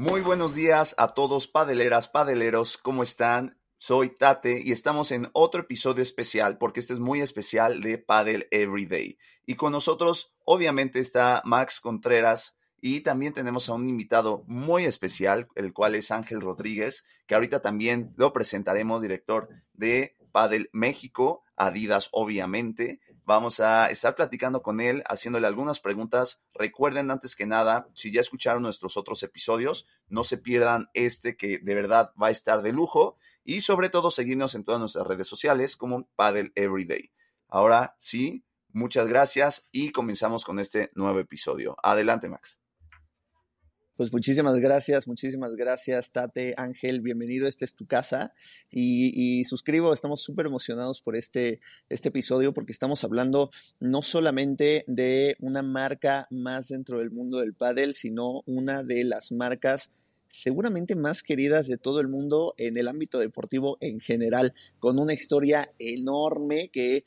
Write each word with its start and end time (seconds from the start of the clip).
Muy 0.00 0.22
buenos 0.22 0.54
días 0.54 0.94
a 0.96 1.08
todos, 1.08 1.46
padeleras, 1.46 2.08
padeleros, 2.08 2.78
¿cómo 2.78 3.02
están? 3.02 3.60
Soy 3.76 4.08
Tate 4.08 4.62
y 4.64 4.72
estamos 4.72 5.12
en 5.12 5.28
otro 5.34 5.60
episodio 5.60 6.02
especial 6.02 6.56
porque 6.56 6.80
este 6.80 6.94
es 6.94 7.00
muy 7.00 7.20
especial 7.20 7.82
de 7.82 7.98
Padel 7.98 8.48
Everyday. 8.50 9.18
Y 9.44 9.56
con 9.56 9.72
nosotros, 9.72 10.32
obviamente, 10.46 11.00
está 11.00 11.42
Max 11.44 11.82
Contreras 11.82 12.58
y 12.80 13.00
también 13.00 13.34
tenemos 13.34 13.68
a 13.68 13.74
un 13.74 13.86
invitado 13.90 14.42
muy 14.46 14.86
especial, 14.86 15.48
el 15.54 15.74
cual 15.74 15.94
es 15.94 16.10
Ángel 16.10 16.40
Rodríguez, 16.40 17.04
que 17.26 17.34
ahorita 17.34 17.60
también 17.60 18.14
lo 18.16 18.32
presentaremos, 18.32 19.02
director 19.02 19.50
de 19.74 20.16
Padel 20.32 20.70
México, 20.72 21.44
Adidas, 21.56 22.08
obviamente. 22.12 23.00
Vamos 23.30 23.60
a 23.60 23.86
estar 23.86 24.16
platicando 24.16 24.60
con 24.60 24.80
él, 24.80 25.04
haciéndole 25.06 25.46
algunas 25.46 25.78
preguntas. 25.78 26.42
Recuerden 26.52 27.12
antes 27.12 27.36
que 27.36 27.46
nada, 27.46 27.88
si 27.94 28.10
ya 28.10 28.20
escucharon 28.20 28.60
nuestros 28.60 28.96
otros 28.96 29.22
episodios, 29.22 29.86
no 30.08 30.24
se 30.24 30.36
pierdan 30.36 30.90
este 30.94 31.36
que 31.36 31.58
de 31.58 31.74
verdad 31.76 32.12
va 32.20 32.26
a 32.26 32.30
estar 32.32 32.60
de 32.60 32.72
lujo 32.72 33.18
y 33.44 33.60
sobre 33.60 33.88
todo 33.88 34.10
seguirnos 34.10 34.56
en 34.56 34.64
todas 34.64 34.80
nuestras 34.80 35.06
redes 35.06 35.28
sociales 35.28 35.76
como 35.76 36.08
Paddle 36.16 36.50
Everyday. 36.56 37.12
Ahora 37.46 37.94
sí, 38.00 38.44
muchas 38.72 39.06
gracias 39.06 39.68
y 39.70 39.92
comenzamos 39.92 40.44
con 40.44 40.58
este 40.58 40.90
nuevo 40.96 41.20
episodio. 41.20 41.76
Adelante, 41.84 42.28
Max. 42.28 42.58
Pues 44.00 44.14
muchísimas 44.14 44.58
gracias, 44.60 45.06
muchísimas 45.06 45.54
gracias, 45.56 46.10
Tate, 46.10 46.54
Ángel, 46.56 47.02
bienvenido, 47.02 47.46
esta 47.46 47.66
es 47.66 47.74
tu 47.74 47.84
casa. 47.84 48.32
Y, 48.70 49.44
suscribo, 49.44 49.92
estamos 49.92 50.22
súper 50.22 50.46
emocionados 50.46 51.02
por 51.02 51.16
este, 51.16 51.60
este 51.90 52.08
episodio 52.08 52.54
porque 52.54 52.72
estamos 52.72 53.04
hablando 53.04 53.50
no 53.78 54.00
solamente 54.00 54.84
de 54.86 55.36
una 55.38 55.62
marca 55.62 56.26
más 56.30 56.68
dentro 56.68 57.00
del 57.00 57.10
mundo 57.10 57.40
del 57.40 57.52
pádel, 57.52 57.92
sino 57.92 58.42
una 58.46 58.82
de 58.82 59.04
las 59.04 59.32
marcas 59.32 59.90
seguramente 60.30 60.96
más 60.96 61.22
queridas 61.22 61.66
de 61.66 61.76
todo 61.76 62.00
el 62.00 62.08
mundo 62.08 62.54
en 62.56 62.78
el 62.78 62.88
ámbito 62.88 63.18
deportivo 63.18 63.76
en 63.82 64.00
general, 64.00 64.54
con 64.78 64.98
una 64.98 65.12
historia 65.12 65.74
enorme 65.78 66.70
que 66.72 67.04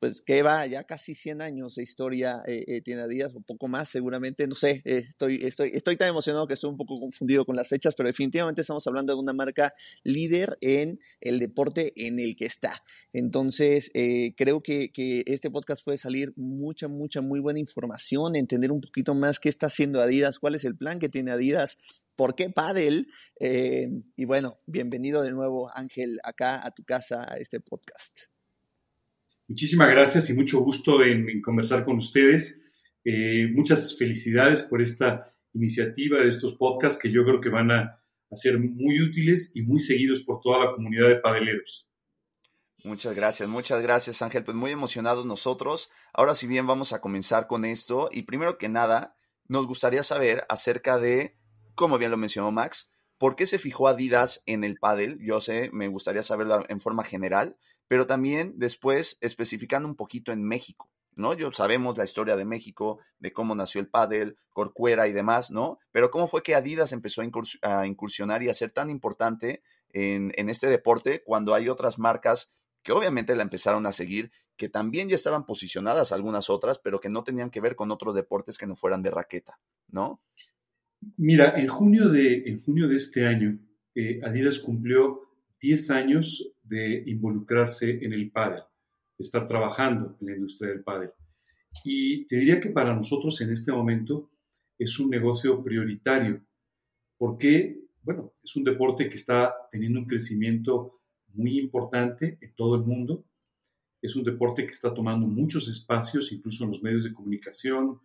pues 0.00 0.22
que 0.22 0.42
va 0.42 0.64
ya 0.66 0.84
casi 0.84 1.14
100 1.14 1.42
años 1.42 1.74
de 1.74 1.82
historia 1.82 2.42
eh, 2.46 2.64
eh, 2.66 2.80
tiene 2.80 3.02
Adidas, 3.02 3.34
un 3.34 3.44
poco 3.44 3.68
más 3.68 3.90
seguramente, 3.90 4.46
no 4.48 4.54
sé, 4.54 4.80
estoy, 4.86 5.40
estoy, 5.42 5.70
estoy 5.74 5.96
tan 5.96 6.08
emocionado 6.08 6.46
que 6.46 6.54
estoy 6.54 6.70
un 6.70 6.78
poco 6.78 6.98
confundido 6.98 7.44
con 7.44 7.54
las 7.54 7.68
fechas, 7.68 7.94
pero 7.94 8.06
definitivamente 8.06 8.62
estamos 8.62 8.86
hablando 8.86 9.12
de 9.12 9.20
una 9.20 9.34
marca 9.34 9.74
líder 10.02 10.56
en 10.62 10.98
el 11.20 11.38
deporte 11.38 11.92
en 11.96 12.18
el 12.18 12.34
que 12.34 12.46
está. 12.46 12.82
Entonces, 13.12 13.90
eh, 13.92 14.34
creo 14.36 14.62
que, 14.62 14.90
que, 14.90 15.22
este 15.26 15.50
podcast 15.50 15.84
puede 15.84 15.98
salir 15.98 16.32
mucha, 16.34 16.88
mucha, 16.88 17.20
muy 17.20 17.38
buena 17.38 17.60
información, 17.60 18.36
entender 18.36 18.72
un 18.72 18.80
poquito 18.80 19.14
más 19.14 19.38
qué 19.38 19.50
está 19.50 19.66
haciendo 19.66 20.00
Adidas, 20.00 20.38
cuál 20.38 20.54
es 20.54 20.64
el 20.64 20.76
plan 20.76 20.98
que 20.98 21.10
tiene 21.10 21.30
Adidas, 21.30 21.78
¿Por 22.16 22.34
qué 22.34 22.50
Padel? 22.50 23.08
y 23.40 24.24
bueno, 24.26 24.60
bienvenido 24.66 25.22
de 25.22 25.32
nuevo, 25.32 25.70
Ángel, 25.74 26.20
acá 26.22 26.66
a 26.66 26.70
tu 26.70 26.84
casa, 26.84 27.24
a 27.26 27.38
este 27.38 27.60
podcast. 27.60 28.30
Muchísimas 29.50 29.90
gracias 29.90 30.30
y 30.30 30.34
mucho 30.34 30.60
gusto 30.60 31.02
en, 31.02 31.42
conversar 31.42 31.82
con 31.82 31.96
ustedes. 31.96 32.62
Eh, 33.04 33.48
muchas 33.52 33.98
felicidades 33.98 34.62
por 34.62 34.80
esta 34.80 35.34
iniciativa 35.54 36.20
de 36.20 36.28
estos 36.28 36.54
podcasts 36.54 36.96
que 36.96 37.10
yo 37.10 37.24
creo 37.24 37.40
que 37.40 37.48
van 37.48 37.72
a, 37.72 38.00
ser 38.32 38.60
muy 38.60 39.02
útiles 39.02 39.50
y 39.56 39.62
muy 39.62 39.80
seguidos 39.80 40.22
por 40.22 40.40
toda 40.40 40.64
la 40.64 40.72
comunidad 40.72 41.08
de 41.08 41.16
padeleros. 41.16 41.90
Muchas 42.84 43.12
gracias, 43.16 43.48
muchas 43.48 43.82
gracias 43.82 44.22
Ángel. 44.22 44.44
Pues 44.44 44.56
muy 44.56 44.70
emocionados 44.70 45.26
nosotros. 45.26 45.90
Ahora 46.12 46.36
si 46.36 46.46
bien 46.46 46.68
vamos 46.68 46.92
a 46.92 47.00
comenzar 47.00 47.48
con 47.48 47.64
esto 47.64 48.08
y 48.12 48.22
primero 48.22 48.56
que 48.56 48.68
nada 48.68 49.16
nos 49.48 49.66
gustaría 49.66 50.04
saber 50.04 50.44
acerca 50.48 51.00
de, 51.00 51.36
como 51.74 51.98
bien 51.98 52.12
lo 52.12 52.16
mencionó 52.16 52.52
Max, 52.52 52.92
¿por 53.18 53.34
qué 53.34 53.46
se 53.46 53.58
fijó 53.58 53.88
Adidas 53.88 54.44
en 54.46 54.62
el 54.62 54.76
pádel? 54.76 55.18
Yo 55.20 55.40
sé, 55.40 55.70
me 55.72 55.88
gustaría 55.88 56.22
saberlo 56.22 56.64
en 56.68 56.78
forma 56.78 57.02
general, 57.02 57.56
pero 57.90 58.06
también 58.06 58.52
después 58.54 59.18
especificando 59.20 59.88
un 59.88 59.96
poquito 59.96 60.30
en 60.30 60.44
México, 60.44 60.88
¿no? 61.16 61.34
Yo 61.34 61.50
sabemos 61.50 61.98
la 61.98 62.04
historia 62.04 62.36
de 62.36 62.44
México, 62.44 63.00
de 63.18 63.32
cómo 63.32 63.56
nació 63.56 63.80
el 63.80 63.88
pádel, 63.88 64.36
Corcuera 64.52 65.08
y 65.08 65.12
demás, 65.12 65.50
¿no? 65.50 65.80
Pero 65.90 66.12
cómo 66.12 66.28
fue 66.28 66.44
que 66.44 66.54
Adidas 66.54 66.92
empezó 66.92 67.20
a, 67.20 67.84
incursionar 67.84 68.44
y 68.44 68.48
a 68.48 68.54
ser 68.54 68.70
tan 68.70 68.90
importante 68.90 69.64
en, 69.88 70.30
en 70.36 70.48
este 70.50 70.68
deporte 70.68 71.24
cuando 71.24 71.52
hay 71.52 71.68
otras 71.68 71.98
marcas 71.98 72.52
que 72.84 72.92
obviamente 72.92 73.34
la 73.34 73.42
empezaron 73.42 73.84
a 73.86 73.92
seguir, 73.92 74.30
que 74.56 74.68
también 74.68 75.08
ya 75.08 75.16
estaban 75.16 75.44
posicionadas 75.44 76.12
algunas 76.12 76.48
otras, 76.48 76.78
pero 76.78 77.00
que 77.00 77.08
no 77.08 77.24
tenían 77.24 77.50
que 77.50 77.60
ver 77.60 77.74
con 77.74 77.90
otros 77.90 78.14
deportes 78.14 78.56
que 78.56 78.68
no 78.68 78.76
fueran 78.76 79.02
de 79.02 79.10
raqueta, 79.10 79.58
¿no? 79.88 80.20
Mira, 81.16 81.58
en 81.58 81.66
junio 81.66 82.08
de, 82.08 82.44
en 82.46 82.62
junio 82.62 82.86
de 82.86 82.94
este 82.94 83.26
año, 83.26 83.58
eh, 83.96 84.20
Adidas 84.22 84.60
cumplió 84.60 85.22
10 85.60 85.90
años 85.90 86.54
de 86.70 87.02
involucrarse 87.06 87.98
en 88.04 88.12
el 88.12 88.30
pádel, 88.30 88.62
de 89.18 89.22
estar 89.24 89.44
trabajando 89.46 90.16
en 90.20 90.26
la 90.28 90.36
industria 90.36 90.70
del 90.70 90.84
pádel. 90.84 91.10
Y 91.84 92.26
te 92.26 92.36
diría 92.36 92.60
que 92.60 92.70
para 92.70 92.94
nosotros 92.94 93.40
en 93.40 93.50
este 93.50 93.72
momento 93.72 94.30
es 94.78 94.98
un 95.00 95.10
negocio 95.10 95.62
prioritario, 95.62 96.46
porque, 97.18 97.80
bueno, 98.02 98.32
es 98.42 98.54
un 98.54 98.62
deporte 98.62 99.08
que 99.08 99.16
está 99.16 99.52
teniendo 99.70 99.98
un 99.98 100.06
crecimiento 100.06 101.00
muy 101.34 101.58
importante 101.58 102.38
en 102.40 102.54
todo 102.54 102.76
el 102.76 102.82
mundo. 102.82 103.24
Es 104.00 104.14
un 104.14 104.22
deporte 104.22 104.64
que 104.64 104.70
está 104.70 104.94
tomando 104.94 105.26
muchos 105.26 105.68
espacios, 105.68 106.32
incluso 106.32 106.64
en 106.64 106.70
los 106.70 106.82
medios 106.82 107.02
de 107.02 107.12
comunicación, 107.12 108.00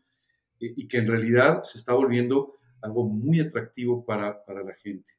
eh, 0.59 0.73
y 0.75 0.87
que 0.87 0.97
en 0.97 1.07
realidad 1.07 1.61
se 1.61 1.77
está 1.77 1.93
volviendo 1.93 2.57
algo 2.81 3.07
muy 3.07 3.39
atractivo 3.39 4.03
para, 4.03 4.43
para 4.43 4.63
la 4.63 4.73
gente. 4.73 5.13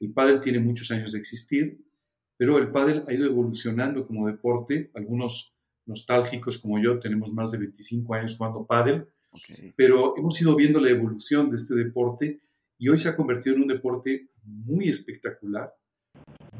El 0.00 0.12
pádel 0.12 0.40
tiene 0.40 0.60
muchos 0.60 0.90
años 0.90 1.12
de 1.12 1.18
existir, 1.18 1.78
pero 2.36 2.58
el 2.58 2.70
pádel 2.70 3.02
ha 3.06 3.12
ido 3.12 3.26
evolucionando 3.26 4.06
como 4.06 4.26
deporte. 4.26 4.90
Algunos 4.94 5.54
nostálgicos 5.86 6.58
como 6.58 6.80
yo 6.82 6.98
tenemos 6.98 7.32
más 7.32 7.52
de 7.52 7.58
25 7.58 8.14
años 8.14 8.36
jugando 8.36 8.66
pádel, 8.66 9.06
pero 9.76 10.16
hemos 10.16 10.40
ido 10.40 10.54
viendo 10.56 10.80
la 10.80 10.90
evolución 10.90 11.48
de 11.50 11.56
este 11.56 11.74
deporte 11.74 12.40
y 12.78 12.88
hoy 12.88 12.98
se 12.98 13.08
ha 13.08 13.16
convertido 13.16 13.56
en 13.56 13.62
un 13.62 13.68
deporte 13.68 14.28
muy 14.42 14.88
espectacular, 14.88 15.72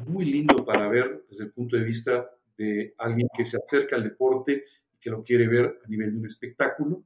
muy 0.07 0.25
lindo 0.25 0.63
para 0.65 0.87
ver 0.89 1.25
desde 1.29 1.45
el 1.45 1.51
punto 1.51 1.77
de 1.77 1.83
vista 1.83 2.29
de 2.57 2.93
alguien 2.97 3.27
que 3.35 3.45
se 3.45 3.57
acerca 3.57 3.95
al 3.95 4.03
deporte 4.03 4.63
y 4.93 4.99
que 4.99 5.09
lo 5.09 5.23
quiere 5.23 5.47
ver 5.47 5.79
a 5.83 5.87
nivel 5.87 6.11
de 6.11 6.19
un 6.19 6.25
espectáculo. 6.25 7.03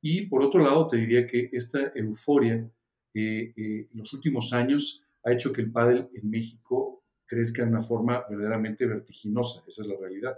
Y 0.00 0.26
por 0.26 0.42
otro 0.42 0.60
lado, 0.60 0.86
te 0.86 0.96
diría 0.96 1.26
que 1.26 1.50
esta 1.52 1.92
euforia 1.94 2.70
eh, 3.12 3.52
eh, 3.56 3.88
en 3.92 3.98
los 3.98 4.12
últimos 4.14 4.52
años 4.52 5.02
ha 5.24 5.32
hecho 5.32 5.52
que 5.52 5.60
el 5.60 5.70
pádel 5.70 6.08
en 6.14 6.30
México 6.30 6.99
crezca 7.30 7.62
de 7.62 7.70
una 7.70 7.82
forma 7.82 8.24
verdaderamente 8.28 8.84
vertiginosa. 8.86 9.62
Esa 9.68 9.82
es 9.82 9.88
la 9.88 9.94
realidad. 9.96 10.36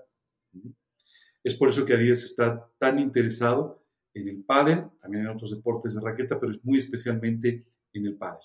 Es 1.43 1.57
por 1.57 1.71
eso 1.71 1.87
que 1.87 1.95
Adidas 1.95 2.23
está 2.23 2.71
tan 2.79 2.99
interesado 2.99 3.83
en 4.13 4.29
el 4.29 4.45
pádel, 4.45 4.85
también 5.01 5.25
en 5.25 5.31
otros 5.31 5.53
deportes 5.53 5.95
de 5.95 6.03
raqueta, 6.03 6.39
pero 6.39 6.53
muy 6.63 6.77
especialmente 6.77 7.65
en 7.95 8.07
el 8.07 8.17
pádel. 8.17 8.43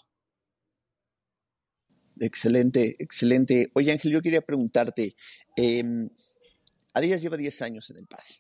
Excelente, 2.21 2.95
excelente. 2.99 3.69
Oye 3.73 3.91
Ángel, 3.91 4.13
yo 4.13 4.21
quería 4.21 4.41
preguntarte, 4.41 5.15
eh, 5.57 5.83
Adidas 6.93 7.21
lleva 7.21 7.35
10 7.35 7.61
años 7.63 7.89
en 7.89 7.97
el 7.97 8.07
pádel. 8.07 8.33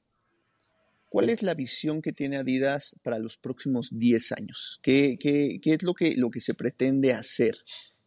¿Cuál 1.09 1.29
es 1.29 1.43
la 1.43 1.53
visión 1.53 2.01
que 2.01 2.13
tiene 2.13 2.37
Adidas 2.37 2.95
para 3.03 3.19
los 3.19 3.37
próximos 3.37 3.89
10 3.91 4.31
años? 4.31 4.79
¿Qué, 4.81 5.17
qué, 5.19 5.59
qué 5.61 5.73
es 5.73 5.83
lo 5.83 5.93
que, 5.93 6.15
lo 6.15 6.31
que 6.31 6.39
se 6.39 6.53
pretende 6.53 7.13
hacer? 7.13 7.55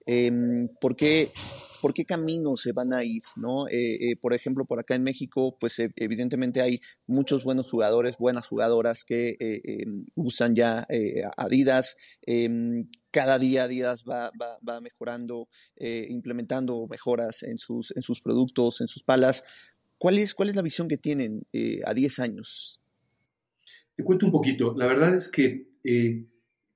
Em, 0.07 0.69
¿por, 0.81 0.97
qué, 0.97 1.33
¿Por 1.81 1.95
qué 1.95 2.05
caminos 2.05 2.63
se 2.63 2.73
van 2.73 2.93
a 2.93 3.05
ir? 3.05 3.23
¿no? 3.37 3.69
Eh, 3.69 4.11
eh, 4.11 4.17
por 4.21 4.35
ejemplo, 4.35 4.65
por 4.65 4.81
acá 4.81 4.95
en 4.95 5.03
México, 5.03 5.57
pues 5.59 5.79
e, 5.79 5.93
evidentemente 5.97 6.61
hay 6.61 6.81
muchos 7.07 7.45
buenos 7.45 7.71
jugadores, 7.71 8.17
buenas 8.19 8.47
jugadoras 8.47 9.05
que 9.05 9.37
eh, 9.41 9.61
em, 9.65 10.07
usan 10.15 10.55
ya 10.55 10.87
Adidas. 11.37 11.97
Em, 12.23 12.89
cada 13.11 13.39
día 13.39 13.65
Adidas 13.65 14.05
va, 14.05 14.31
va, 14.41 14.59
va 14.67 14.81
mejorando, 14.81 15.49
implementando 15.77 16.87
mejoras 16.89 17.43
en 17.43 17.59
sus, 17.59 17.93
en 17.97 18.03
sus 18.03 18.21
productos, 18.21 18.81
en 18.81 18.89
sus 18.89 19.03
palas. 19.03 19.43
¿Cuál 19.99 20.19
es, 20.19 20.35
¿Cuál 20.35 20.49
es 20.49 20.57
la 20.57 20.63
visión 20.63 20.87
que 20.87 20.97
tienen 20.97 21.43
a 21.85 21.93
10 21.93 22.19
años? 22.21 22.81
Te 23.97 24.05
cuento 24.05 24.27
un 24.27 24.33
poquito. 24.33 24.75
La 24.77 24.87
verdad 24.87 25.15
es 25.15 25.29
que 25.29 25.67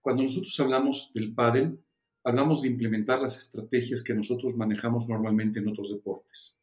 cuando 0.00 0.24
nosotros 0.24 0.58
hablamos 0.58 1.12
del 1.14 1.32
pádel, 1.32 1.78
hablamos 2.24 2.62
de 2.62 2.68
implementar 2.68 3.20
las 3.20 3.38
estrategias 3.38 4.02
que 4.02 4.14
nosotros 4.14 4.56
manejamos 4.56 5.08
normalmente 5.08 5.60
en 5.60 5.68
otros 5.68 5.92
deportes. 5.92 6.60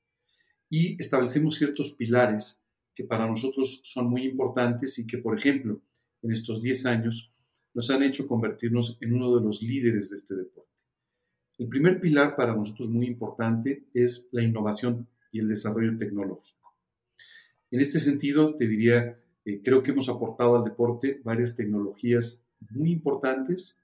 Y 0.69 0.99
establecemos 0.99 1.55
ciertos 1.55 1.91
pilares 1.93 2.63
que 2.95 3.03
para 3.03 3.27
nosotros 3.27 3.81
son 3.83 4.09
muy 4.09 4.25
importantes 4.25 4.99
y 4.99 5.07
que, 5.07 5.19
por 5.19 5.37
ejemplo, 5.37 5.81
en 6.21 6.31
estos 6.31 6.61
10 6.61 6.85
años 6.87 7.31
nos 7.73 7.89
han 7.89 8.03
hecho 8.03 8.27
convertirnos 8.27 8.97
en 8.99 9.13
uno 9.13 9.35
de 9.35 9.43
los 9.43 9.61
líderes 9.61 10.09
de 10.09 10.15
este 10.17 10.35
deporte. 10.35 10.69
El 11.57 11.67
primer 11.67 12.01
pilar 12.01 12.35
para 12.35 12.55
nosotros 12.55 12.89
muy 12.89 13.05
importante 13.05 13.85
es 13.93 14.27
la 14.31 14.43
innovación 14.43 15.07
y 15.31 15.39
el 15.39 15.47
desarrollo 15.47 15.97
tecnológico. 15.97 16.75
En 17.69 17.79
este 17.79 17.99
sentido, 17.99 18.55
te 18.55 18.67
diría 18.67 19.21
eh, 19.45 19.61
creo 19.63 19.81
que 19.81 19.91
hemos 19.91 20.09
aportado 20.09 20.57
al 20.57 20.63
deporte 20.63 21.21
varias 21.23 21.55
tecnologías 21.55 22.45
muy 22.69 22.91
importantes 22.91 23.80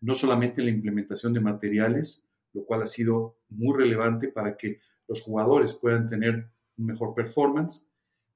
no 0.00 0.14
solamente 0.14 0.60
en 0.60 0.66
la 0.66 0.72
implementación 0.72 1.32
de 1.32 1.40
materiales, 1.40 2.28
lo 2.52 2.64
cual 2.64 2.82
ha 2.82 2.86
sido 2.86 3.38
muy 3.48 3.76
relevante 3.76 4.28
para 4.28 4.56
que 4.56 4.78
los 5.08 5.22
jugadores 5.22 5.74
puedan 5.74 6.06
tener 6.06 6.48
un 6.76 6.86
mejor 6.86 7.14
performance, 7.14 7.90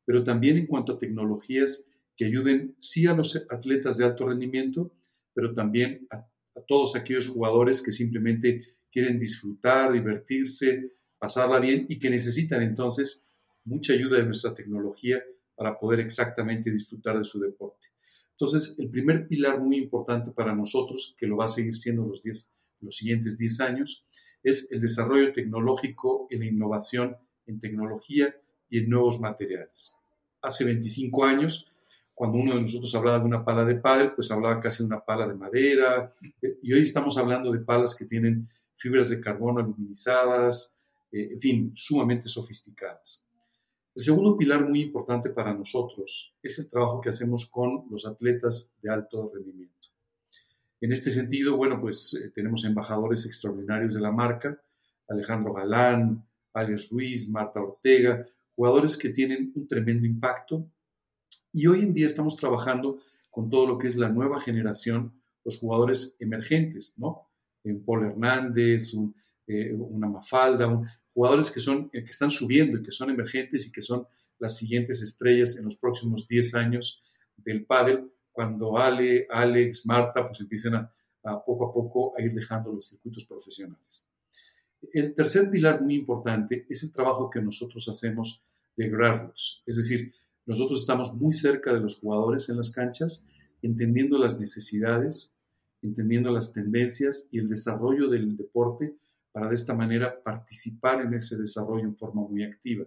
pero 0.05 0.25
también 0.25 0.57
en 0.57 0.67
cuanto 0.67 0.93
a 0.93 0.99
tecnologías 0.99 1.87
que 2.17 2.27
ayuden 2.27 2.75
sí 2.79 3.07
a 3.07 3.15
los 3.15 3.37
atletas 3.51 3.97
de 3.97 4.05
alto 4.05 4.29
rendimiento, 4.29 4.93
pero 5.33 5.55
también 5.55 6.07
a, 6.11 6.27
todos 6.69 6.95
aquellos 6.95 7.27
jugadores 7.29 7.83
que 7.83 7.91
simplemente 7.91 8.61
quieren 8.93 9.19
disfrutar, 9.19 9.93
divertirse, 9.93 10.93
pasarla 11.19 11.59
bien 11.59 11.87
y 11.89 11.99
que 11.99 12.11
necesitan 12.11 12.63
entonces 12.63 13.25
mucha 13.65 13.95
ayuda 13.95 14.19
de 14.19 14.25
nuestra 14.25 14.55
tecnología 14.55 15.23
para 15.55 15.79
poder 15.79 16.01
exactamente 16.01 16.71
disfrutar 16.71 17.17
de 17.17 17.25
su 17.25 17.41
deporte. 17.41 17.87
Entonces, 18.41 18.75
el 18.79 18.89
primer 18.89 19.29
pilar 19.29 19.61
muy 19.61 19.77
importante 19.77 20.31
para 20.31 20.55
nosotros, 20.55 21.15
que 21.19 21.27
lo 21.27 21.37
va 21.37 21.45
a 21.45 21.49
seguir 21.49 21.77
siendo 21.77 22.07
los, 22.07 22.23
los 22.81 22.97
siguientes 22.97 23.37
10 23.37 23.61
años, 23.61 24.07
es 24.43 24.67
el 24.71 24.81
desarrollo 24.81 25.31
tecnológico 25.35 26.27
y 26.31 26.39
la 26.39 26.47
innovación 26.47 27.19
en 27.45 27.61
tecnología 27.61 28.35
y 28.71 28.79
en 28.79 28.89
nuevos 28.89 29.21
materiales. 29.21 29.95
Hace 30.41 30.65
25 30.65 31.23
años, 31.23 31.71
cuando 32.15 32.39
uno 32.39 32.55
de 32.55 32.63
nosotros 32.63 32.95
hablaba 32.95 33.19
de 33.19 33.27
una 33.27 33.45
pala 33.45 33.67
de 33.67 33.75
pádel, 33.75 34.13
pues 34.13 34.31
hablaba 34.31 34.59
casi 34.59 34.85
de 34.85 34.87
una 34.87 35.05
pala 35.05 35.29
de 35.29 35.35
madera, 35.35 36.15
eh, 36.41 36.57
y 36.63 36.73
hoy 36.73 36.81
estamos 36.81 37.19
hablando 37.19 37.53
de 37.53 37.59
palas 37.59 37.95
que 37.95 38.07
tienen 38.07 38.49
fibras 38.75 39.11
de 39.11 39.21
carbono 39.21 39.61
aluminizadas, 39.61 40.75
eh, 41.13 41.29
en 41.33 41.41
fin, 41.41 41.73
sumamente 41.75 42.27
sofisticadas. 42.31 43.27
El 44.01 44.05
segundo 44.05 44.35
pilar 44.35 44.67
muy 44.67 44.81
importante 44.81 45.29
para 45.29 45.53
nosotros 45.53 46.33
es 46.43 46.59
el 46.59 46.71
trabajo 46.71 47.03
que 47.03 47.11
hacemos 47.11 47.45
con 47.45 47.85
los 47.91 48.07
atletas 48.07 48.73
de 48.81 48.89
alto 48.91 49.31
rendimiento. 49.35 49.89
En 50.81 50.91
este 50.93 51.11
sentido, 51.11 51.55
bueno, 51.59 51.79
pues 51.79 52.15
eh, 52.15 52.31
tenemos 52.35 52.65
embajadores 52.65 53.27
extraordinarios 53.27 53.93
de 53.93 54.01
la 54.01 54.11
marca, 54.11 54.59
Alejandro 55.07 55.53
Galán, 55.53 56.27
Alex 56.55 56.89
Ruiz, 56.89 57.29
Marta 57.29 57.61
Ortega, 57.61 58.25
jugadores 58.57 58.97
que 58.97 59.11
tienen 59.11 59.53
un 59.55 59.69
tremendo 59.69 60.07
impacto. 60.07 60.67
Y 61.53 61.67
hoy 61.67 61.81
en 61.81 61.93
día 61.93 62.07
estamos 62.07 62.37
trabajando 62.37 62.97
con 63.29 63.51
todo 63.51 63.67
lo 63.67 63.77
que 63.77 63.89
es 63.89 63.97
la 63.97 64.09
nueva 64.09 64.41
generación, 64.41 65.13
los 65.45 65.59
jugadores 65.59 66.17
emergentes, 66.21 66.95
¿no? 66.97 67.29
Un 67.65 67.85
Paul 67.85 68.07
Hernández, 68.07 68.95
un, 68.95 69.15
eh, 69.51 69.75
una 69.75 70.09
Mafalda, 70.09 70.69
un, 70.69 70.87
jugadores 71.13 71.51
que, 71.51 71.59
son, 71.59 71.91
eh, 71.93 72.05
que 72.05 72.11
están 72.11 72.31
subiendo 72.31 72.79
y 72.79 72.83
que 72.85 72.93
son 72.93 73.11
emergentes 73.11 73.67
y 73.67 73.73
que 73.73 73.83
son 73.83 74.07
las 74.39 74.57
siguientes 74.57 75.03
estrellas 75.03 75.57
en 75.57 75.65
los 75.65 75.77
próximos 75.77 76.29
10 76.29 76.55
años 76.55 77.03
del 77.37 77.65
pádel, 77.65 78.13
cuando 78.31 78.79
Ale, 78.79 79.27
Alex, 79.29 79.87
Marta, 79.87 80.25
pues 80.27 80.41
empiecen 80.41 80.77
a, 80.77 80.93
poco 81.45 81.67
a 81.69 81.73
poco 81.75 82.15
a 82.17 82.23
ir 82.23 82.33
dejando 82.33 82.73
los 82.73 82.87
circuitos 82.87 83.25
profesionales. 83.25 84.09
El 84.93 85.15
tercer 85.15 85.51
pilar 85.51 85.83
muy 85.83 85.97
importante 85.97 86.65
es 86.69 86.85
el 86.85 86.93
trabajo 86.93 87.29
que 87.29 87.43
nosotros 87.43 87.89
hacemos 87.89 88.43
de 88.77 88.89
grassroots, 88.89 89.63
es 89.67 89.77
decir, 89.77 90.13
nosotros 90.47 90.81
estamos 90.81 91.13
muy 91.13 91.33
cerca 91.33 91.73
de 91.73 91.81
los 91.81 91.99
jugadores 91.99 92.49
en 92.49 92.57
las 92.57 92.71
canchas, 92.71 93.25
entendiendo 93.63 94.17
las 94.17 94.39
necesidades, 94.39 95.35
entendiendo 95.83 96.31
las 96.31 96.53
tendencias 96.53 97.29
y 97.31 97.41
el 97.41 97.49
desarrollo 97.49 98.09
del 98.09 98.37
deporte 98.37 98.95
para 99.33 99.49
de 99.49 99.55
esta 99.55 99.75
manera 99.75 100.23
participar 100.23 101.03
en 101.03 101.15
ese 101.15 101.37
desarrollo 101.37 101.85
en 101.85 101.97
forma 101.97 102.23
muy 102.23 102.43
activa. 102.45 102.87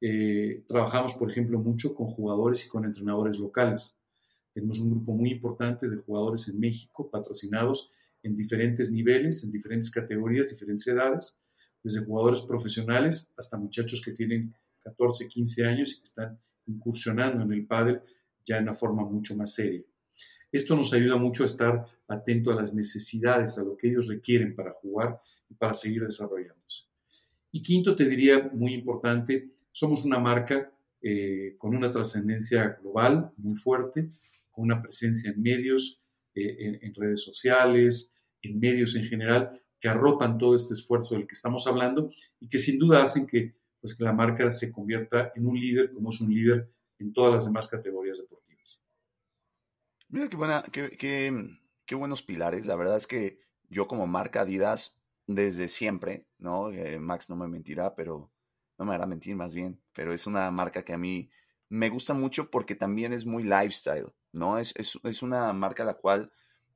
Eh, 0.00 0.64
trabajamos, 0.66 1.14
por 1.14 1.30
ejemplo, 1.30 1.58
mucho 1.58 1.94
con 1.94 2.06
jugadores 2.06 2.66
y 2.66 2.68
con 2.68 2.84
entrenadores 2.84 3.38
locales. 3.38 4.00
Tenemos 4.52 4.80
un 4.80 4.90
grupo 4.90 5.12
muy 5.12 5.30
importante 5.30 5.88
de 5.88 5.96
jugadores 5.96 6.48
en 6.48 6.58
México 6.58 7.08
patrocinados 7.08 7.90
en 8.22 8.36
diferentes 8.36 8.90
niveles, 8.90 9.42
en 9.44 9.50
diferentes 9.50 9.90
categorías, 9.90 10.50
diferentes 10.50 10.86
edades, 10.86 11.40
desde 11.82 12.04
jugadores 12.04 12.42
profesionales 12.42 13.32
hasta 13.36 13.56
muchachos 13.56 14.02
que 14.04 14.12
tienen 14.12 14.54
14, 14.80 15.28
15 15.28 15.64
años 15.64 15.92
y 15.92 15.96
que 15.98 16.04
están 16.04 16.38
incursionando 16.66 17.42
en 17.42 17.52
el 17.52 17.66
pádel 17.66 18.02
ya 18.44 18.56
en 18.56 18.64
una 18.64 18.74
forma 18.74 19.04
mucho 19.04 19.36
más 19.36 19.54
seria. 19.54 19.82
Esto 20.52 20.76
nos 20.76 20.92
ayuda 20.92 21.16
mucho 21.16 21.42
a 21.42 21.46
estar 21.46 21.86
atento 22.06 22.52
a 22.52 22.54
las 22.54 22.74
necesidades, 22.74 23.58
a 23.58 23.64
lo 23.64 23.76
que 23.76 23.88
ellos 23.88 24.06
requieren 24.06 24.54
para 24.54 24.72
jugar 24.72 25.18
y 25.48 25.54
para 25.54 25.72
seguir 25.72 26.04
desarrollándose. 26.04 26.84
Y 27.50 27.62
quinto, 27.62 27.96
te 27.96 28.06
diría, 28.06 28.50
muy 28.52 28.74
importante, 28.74 29.50
somos 29.72 30.04
una 30.04 30.18
marca 30.18 30.70
eh, 31.00 31.56
con 31.58 31.74
una 31.74 31.90
trascendencia 31.90 32.78
global 32.80 33.32
muy 33.38 33.56
fuerte, 33.56 34.10
con 34.50 34.64
una 34.64 34.80
presencia 34.80 35.30
en 35.30 35.42
medios, 35.42 36.00
eh, 36.34 36.78
en, 36.82 36.94
redes 36.94 37.22
sociales, 37.22 38.14
en 38.42 38.58
medios 38.60 38.94
en 38.94 39.04
general, 39.04 39.50
que 39.80 39.88
arropan 39.88 40.38
todo 40.38 40.54
este 40.54 40.74
esfuerzo 40.74 41.14
del 41.14 41.26
que 41.26 41.34
estamos 41.34 41.66
hablando 41.66 42.10
y 42.38 42.48
que 42.48 42.58
sin 42.58 42.78
duda 42.78 43.02
hacen 43.02 43.26
que, 43.26 43.54
pues, 43.80 43.94
que 43.94 44.04
la 44.04 44.12
marca 44.12 44.48
se 44.50 44.70
convierta 44.70 45.32
en 45.34 45.46
un 45.46 45.58
líder, 45.58 45.92
como 45.92 46.10
es 46.10 46.20
un 46.20 46.32
líder 46.32 46.70
en 46.98 47.12
todas 47.12 47.32
las 47.34 47.46
demás 47.46 47.68
categorías 47.68 48.18
deportivas. 48.18 48.41
Mira 50.12 50.28
qué, 50.28 50.36
buena, 50.36 50.62
qué, 50.70 51.94
buenos 51.94 52.20
pilares. 52.20 52.66
La 52.66 52.76
verdad 52.76 52.98
es 52.98 53.06
que 53.06 53.40
yo 53.70 53.88
como 53.88 54.06
marca 54.06 54.42
Adidas, 54.42 54.98
desde 55.26 55.68
siempre, 55.68 56.26
¿no? 56.36 56.70
Eh, 56.70 56.98
Max 56.98 57.30
no 57.30 57.36
me 57.36 57.48
mentirá, 57.48 57.94
pero 57.94 58.30
no 58.76 58.84
me 58.84 58.94
hará 58.94 59.06
mentir 59.06 59.34
más 59.36 59.54
bien, 59.54 59.80
pero 59.94 60.12
es 60.12 60.26
una 60.26 60.50
marca 60.50 60.84
que 60.84 60.92
a 60.92 60.98
mí 60.98 61.30
me 61.70 61.88
gusta 61.88 62.12
mucho 62.12 62.50
porque 62.50 62.74
también 62.74 63.14
es 63.14 63.24
muy 63.24 63.42
lifestyle, 63.42 64.12
¿no? 64.32 64.58
Es, 64.58 64.74
es, 64.76 65.22
una 65.22 65.50
marca 65.54 65.82
la 65.82 65.94
cual 65.94 66.30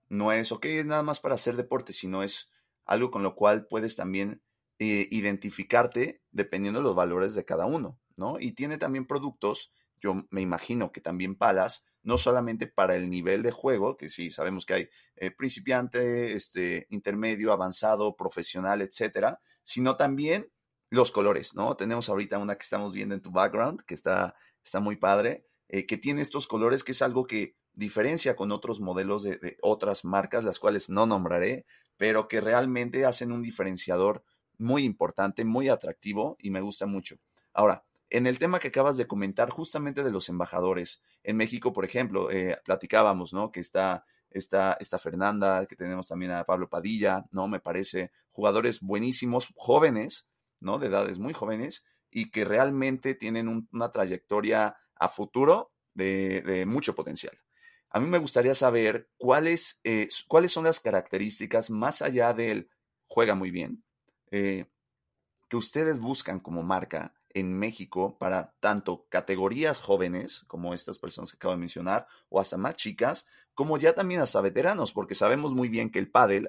no 0.09 0.33
es, 0.33 0.50
ok, 0.50 0.65
es 0.65 0.87
nada 0.87 1.03
más 1.03 1.21
para 1.21 1.35
hacer 1.35 1.56
deporte, 1.56 1.93
sino 1.93 2.23
es 2.23 2.49
algo 2.87 3.11
con 3.11 3.23
lo 3.23 3.35
cual 3.35 3.67
puedes 3.67 3.97
también 3.97 4.41
eh, 4.79 5.09
identificarte 5.11 6.23
dependiendo 6.31 6.81
de 6.81 6.85
los 6.85 6.94
valores 6.94 7.35
de 7.35 7.44
cada 7.44 7.67
uno, 7.67 7.99
¿no? 8.17 8.41
Y 8.41 8.53
tiene 8.53 8.79
también 8.79 9.06
productos, 9.06 9.75
yo 10.00 10.27
me 10.31 10.41
imagino 10.41 10.91
que 10.91 11.03
también 11.03 11.35
palas, 11.35 11.85
no 12.06 12.19
solamente 12.19 12.69
para 12.69 12.94
el 12.94 13.11
nivel 13.11 13.43
de 13.43 13.50
juego, 13.50 13.97
que 13.97 14.08
sí, 14.08 14.31
sabemos 14.31 14.64
que 14.64 14.75
hay 14.75 14.88
eh, 15.17 15.32
principiante, 15.32 16.37
este, 16.37 16.87
intermedio, 16.88 17.53
avanzado, 17.53 18.14
profesional, 18.14 18.81
etcétera, 18.81 19.41
sino 19.64 19.97
también 19.97 20.49
los 20.88 21.11
colores, 21.11 21.56
¿no? 21.56 21.76
Tenemos 21.76 22.08
ahorita 22.08 22.38
una 22.38 22.55
que 22.55 22.62
estamos 22.62 22.94
viendo 22.94 23.17
en 23.17 23.23
tu 23.23 23.32
background, 23.32 23.82
que 23.82 23.94
está, 23.94 24.37
está 24.62 24.79
muy 24.79 24.94
padre, 24.94 25.49
eh, 25.69 25.85
que 25.85 25.99
tiene 25.99 26.23
estos 26.23 26.47
colores, 26.47 26.85
que 26.85 26.93
es 26.93 27.03
algo 27.03 27.26
que 27.26 27.56
diferencia 27.75 28.37
con 28.37 28.52
otros 28.52 28.81
modelos 28.81 29.25
de, 29.25 29.38
de, 29.38 29.59
otras 29.61 30.05
marcas, 30.05 30.44
las 30.44 30.61
cuales 30.61 30.88
no 30.88 31.06
nombraré, 31.06 31.67
pero 31.97 32.29
que 32.29 32.41
realmente 32.41 33.05
hacen 33.05 33.32
un 33.32 33.43
diferenciador 33.43 34.23
muy 34.59 34.85
importante, 34.85 35.45
muy 35.45 35.69
atractivo 35.69 36.37
y 36.38 36.50
me 36.50 36.61
gusta 36.61 36.87
mucho. 36.87 37.16
Ahora, 37.52 37.85
en 38.11 38.26
el 38.26 38.38
tema 38.38 38.61
que 38.61 38.69
acabas 38.69 38.97
de 38.97 39.09
comentar, 39.09 39.50
justamente 39.50 40.04
de 40.04 40.12
los 40.12 40.28
embajadores, 40.28 41.02
en 41.26 41.37
México, 41.37 41.73
por 41.73 41.85
ejemplo, 41.85 42.30
eh, 42.30 42.56
platicábamos, 42.64 43.33
¿no? 43.33 43.50
Que 43.50 43.59
está, 43.59 44.06
está, 44.30 44.78
Fernanda, 44.99 45.66
que 45.66 45.75
tenemos 45.75 46.06
también 46.06 46.30
a 46.30 46.45
Pablo 46.45 46.71
Padilla, 46.71 47.26
¿no? 47.33 47.49
Me 47.49 47.59
parece 47.59 48.12
jugadores 48.30 48.80
buenísimos, 48.80 49.52
jóvenes, 49.56 50.28
¿no? 50.61 50.78
De 50.78 50.87
edades 50.87 51.18
muy 51.18 51.33
jóvenes 51.33 51.85
y 52.12 52.30
que 52.30 52.45
realmente 52.45 53.16
tienen 53.16 53.68
una 53.73 53.90
trayectoria 53.90 54.76
a 54.95 55.09
futuro 55.09 55.73
de, 55.95 56.64
mucho 56.64 56.95
potencial. 56.95 57.37
A 57.90 57.99
mí 57.99 58.06
me 58.06 58.18
gustaría 58.18 58.54
saber 58.54 59.11
cuáles, 59.16 59.80
eh, 59.83 60.09
cuáles 60.28 60.52
son 60.52 60.64
las 60.64 60.78
características 60.78 61.71
más 61.71 62.02
allá 62.02 62.35
del 62.35 62.71
juega 63.09 63.35
muy 63.35 63.50
bien, 63.50 63.83
eh, 64.30 64.66
que 65.49 65.56
ustedes 65.56 65.99
buscan 65.99 66.38
como 66.38 66.62
marca 66.62 67.15
en 67.37 67.52
México 67.52 68.16
para 68.19 68.55
tanto 68.61 69.07
categorías 69.11 69.78
jóvenes, 69.78 70.45
como 70.47 70.73
estas 70.73 70.99
personas 70.99 71.31
que 71.31 71.37
acabo 71.37 71.52
de 71.52 71.61
mencionar, 71.61 72.07
o 72.31 72.40
hasta 72.40 72.57
más 72.57 72.76
chicas, 72.76 73.26
como 73.52 73.76
ya 73.76 73.95
también 73.95 74.23
hasta 74.23 74.40
veteranos, 74.40 74.93
porque 74.93 75.14
sabemos 75.14 75.55
muy 75.55 75.69
bien 75.69 75.90
que 75.90 75.99
el 75.99 76.11
pádel, 76.11 76.49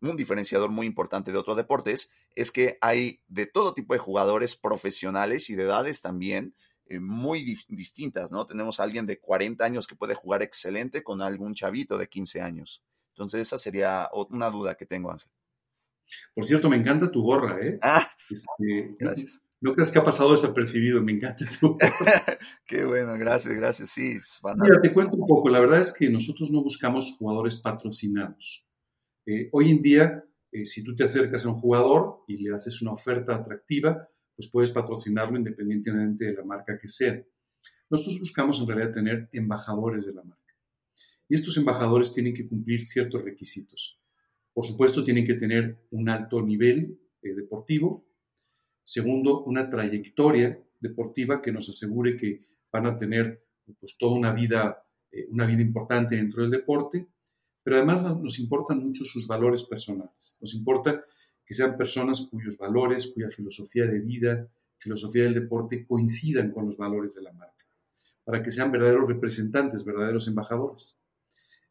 un 0.00 0.16
diferenciador 0.16 0.70
muy 0.70 0.86
importante 0.86 1.32
de 1.32 1.38
otros 1.38 1.58
deportes, 1.58 2.10
es 2.34 2.50
que 2.50 2.78
hay 2.80 3.20
de 3.28 3.44
todo 3.44 3.74
tipo 3.74 3.92
de 3.92 4.00
jugadores 4.00 4.56
profesionales 4.56 5.50
y 5.50 5.54
de 5.54 5.64
edades 5.64 6.00
también 6.00 6.54
eh, 6.86 6.98
muy 6.98 7.44
distintas, 7.68 8.32
¿no? 8.32 8.46
Tenemos 8.46 8.80
a 8.80 8.84
alguien 8.84 9.04
de 9.04 9.20
40 9.20 9.62
años 9.62 9.86
que 9.86 9.96
puede 9.96 10.14
jugar 10.14 10.40
excelente 10.40 11.02
con 11.02 11.20
algún 11.20 11.52
chavito 11.52 11.98
de 11.98 12.08
15 12.08 12.40
años. 12.40 12.82
Entonces, 13.10 13.42
esa 13.42 13.58
sería 13.58 14.08
una 14.30 14.48
duda 14.48 14.76
que 14.76 14.86
tengo, 14.86 15.12
Ángel. 15.12 15.30
Por 16.34 16.46
cierto, 16.46 16.70
me 16.70 16.76
encanta 16.76 17.10
tu 17.10 17.22
gorra, 17.22 17.58
¿eh? 17.60 17.78
Ah, 17.82 18.10
este, 18.30 18.96
gracias. 18.98 19.42
No 19.62 19.74
crees 19.74 19.92
que 19.92 20.00
ha 20.00 20.02
pasado 20.02 20.32
desapercibido, 20.32 21.00
me 21.02 21.12
encanta 21.12 21.44
tu 21.60 21.78
Qué 22.66 22.84
bueno, 22.84 23.14
gracias, 23.16 23.54
gracias. 23.54 23.90
Sí, 23.90 24.18
Mira, 24.56 24.80
te 24.80 24.92
cuento 24.92 25.16
un 25.16 25.26
poco. 25.26 25.48
La 25.50 25.60
verdad 25.60 25.80
es 25.80 25.92
que 25.92 26.10
nosotros 26.10 26.50
no 26.50 26.62
buscamos 26.64 27.14
jugadores 27.16 27.58
patrocinados. 27.58 28.66
Eh, 29.24 29.48
hoy 29.52 29.70
en 29.70 29.80
día, 29.80 30.24
eh, 30.50 30.66
si 30.66 30.82
tú 30.82 30.96
te 30.96 31.04
acercas 31.04 31.46
a 31.46 31.50
un 31.50 31.60
jugador 31.60 32.24
y 32.26 32.38
le 32.38 32.52
haces 32.52 32.82
una 32.82 32.92
oferta 32.92 33.36
atractiva, 33.36 34.08
pues 34.34 34.50
puedes 34.50 34.72
patrocinarlo 34.72 35.38
independientemente 35.38 36.24
de 36.24 36.32
la 36.32 36.44
marca 36.44 36.76
que 36.76 36.88
sea. 36.88 37.22
Nosotros 37.88 38.18
buscamos 38.18 38.60
en 38.60 38.66
realidad 38.66 38.90
tener 38.90 39.28
embajadores 39.32 40.06
de 40.06 40.14
la 40.14 40.24
marca. 40.24 40.42
Y 41.28 41.36
estos 41.36 41.56
embajadores 41.56 42.12
tienen 42.12 42.34
que 42.34 42.48
cumplir 42.48 42.82
ciertos 42.82 43.22
requisitos. 43.22 44.00
Por 44.52 44.64
supuesto, 44.64 45.04
tienen 45.04 45.24
que 45.24 45.34
tener 45.34 45.86
un 45.92 46.08
alto 46.08 46.42
nivel 46.42 46.98
eh, 47.22 47.34
deportivo. 47.34 48.04
Segundo, 48.84 49.44
una 49.44 49.68
trayectoria 49.68 50.58
deportiva 50.80 51.40
que 51.40 51.52
nos 51.52 51.68
asegure 51.68 52.16
que 52.16 52.40
van 52.72 52.86
a 52.86 52.98
tener 52.98 53.44
pues, 53.78 53.96
toda 53.96 54.14
una 54.14 54.32
vida, 54.32 54.84
eh, 55.10 55.26
una 55.30 55.46
vida 55.46 55.62
importante 55.62 56.16
dentro 56.16 56.42
del 56.42 56.50
deporte. 56.50 57.06
Pero 57.62 57.76
además 57.76 58.04
nos 58.20 58.38
importan 58.38 58.80
mucho 58.84 59.04
sus 59.04 59.26
valores 59.26 59.62
personales. 59.62 60.38
Nos 60.40 60.54
importa 60.54 61.04
que 61.44 61.54
sean 61.54 61.76
personas 61.76 62.26
cuyos 62.30 62.58
valores, 62.58 63.12
cuya 63.14 63.28
filosofía 63.28 63.86
de 63.86 64.00
vida, 64.00 64.48
filosofía 64.78 65.24
del 65.24 65.34
deporte 65.34 65.86
coincidan 65.86 66.50
con 66.50 66.66
los 66.66 66.76
valores 66.76 67.14
de 67.14 67.22
la 67.22 67.32
marca, 67.32 67.64
para 68.24 68.42
que 68.42 68.50
sean 68.50 68.72
verdaderos 68.72 69.06
representantes, 69.08 69.84
verdaderos 69.84 70.26
embajadores. 70.26 71.00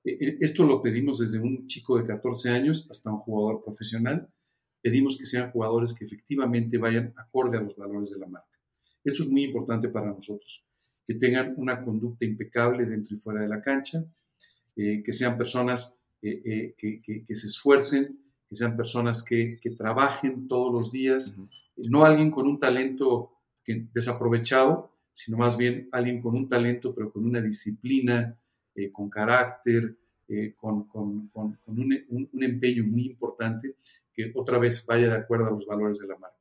Eh, 0.03 0.17
eh, 0.19 0.37
esto 0.39 0.63
lo 0.63 0.81
pedimos 0.81 1.19
desde 1.19 1.39
un 1.39 1.67
chico 1.67 1.97
de 1.97 2.05
14 2.05 2.49
años 2.49 2.87
hasta 2.89 3.11
un 3.11 3.19
jugador 3.19 3.63
profesional. 3.63 4.29
Pedimos 4.81 5.17
que 5.17 5.25
sean 5.25 5.51
jugadores 5.51 5.93
que 5.93 6.05
efectivamente 6.05 6.77
vayan 6.77 7.13
acorde 7.15 7.57
a 7.57 7.61
los 7.61 7.75
valores 7.75 8.11
de 8.11 8.19
la 8.19 8.27
marca. 8.27 8.59
Esto 9.03 9.23
es 9.23 9.29
muy 9.29 9.43
importante 9.43 9.89
para 9.89 10.07
nosotros, 10.07 10.65
que 11.05 11.15
tengan 11.15 11.53
una 11.57 11.83
conducta 11.83 12.25
impecable 12.25 12.85
dentro 12.85 13.15
y 13.15 13.19
fuera 13.19 13.41
de 13.41 13.47
la 13.47 13.61
cancha, 13.61 14.03
eh, 14.75 15.01
que 15.03 15.13
sean 15.13 15.37
personas 15.37 15.97
que, 16.21 16.75
se 17.31 17.47
esfuercen, 17.47 18.19
que 18.47 18.55
sean 18.55 18.77
personas 18.77 19.23
que, 19.23 19.59
trabajen 19.77 20.47
todos 20.47 20.71
los 20.71 20.91
días, 20.91 21.39
no 21.89 22.05
alguien 22.05 22.29
con 22.29 22.47
un 22.47 22.59
talento 22.59 23.31
desaprovechado, 23.65 24.91
sino 25.11 25.37
más 25.37 25.57
bien 25.57 25.87
alguien 25.91 26.21
con 26.21 26.35
un 26.35 26.47
talento, 26.47 26.93
pero 26.93 27.11
con 27.11 27.25
una 27.25 27.41
disciplina, 27.41 28.37
eh, 28.75 28.91
con 28.91 29.09
carácter, 29.09 29.97
eh, 30.27 30.53
con, 30.55 30.87
un, 30.93 32.29
empeño 32.39 32.85
muy 32.85 33.07
importante 33.07 33.75
otra 34.35 34.59
vez 34.59 34.85
vaya 34.85 35.07
de 35.07 35.17
acuerdo 35.17 35.47
a 35.47 35.51
los 35.51 35.65
valores 35.65 35.99
de 35.99 36.07
la 36.07 36.17
marca. 36.17 36.37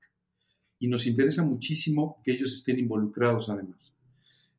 Y 0.79 0.89
nos 0.89 1.07
interesa 1.07 1.45
muchísimo 1.45 2.21
que 2.25 2.33
ellos 2.33 2.53
estén 2.53 2.79
involucrados 2.79 3.51
además. 3.51 3.99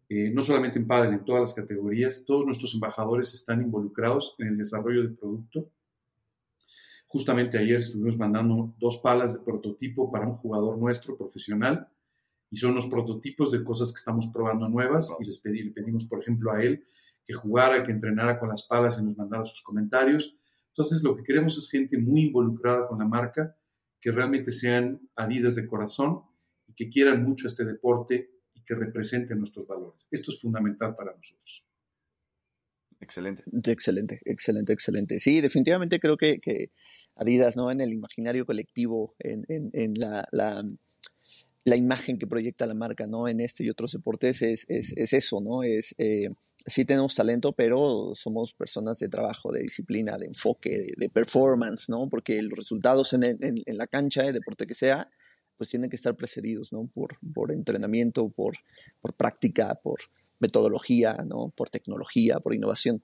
Eh, 0.10 0.30
no 0.30 0.42
solamente 0.42 0.78
en 0.78 0.88
Padel, 0.88 1.14
en 1.14 1.24
todas 1.24 1.42
las 1.42 1.54
categorías, 1.54 2.26
todos 2.26 2.46
nuestros 2.46 2.74
embajadores 2.74 3.34
están 3.34 3.62
involucrados 3.62 4.36
en 4.40 4.50
el 4.50 4.58
desarrollo 4.58 5.02
del 5.04 5.16
producto. 5.16 5.70
Justamente 7.08 7.58
ayer 7.58 7.78
estuvimos 7.78 8.18
mandando 8.18 8.74
dos 8.78 8.98
palas 8.98 9.34
de 9.34 9.46
prototipo 9.46 10.12
para 10.12 10.28
un 10.28 10.34
jugador 10.34 10.78
nuestro 10.78 11.18
profesional 11.18 11.88
y 12.50 12.58
son 12.58 12.76
los 12.76 12.88
prototipos 12.88 13.52
de 13.52 13.64
cosas 13.64 13.94
que 13.94 14.00
estamos 14.00 14.28
probando 14.28 14.68
nuevas 14.68 15.16
y 15.20 15.26
les 15.26 15.42
le 15.44 15.72
pedimos, 15.72 16.06
por 16.06 16.22
ejemplo, 16.22 16.52
a 16.52 16.62
él 16.62 16.84
que 17.26 17.34
jugara, 17.34 17.84
que 17.84 17.92
entrenara 17.92 18.38
con 18.38 18.50
las 18.50 18.64
palas 18.64 19.00
y 19.00 19.06
nos 19.06 19.18
mandara 19.18 19.46
sus 19.46 19.62
comentarios. 19.62 20.36
Entonces, 20.72 21.04
lo 21.04 21.16
que 21.16 21.24
queremos 21.24 21.58
es 21.58 21.70
gente 21.70 21.98
muy 21.98 22.24
involucrada 22.24 22.88
con 22.88 23.00
la 23.00 23.06
marca, 23.06 23.56
que 24.00 24.12
realmente 24.12 24.52
sean 24.52 25.00
adidas 25.16 25.56
de 25.56 25.68
corazón 25.68 26.24
y 26.68 26.74
que 26.74 26.90
quieran 26.90 27.24
mucho 27.24 27.48
este 27.48 27.66
deporte 27.66 28.32
y 28.54 28.64
que 28.64 28.74
representen 28.76 29.38
nuestros 29.38 29.68
valores. 29.68 30.08
Esto 30.10 30.32
es 30.32 30.40
fundamental 30.40 30.96
para 30.96 31.14
nosotros. 31.16 31.66
Excelente. 33.02 33.44
Excelente, 33.66 34.20
excelente, 34.26 34.74
excelente. 34.74 35.20
Sí, 35.20 35.42
definitivamente 35.42 36.00
creo 36.00 36.18
que, 36.18 36.72
Adidas, 37.16 37.58
¿no? 37.58 37.70
En 37.70 37.82
el 37.82 37.92
imaginario 37.92 38.46
colectivo, 38.46 39.16
en, 39.20 39.94
la, 39.96 40.26
la, 40.32 41.76
imagen 41.76 42.18
que 42.18 42.26
proyecta 42.26 42.66
la 42.66 42.74
marca, 42.74 43.06
¿no? 43.06 43.28
En 43.28 43.42
este 43.42 43.64
y 43.66 43.70
otros 43.70 43.92
deportes 43.92 44.42
es, 44.42 44.66
es, 44.70 45.14
eso, 45.14 45.42
¿no? 45.42 45.62
Es 45.64 45.94
eh, 45.98 46.30
sí 46.66 46.86
tenemos 46.86 47.16
talento, 47.16 47.54
pero 47.54 48.12
somos 48.14 48.54
personas 48.54 49.00
de 49.00 49.10
trabajo, 49.10 49.52
de 49.52 49.62
disciplina, 49.62 50.18
de 50.18 50.28
enfoque, 50.28 50.88
de, 50.96 51.10
performance, 51.10 51.90
¿no? 51.90 52.08
Porque 52.10 52.42
los 52.42 52.58
resultados 52.58 53.14
en, 53.14 53.38
la 53.66 53.88
cancha, 53.88 54.24
de 54.24 54.34
deporte 54.34 54.68
que 54.68 54.76
sea, 54.76 55.10
pues 55.58 55.70
tienen 55.70 55.90
que 55.90 55.96
estar 55.96 56.16
precedidos, 56.16 56.72
¿no? 56.72 56.88
Por, 56.88 57.18
por 57.34 57.52
entrenamiento, 57.52 58.30
por, 58.30 58.56
por 59.02 59.14
práctica, 59.14 59.76
por 59.76 60.00
metodología, 60.40 61.14
¿no? 61.26 61.54
Por 61.56 61.70
tecnología, 61.70 62.40
por 62.40 62.54
innovación. 62.54 63.04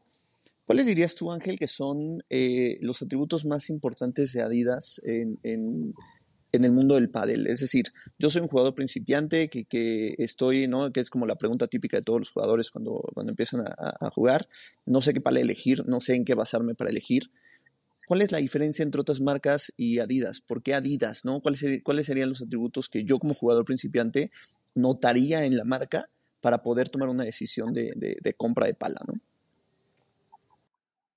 ¿Cuáles 0.65 0.85
dirías 0.85 1.15
tú, 1.15 1.31
Ángel, 1.31 1.57
que 1.57 1.67
son 1.67 2.23
eh, 2.29 2.77
los 2.81 3.01
atributos 3.01 3.45
más 3.45 3.69
importantes 3.69 4.33
de 4.33 4.41
Adidas 4.41 5.01
en, 5.05 5.39
en 5.43 5.93
el 6.51 6.71
mundo 6.71 6.95
del 6.95 7.09
pádel. 7.09 7.47
Es 7.47 7.59
decir, 7.59 7.85
yo 8.17 8.29
soy 8.29 8.41
un 8.41 8.47
jugador 8.47 8.73
principiante 8.73 9.49
que, 9.49 9.65
que, 9.65 10.15
estoy, 10.17 10.67
¿no? 10.67 10.91
Que 10.91 11.01
es 11.01 11.09
como 11.09 11.25
la 11.25 11.35
pregunta 11.35 11.67
típica 11.67 11.97
de 11.97 12.03
todos 12.03 12.19
los 12.19 12.29
jugadores 12.29 12.71
cuando, 12.71 13.03
cuando 13.13 13.31
empiezan 13.31 13.65
a, 13.67 14.09
jugar. 14.11 14.47
No 14.85 15.01
sé 15.01 15.13
qué 15.13 15.21
pala 15.21 15.39
elegir, 15.39 15.85
no 15.87 15.99
sé 15.99 16.15
en 16.15 16.25
qué 16.25 16.35
basarme 16.35 16.75
para 16.75 16.89
elegir. 16.89 17.31
¿Cuál 18.07 18.21
es 18.21 18.31
la 18.31 18.37
diferencia 18.37 18.83
entre 18.83 19.01
otras 19.01 19.19
marcas 19.19 19.73
y 19.75 19.99
Adidas? 19.99 20.39
¿Por 20.39 20.63
qué 20.63 20.73
Adidas? 20.73 21.25
¿no? 21.25 21.41
¿Cuáles, 21.41 21.65
¿Cuáles 21.83 22.05
serían 22.07 22.29
los 22.29 22.41
atributos 22.41 22.87
que 22.87 23.03
yo 23.03 23.19
como 23.19 23.33
jugador 23.33 23.65
principiante 23.65 24.31
notaría 24.75 25.43
en 25.43 25.57
la 25.57 25.65
marca 25.65 26.09
para 26.39 26.61
poder 26.61 26.89
tomar 26.89 27.09
una 27.09 27.25
decisión 27.25 27.73
de, 27.73 27.91
de, 27.95 28.33
compra 28.33 28.67
de 28.67 28.75
pala? 28.75 29.01
¿no? 29.05 29.19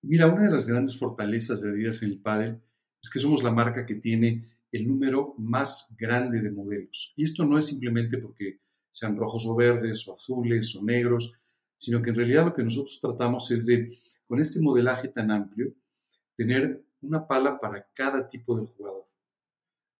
Mira, 0.03 0.27
una 0.27 0.47
de 0.47 0.51
las 0.51 0.67
grandes 0.67 0.99
fortalezas 0.99 1.63
de 1.63 1.71
Adidas 1.71 2.03
en 2.03 2.11
el 2.11 2.19
pádel 2.19 2.61
es 3.01 3.09
que 3.09 3.21
somos 3.21 3.45
la 3.45 3.53
marca 3.53 3.87
que 3.87 3.95
tiene 3.95 4.45
el 4.73 4.87
número 4.87 5.35
más 5.39 5.95
grande 5.99 6.41
de 6.41 6.51
modelos. 6.51 7.13
Y 7.17 7.25
esto 7.25 7.45
no 7.45 7.59
es 7.59 7.67
simplemente 7.67 8.19
porque 8.19 8.61
sean 8.91 9.17
rojos 9.17 9.47
o 9.47 9.55
verdes 9.55 10.07
o 10.09 10.15
azules 10.15 10.75
o 10.77 10.83
negros, 10.83 11.33
sino 11.77 12.03
que 12.03 12.11
en 12.11 12.17
realidad 12.17 12.45
lo 12.45 12.55
que 12.55 12.65
nosotros 12.65 12.99
tratamos 13.01 13.51
es 13.51 13.67
de, 13.67 13.97
con 14.27 14.41
este 14.41 14.61
modelaje 14.61 15.09
tan 15.09 15.31
amplio, 15.31 15.73
tener 16.37 16.85
una 17.03 17.27
pala 17.27 17.59
para 17.59 17.87
cada 17.95 18.27
tipo 18.29 18.59
de 18.59 18.67
jugador. 18.67 19.07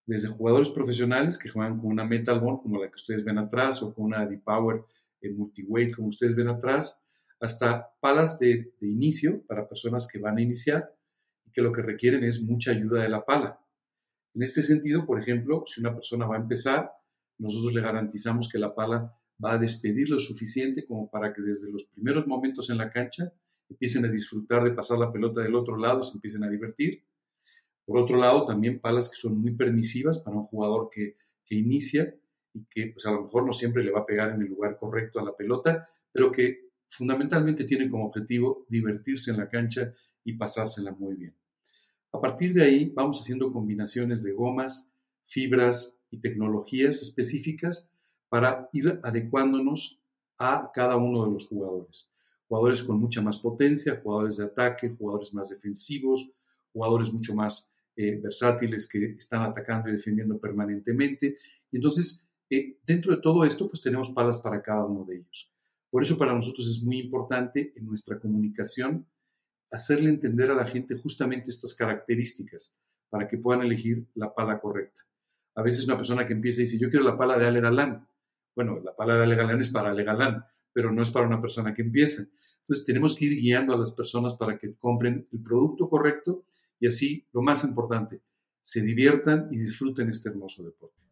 Desde 0.07 0.29
jugadores 0.29 0.71
profesionales 0.71 1.39
que 1.39 1.49
juegan 1.49 1.79
con 1.79 1.91
una 1.91 2.05
Metal 2.05 2.41
Bond 2.41 2.63
como 2.63 2.81
la 2.81 2.89
que 2.89 2.97
ustedes 2.97 3.25
ven 3.25 3.39
atrás 3.39 3.83
o 3.83 3.95
con 3.95 4.07
una 4.07 4.27
D-Power 4.27 4.85
eh, 5.21 5.31
Multiweight 5.31 5.95
como 5.95 6.09
ustedes 6.09 6.35
ven 6.37 6.49
atrás, 6.49 7.03
hasta 7.41 7.91
palas 8.01 8.39
de 8.39 8.75
inicio 8.81 9.43
para 9.47 9.69
personas 9.69 10.07
que 10.07 10.19
van 10.19 10.39
a 10.39 10.43
iniciar 10.43 10.95
y 11.45 11.51
que 11.51 11.63
lo 11.63 11.73
que 11.73 11.83
requieren 11.83 12.25
es 12.25 12.43
mucha 12.43 12.73
ayuda 12.73 13.03
de 13.03 13.09
la 13.09 13.25
pala. 13.25 13.61
En 14.35 14.43
este 14.43 14.63
sentido, 14.63 15.05
por 15.07 15.21
ejemplo, 15.21 15.65
si 15.67 15.81
una 15.81 15.93
persona 15.93 16.27
va 16.27 16.37
a 16.37 16.41
empezar, 16.41 16.91
nosotros 17.39 17.73
le 17.73 17.81
garantizamos 17.81 18.49
que 18.49 18.59
la 18.59 18.75
pala 18.75 19.13
va 19.43 19.55
a 19.55 19.59
despedir 19.59 20.11
lo 20.11 20.19
suficiente 20.19 20.87
como 20.87 21.11
para 21.11 21.33
que 21.33 21.43
desde 21.43 21.71
los 21.71 21.87
primeros 21.87 22.27
momentos 22.27 22.71
en 22.71 22.79
la 22.79 22.91
cancha 22.91 23.33
empiecen 23.69 24.05
a 24.05 24.09
disfrutar 24.09 24.63
de 24.65 24.73
pasar 24.73 24.99
la 24.99 25.13
pelota 25.13 25.41
del 25.41 25.55
otro 25.55 25.77
lado, 25.77 26.03
se 26.03 26.15
empiecen 26.15 26.45
a 26.45 26.51
divertir. 26.51 27.05
Por 27.87 27.99
otro 27.99 28.17
lado, 28.19 28.45
también 28.45 28.81
palas 28.81 29.09
que 29.09 29.17
son 29.17 29.41
muy 29.41 29.55
permisivas 29.55 30.21
para 30.21 30.37
un 30.37 30.45
jugador 30.45 30.91
que, 30.93 31.17
inicia 31.53 32.15
y 32.55 32.65
que 32.67 32.93
pues 32.93 33.05
a 33.07 33.11
lo 33.11 33.23
mejor 33.23 33.45
no 33.45 33.53
siempre 33.53 33.83
le 33.83 33.91
va 33.91 34.03
a 34.03 34.07
pegar 34.07 34.31
en 34.33 34.41
el 34.41 34.47
lugar 34.47 34.77
correcto 34.79 35.19
a 35.19 35.25
la 35.25 35.37
pelota, 35.37 35.85
pero 36.13 36.31
que 36.31 36.69
fundamentalmente 36.89 37.65
tienen 37.65 37.91
como 37.91 38.07
objetivo 38.07 38.67
divertirse 38.69 39.33
en 39.33 39.39
la 39.39 39.49
cancha 39.49 39.91
y 40.23 40.35
pasársela 40.35 40.93
muy 40.93 41.17
bien. 41.17 41.40
A 42.13 42.21
partir 42.21 42.53
de 42.53 42.65
ahí 42.65 42.91
vamos 42.95 43.21
haciendo 43.21 43.53
combinaciones 43.53 44.23
de 44.23 44.33
gomas, 44.33 44.91
fibras 45.27 45.97
y 46.11 46.19
tecnologías 46.19 47.03
específicas 47.03 47.89
para 48.29 48.69
ir 48.73 49.01
adecuándonos 49.03 50.01
a 50.39 50.71
cada 50.75 50.97
uno 50.97 51.25
de 51.25 51.33
los 51.33 51.47
jugadores. 51.47 52.13
Jugadores 52.49 52.83
con 52.83 52.99
mucha 52.99 53.21
más 53.21 53.39
potencia, 53.39 54.01
jugadores 54.03 54.39
de 54.39 54.47
ataque, 54.47 54.95
jugadores 54.99 55.33
más 55.35 55.51
defensivos, 55.51 56.29
jugadores 56.73 57.13
mucho 57.13 57.35
más 57.35 57.73
eh, 57.95 58.19
versátiles 58.21 58.89
que 58.89 59.13
están 59.13 59.43
atacando 59.43 59.89
y 59.89 59.93
defendiendo 59.93 60.39
permanentemente. 60.39 61.37
Y 61.71 61.77
entonces, 61.77 62.27
eh, 62.49 62.79
dentro 62.85 63.15
de 63.15 63.23
todo 63.23 63.45
esto, 63.45 63.69
pues 63.69 63.81
tenemos 63.83 64.11
palas 64.11 64.39
para 64.39 64.63
cada 64.63 64.85
uno 64.85 65.05
de 65.05 65.17
ellos. 65.17 65.53
Por 65.91 66.03
eso 66.03 66.17
para 66.17 66.35
nosotros 66.35 66.67
es 66.67 66.83
muy 66.83 66.99
importante 66.99 67.73
en 67.77 67.87
nuestra 67.87 68.19
comunicación 68.19 69.07
hacerle 69.73 70.11
entender 70.11 70.51
a 70.51 70.55
la 70.55 70.67
gente 70.67 70.97
justamente 70.97 71.51
estas 71.51 71.75
características 71.75 72.77
para 73.09 73.29
que 73.29 73.39
puedan 73.39 73.63
elegir 73.63 74.07
la 74.15 74.33
pala 74.35 74.61
correcta. 74.61 75.03
A 75.55 75.63
veces 75.63 75.85
una 75.87 75.97
persona 75.97 76.27
que 76.27 76.33
empieza 76.33 76.63
dice, 76.63 76.79
yo 76.79 76.91
quiero 76.91 77.05
la 77.05 77.17
pala 77.17 77.37
de 77.37 77.47
Ale 77.47 77.61
Galán. 77.61 78.07
Bueno, 78.55 78.81
la 78.81 78.95
pala 78.95 79.17
de 79.17 79.25
Ale 79.25 79.37
Galán 79.37 79.61
es 79.61 79.71
para 79.71 79.91
Ale 79.91 80.05
Galán, 80.05 80.45
pero 80.73 80.93
no 80.93 81.03
es 81.03 81.11
para 81.11 81.27
una 81.27 81.41
persona 81.41 81.75
que 81.75 81.83
empieza. 81.83 82.23
Entonces 82.59 82.85
tenemos 82.85 83.17
que 83.17 83.27
ir 83.27 83.37
guiando 83.37 83.75
a 83.75 83.79
las 83.79 83.93
personas 83.93 84.35
para 84.35 84.59
que 84.59 84.75
compren 84.75 85.27
el 85.33 85.43
producto 85.43 85.89
correcto 85.89 86.45
y 86.79 86.87
así, 86.87 87.27
lo 87.33 87.43
más 87.43 87.65
importante, 87.65 88.21
se 88.63 88.81
diviertan 88.81 89.47
y 89.51 89.59
disfruten 89.59 90.09
este 90.09 90.29
hermoso 90.29 90.63
deporte. 90.63 91.03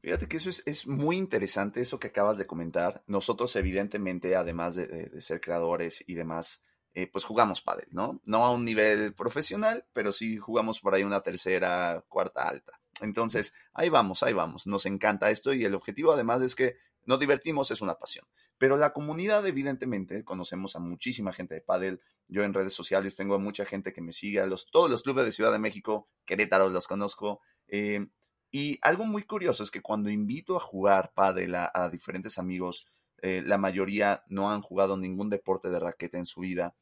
Fíjate 0.00 0.28
que 0.28 0.36
eso 0.36 0.50
es, 0.50 0.86
muy 0.86 1.16
interesante, 1.16 1.80
eso 1.80 1.98
que 1.98 2.08
acabas 2.08 2.38
de 2.38 2.46
comentar. 2.46 3.02
Nosotros, 3.08 3.56
evidentemente, 3.56 4.36
además 4.36 4.76
de 4.76 5.20
ser 5.20 5.40
creadores 5.40 6.04
y 6.06 6.14
demás, 6.14 6.62
eh, 6.96 7.06
pues 7.12 7.24
jugamos 7.24 7.60
pádel, 7.60 7.88
¿no? 7.90 8.22
No 8.24 8.46
a 8.46 8.50
un 8.50 8.64
nivel 8.64 9.12
profesional, 9.12 9.84
pero 9.92 10.12
sí 10.12 10.38
jugamos 10.38 10.80
por 10.80 10.94
ahí 10.94 11.02
una 11.02 11.20
tercera, 11.20 12.02
cuarta 12.08 12.48
alta. 12.48 12.80
Entonces, 13.02 13.52
ahí 13.74 13.90
vamos, 13.90 14.22
ahí 14.22 14.32
vamos. 14.32 14.66
Nos 14.66 14.86
encanta 14.86 15.30
esto 15.30 15.52
y 15.52 15.62
el 15.66 15.74
objetivo 15.74 16.12
además 16.12 16.40
es 16.40 16.54
que 16.54 16.78
nos 17.04 17.20
divertimos, 17.20 17.70
es 17.70 17.82
una 17.82 17.96
pasión. 17.96 18.24
Pero 18.56 18.78
la 18.78 18.94
comunidad, 18.94 19.46
evidentemente, 19.46 20.24
conocemos 20.24 20.74
a 20.74 20.78
muchísima 20.78 21.34
gente 21.34 21.56
de 21.56 21.60
pádel. 21.60 22.00
Yo 22.28 22.44
en 22.44 22.54
redes 22.54 22.72
sociales 22.72 23.14
tengo 23.14 23.38
mucha 23.38 23.66
gente 23.66 23.92
que 23.92 24.00
me 24.00 24.14
sigue, 24.14 24.40
a 24.40 24.46
los, 24.46 24.70
todos 24.70 24.90
los 24.90 25.02
clubes 25.02 25.26
de 25.26 25.32
Ciudad 25.32 25.52
de 25.52 25.58
México, 25.58 26.08
Querétaro 26.24 26.70
los 26.70 26.88
conozco. 26.88 27.42
Eh, 27.68 28.06
y 28.50 28.78
algo 28.80 29.04
muy 29.04 29.24
curioso 29.24 29.62
es 29.62 29.70
que 29.70 29.82
cuando 29.82 30.08
invito 30.08 30.56
a 30.56 30.60
jugar 30.60 31.12
pádel 31.14 31.56
a, 31.56 31.90
diferentes 31.92 32.38
amigos, 32.38 32.86
eh, 33.20 33.42
la 33.44 33.58
mayoría 33.58 34.24
no 34.28 34.50
han 34.50 34.62
jugado 34.62 34.96
ningún 34.96 35.28
deporte 35.28 35.68
de 35.68 35.78
raqueta 35.78 36.16
en 36.16 36.24
su 36.24 36.40
vida, 36.40 36.74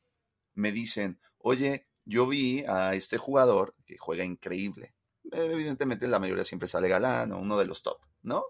me 0.55 0.73
dicen, 0.73 1.19
oye, 1.39 1.87
yo 2.05 2.27
vi 2.27 2.65
a 2.67 2.95
este 2.95 3.19
jugador 3.19 3.75
que 3.87 3.97
juega 3.99 4.25
increíble. 4.25 4.95
Evidentemente 5.33 6.07
la 6.07 6.19
mayoría 6.19 6.45
siempre 6.45 6.69
sale 6.69 6.89
galán 6.89 7.33
o 7.33 7.39
uno 7.39 7.59
de 7.59 7.65
los 7.65 7.83
top, 7.83 7.99
¿no? 8.23 8.45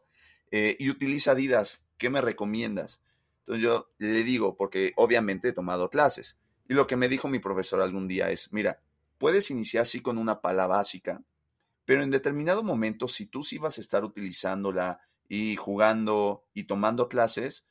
Eh, 0.51 0.77
y 0.79 0.91
utiliza 0.91 1.33
Adidas, 1.33 1.85
¿qué 1.99 2.11
me 2.11 2.21
recomiendas? 2.21 3.01
Entonces 3.41 3.63
yo 3.63 3.91
le 3.99 4.23
digo, 4.23 4.57
porque 4.57 4.93
obviamente 4.97 5.49
he 5.49 5.53
tomado 5.53 5.91
clases. 5.91 6.39
Y 6.69 6.75
lo 6.75 6.87
que 6.87 6.97
me 6.97 7.09
dijo 7.09 7.29
mi 7.29 7.39
profesor 7.39 7.81
algún 7.81 8.09
día 8.09 8.31
es, 8.31 8.53
mira, 8.53 8.81
puedes 9.19 9.51
iniciar 9.51 9.83
así 9.83 10.01
con 10.01 10.19
una 10.19 10.41
pala 10.41 10.67
básica, 10.67 11.23
pero 11.85 12.03
en 12.03 12.11
determinado 12.11 12.63
momento, 12.63 13.09
si 13.09 13.27
tú 13.27 13.43
sí 13.43 13.59
vas 13.59 13.77
a 13.77 13.83
estar 13.83 14.05
utilizándola 14.05 15.01
y 15.29 15.57
jugando 15.57 16.45
y 16.55 16.65
tomando 16.65 17.09
clases, 17.09 17.69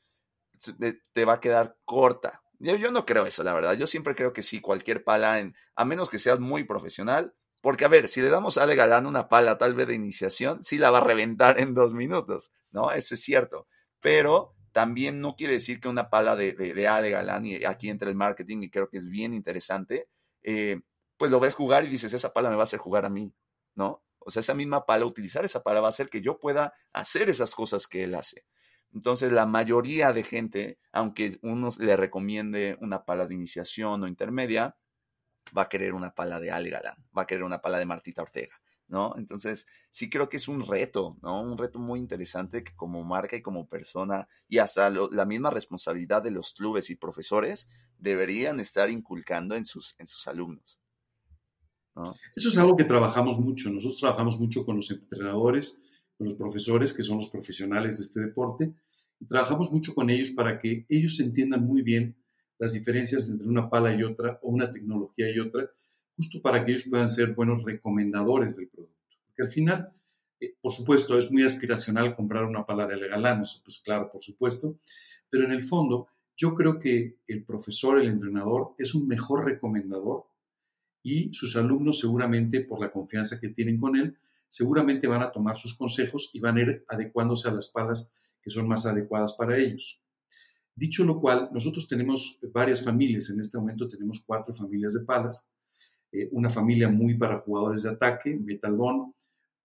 te 1.12 1.24
va 1.24 1.34
a 1.34 1.40
quedar 1.40 1.76
corta. 1.84 2.43
Yo, 2.58 2.76
yo 2.76 2.90
no 2.90 3.04
creo 3.06 3.26
eso, 3.26 3.42
la 3.42 3.52
verdad. 3.52 3.74
Yo 3.74 3.86
siempre 3.86 4.14
creo 4.14 4.32
que 4.32 4.42
sí, 4.42 4.60
cualquier 4.60 5.04
pala, 5.04 5.52
a 5.74 5.84
menos 5.84 6.10
que 6.10 6.18
seas 6.18 6.40
muy 6.40 6.64
profesional, 6.64 7.34
porque 7.60 7.84
a 7.84 7.88
ver, 7.88 8.08
si 8.08 8.20
le 8.20 8.28
damos 8.28 8.58
a 8.58 8.64
Ale 8.64 8.74
Galán 8.76 9.06
una 9.06 9.28
pala 9.28 9.56
tal 9.58 9.74
vez 9.74 9.86
de 9.88 9.94
iniciación, 9.94 10.62
sí 10.62 10.78
la 10.78 10.90
va 10.90 10.98
a 10.98 11.04
reventar 11.04 11.58
en 11.60 11.74
dos 11.74 11.94
minutos, 11.94 12.52
¿no? 12.70 12.92
Eso 12.92 13.14
es 13.14 13.22
cierto. 13.22 13.66
Pero 14.00 14.54
también 14.72 15.20
no 15.20 15.34
quiere 15.36 15.54
decir 15.54 15.80
que 15.80 15.88
una 15.88 16.10
pala 16.10 16.36
de, 16.36 16.52
de, 16.52 16.88
Ale 16.88 17.10
Galán, 17.10 17.46
y 17.46 17.64
aquí 17.64 17.88
entra 17.88 18.10
el 18.10 18.16
marketing 18.16 18.62
y 18.62 18.70
creo 18.70 18.90
que 18.90 18.98
es 18.98 19.08
bien 19.08 19.32
interesante, 19.32 20.08
eh, 20.42 20.82
pues 21.16 21.30
lo 21.30 21.40
ves 21.40 21.54
jugar 21.54 21.84
y 21.84 21.88
dices, 21.88 22.12
esa 22.12 22.32
pala 22.32 22.50
me 22.50 22.56
va 22.56 22.62
a 22.62 22.64
hacer 22.64 22.80
jugar 22.80 23.06
a 23.06 23.08
mí, 23.08 23.32
¿no? 23.74 24.04
O 24.18 24.30
sea, 24.30 24.40
esa 24.40 24.54
misma 24.54 24.84
pala, 24.84 25.06
utilizar 25.06 25.44
esa 25.44 25.62
pala 25.62 25.80
va 25.80 25.88
a 25.88 25.90
hacer 25.90 26.08
que 26.08 26.20
yo 26.20 26.38
pueda 26.38 26.74
hacer 26.92 27.30
esas 27.30 27.54
cosas 27.54 27.86
que 27.86 28.04
él 28.04 28.14
hace. 28.14 28.44
Entonces, 28.94 29.32
la 29.32 29.44
mayoría 29.44 30.12
de 30.12 30.22
gente, 30.22 30.78
aunque 30.92 31.36
uno 31.42 31.68
le 31.80 31.96
recomiende 31.96 32.78
una 32.80 33.04
pala 33.04 33.26
de 33.26 33.34
iniciación 33.34 34.02
o 34.02 34.08
intermedia, 34.08 34.76
va 35.56 35.62
a 35.62 35.68
querer 35.68 35.94
una 35.94 36.14
pala 36.14 36.38
de 36.38 36.52
Ale 36.52 36.70
Galán, 36.70 37.04
va 37.16 37.22
a 37.22 37.26
querer 37.26 37.42
una 37.42 37.60
pala 37.60 37.78
de 37.80 37.86
Martita 37.86 38.22
Ortega, 38.22 38.54
¿no? 38.86 39.12
Entonces, 39.16 39.66
sí 39.90 40.08
creo 40.08 40.28
que 40.28 40.36
es 40.36 40.46
un 40.46 40.66
reto, 40.66 41.18
¿no? 41.22 41.42
Un 41.42 41.58
reto 41.58 41.80
muy 41.80 41.98
interesante 41.98 42.62
que 42.62 42.74
como 42.76 43.02
marca 43.02 43.36
y 43.36 43.42
como 43.42 43.68
persona 43.68 44.28
y 44.48 44.58
hasta 44.58 44.88
la 44.90 45.26
misma 45.26 45.50
responsabilidad 45.50 46.22
de 46.22 46.30
los 46.30 46.54
clubes 46.54 46.88
y 46.88 46.94
profesores 46.94 47.68
deberían 47.98 48.60
estar 48.60 48.90
inculcando 48.90 49.56
en 49.56 49.66
sus, 49.66 49.96
en 49.98 50.06
sus 50.06 50.28
alumnos. 50.28 50.80
Eso 52.34 52.48
es 52.48 52.58
algo 52.58 52.76
que 52.76 52.84
trabajamos 52.84 53.38
mucho. 53.38 53.70
Nosotros 53.70 54.00
trabajamos 54.00 54.38
mucho 54.38 54.64
con 54.64 54.76
los 54.76 54.90
entrenadores, 54.90 55.78
los 56.18 56.34
profesores, 56.34 56.92
que 56.92 57.02
son 57.02 57.18
los 57.18 57.28
profesionales 57.28 57.98
de 57.98 58.04
este 58.04 58.20
deporte, 58.20 58.72
y 59.20 59.26
trabajamos 59.26 59.72
mucho 59.72 59.94
con 59.94 60.10
ellos 60.10 60.30
para 60.30 60.58
que 60.58 60.86
ellos 60.88 61.18
entiendan 61.20 61.64
muy 61.64 61.82
bien 61.82 62.16
las 62.58 62.74
diferencias 62.74 63.28
entre 63.28 63.48
una 63.48 63.68
pala 63.68 63.94
y 63.94 64.02
otra, 64.02 64.38
o 64.42 64.50
una 64.50 64.70
tecnología 64.70 65.30
y 65.30 65.38
otra, 65.38 65.70
justo 66.16 66.40
para 66.40 66.64
que 66.64 66.72
ellos 66.72 66.84
puedan 66.88 67.08
ser 67.08 67.34
buenos 67.34 67.62
recomendadores 67.64 68.56
del 68.56 68.68
producto. 68.68 68.94
Porque 69.26 69.42
al 69.42 69.50
final, 69.50 69.92
eh, 70.40 70.54
por 70.60 70.72
supuesto, 70.72 71.18
es 71.18 71.30
muy 71.30 71.42
aspiracional 71.42 72.14
comprar 72.14 72.44
una 72.44 72.64
pala 72.64 72.86
de 72.86 72.96
Legalán, 72.96 73.42
eso 73.42 73.60
pues 73.64 73.80
claro, 73.80 74.10
por 74.10 74.22
supuesto, 74.22 74.78
pero 75.28 75.44
en 75.44 75.52
el 75.52 75.62
fondo 75.62 76.08
yo 76.36 76.54
creo 76.54 76.78
que 76.78 77.18
el 77.26 77.44
profesor, 77.44 78.00
el 78.00 78.08
entrenador, 78.08 78.74
es 78.78 78.94
un 78.94 79.06
mejor 79.06 79.44
recomendador 79.44 80.26
y 81.02 81.32
sus 81.32 81.56
alumnos 81.56 82.00
seguramente 82.00 82.60
por 82.60 82.80
la 82.80 82.90
confianza 82.90 83.38
que 83.38 83.48
tienen 83.48 83.78
con 83.78 83.96
él, 83.96 84.16
seguramente 84.54 85.08
van 85.08 85.20
a 85.20 85.32
tomar 85.32 85.56
sus 85.56 85.74
consejos 85.74 86.30
y 86.32 86.38
van 86.38 86.56
a 86.56 86.60
ir 86.60 86.84
adecuándose 86.86 87.48
a 87.48 87.52
las 87.52 87.70
palas 87.70 88.14
que 88.40 88.50
son 88.50 88.68
más 88.68 88.86
adecuadas 88.86 89.32
para 89.32 89.58
ellos. 89.58 90.00
Dicho 90.76 91.04
lo 91.04 91.20
cual, 91.20 91.48
nosotros 91.52 91.88
tenemos 91.88 92.38
varias 92.52 92.84
familias, 92.84 93.30
en 93.30 93.40
este 93.40 93.58
momento 93.58 93.88
tenemos 93.88 94.22
cuatro 94.24 94.54
familias 94.54 94.94
de 94.94 95.04
palas, 95.04 95.50
eh, 96.12 96.28
una 96.30 96.48
familia 96.48 96.88
muy 96.88 97.18
para 97.18 97.40
jugadores 97.40 97.82
de 97.82 97.90
ataque, 97.90 98.36
Metal 98.36 98.78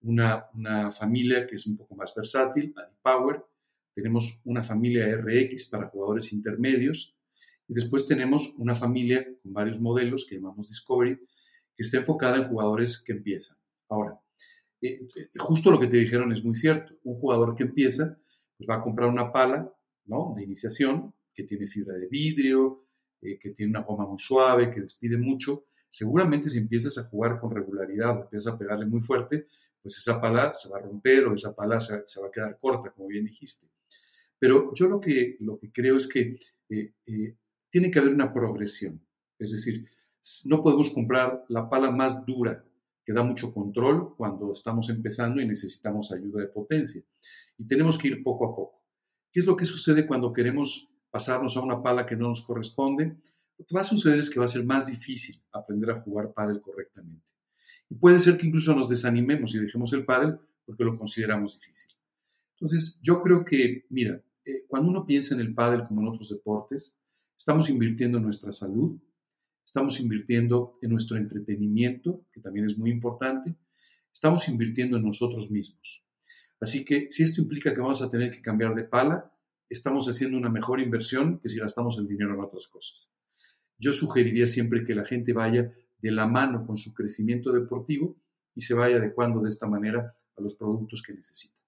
una, 0.02 0.46
una 0.56 0.92
familia 0.92 1.46
que 1.46 1.54
es 1.54 1.68
un 1.68 1.78
poco 1.78 1.94
más 1.94 2.16
versátil, 2.16 2.74
Power, 3.04 3.46
tenemos 3.94 4.42
una 4.44 4.64
familia 4.64 5.06
RX 5.18 5.68
para 5.68 5.90
jugadores 5.90 6.34
intermedios, 6.34 7.16
y 7.68 7.76
después 7.76 8.08
tenemos 8.08 8.56
una 8.58 8.74
familia 8.74 9.24
con 9.44 9.54
varios 9.54 9.80
modelos 9.80 10.26
que 10.28 10.38
llamamos 10.38 10.70
Discovery, 10.70 11.16
que 11.16 11.84
está 11.84 11.98
enfocada 11.98 12.38
en 12.38 12.46
jugadores 12.46 13.00
que 13.00 13.12
empiezan. 13.12 13.58
Ahora, 13.88 14.20
eh, 14.82 15.08
eh, 15.16 15.30
justo 15.38 15.72
lo 15.72 15.80
que 15.80 15.88
te 15.88 15.98
dijeron 15.98 16.32
es 16.32 16.44
muy 16.44 16.56
cierto. 16.56 16.94
Un 17.04 17.16
jugador 17.16 17.56
que 17.56 17.64
empieza, 17.64 18.18
pues 18.58 18.70
va 18.70 18.76
a 18.76 18.82
comprar 18.82 19.10
una 19.10 19.32
pala 19.32 19.72
¿no? 20.06 20.34
de 20.36 20.44
iniciación 20.44 21.14
que 21.34 21.44
tiene 21.44 21.68
fibra 21.68 21.96
de 21.96 22.08
vidrio, 22.08 22.86
eh, 23.22 23.38
que 23.40 23.52
tiene 23.52 23.72
una 23.72 23.82
goma 23.82 24.06
muy 24.06 24.18
suave, 24.18 24.72
que 24.72 24.82
despide 24.82 25.18
mucho. 25.18 25.66
Seguramente 25.88 26.50
si 26.50 26.60
empiezas 26.60 26.98
a 26.98 27.06
jugar 27.06 27.40
con 27.40 27.52
regularidad 27.52 28.18
o 28.18 28.22
empiezas 28.24 28.54
a 28.54 28.58
pegarle 28.58 28.86
muy 28.86 29.02
fuerte, 29.02 29.46
pues 29.82 29.98
esa 29.98 30.22
pala 30.22 30.54
se 30.54 30.70
va 30.70 30.78
a 30.78 30.82
romper 30.82 31.26
o 31.28 31.34
esa 31.34 31.56
pala 31.56 31.80
se, 31.80 31.94
va 32.22 32.28
a 32.28 32.32
quedar 32.32 32.60
corta, 32.60 32.92
como 32.92 33.08
bien 33.08 33.26
dijiste. 33.26 33.68
Pero 34.38 34.74
yo 34.76 34.88
lo 34.88 35.00
que, 35.00 35.38
lo 35.40 35.58
que 35.58 35.72
creo 35.72 35.98
es 35.98 36.08
que 36.08 36.38
tiene 37.70 37.92
que 37.92 38.00
haber 38.00 38.14
una 38.14 38.32
progresión. 38.32 39.02
Es 39.38 39.52
decir, 39.52 39.86
no 40.46 40.62
podemos 40.62 40.92
comprar 40.92 41.44
la 41.50 41.70
pala 41.70 41.92
más 41.92 42.26
dura, 42.26 42.64
que 43.10 43.14
da 43.14 43.24
mucho 43.24 43.52
control 43.52 44.16
cuando 44.16 44.54
estamos 44.54 44.88
empezando 44.92 45.42
y 45.42 45.48
necesitamos 45.48 46.12
ayuda 46.12 46.42
de 46.42 46.48
potencia. 46.48 47.02
Y 47.58 47.66
tenemos 47.66 47.98
que 47.98 48.10
ir 48.10 48.22
poco 48.22 48.46
a 48.46 48.56
poco. 48.56 48.84
¿Qué 49.32 49.40
es 49.40 49.48
lo 49.48 49.58
que 49.58 49.66
sucede 49.66 50.06
cuando 50.06 50.32
queremos 50.32 50.88
pasarnos 51.10 51.58
a 51.58 51.62
una 51.62 51.82
pala 51.82 52.06
que 52.06 52.16
no 52.16 52.28
nos 52.28 52.44
corresponde? 52.44 53.18
Lo 53.58 53.66
que 53.66 53.74
va 53.74 53.82
a 53.82 53.84
suceder 53.84 54.20
es 54.20 54.30
que 54.30 54.38
va 54.38 54.46
a 54.46 54.48
ser 54.48 54.64
más 54.64 54.86
difícil 54.86 55.42
aprender 55.52 55.90
a 55.90 56.02
jugar 56.02 56.34
pádel 56.34 56.62
correctamente. 56.62 57.32
Y 57.90 57.96
puede 57.96 58.20
ser 58.20 58.38
que 58.38 58.46
incluso 58.46 58.76
nos 58.76 58.90
desanimemos 58.90 59.56
y 59.56 59.60
dejemos 59.60 59.92
el 59.94 60.06
pádel 60.06 60.38
porque 60.64 60.84
lo 60.84 60.96
consideramos 60.96 61.60
difícil. 61.60 61.96
Entonces, 62.58 63.00
yo 63.02 63.24
creo 63.24 63.44
que, 63.44 63.88
mira, 63.90 64.22
eh, 64.46 64.66
cuando 64.68 64.88
uno 64.88 65.04
piensa 65.04 65.34
en 65.34 65.42
el 65.42 65.56
pádel 65.56 65.88
como 65.88 66.02
en 66.02 66.10
otros 66.10 66.30
deportes, 66.30 67.00
Estamos 67.40 67.70
invirtiendo 67.70 68.18
en 68.18 68.26
nuestra 68.26 68.52
salud, 68.52 69.00
estamos 69.70 70.00
invirtiendo 70.00 70.80
en 70.82 70.90
nuestro 70.90 71.16
entretenimiento, 71.16 72.26
que 72.32 72.42
también 72.42 72.66
es 72.66 72.76
muy 72.76 72.90
importante, 72.90 73.56
estamos 74.12 74.48
invirtiendo 74.48 74.98
en 74.98 75.04
nosotros 75.04 75.52
mismos. 75.52 76.04
Así 76.60 76.84
que 76.84 77.06
si 77.12 77.22
esto 77.22 77.40
implica 77.44 77.72
que 77.72 77.80
vamos 77.80 78.02
a 78.02 78.10
tener 78.10 78.32
que 78.32 78.42
cambiar 78.42 78.74
de 78.74 78.84
pala, 78.84 79.32
estamos 79.70 80.08
haciendo 80.08 80.40
una 80.40 80.50
mejor 80.50 80.80
inversión 80.80 81.38
que 81.40 81.50
si 81.50 81.60
gastamos 81.60 82.00
el 82.00 82.08
dinero 82.08 82.34
en 82.34 82.40
otras 82.40 82.66
cosas. 82.66 83.14
Yo 83.78 83.94
sugeriría 83.94 84.48
siempre 84.48 84.84
que 84.84 84.96
la 84.96 85.06
gente 85.06 85.34
vaya 85.34 85.72
de 86.00 86.12
la 86.12 86.26
mano 86.26 86.66
con 86.66 86.76
su 86.76 86.92
crecimiento 86.96 87.52
deportivo 87.52 88.18
y 88.56 88.62
se 88.62 88.74
vaya 88.74 88.98
adecuando 88.98 89.40
de 89.40 89.50
esta 89.50 89.68
manera 89.68 90.18
a 90.36 90.42
los 90.42 90.56
productos 90.56 91.04
que 91.04 91.14
necesita. 91.14 91.59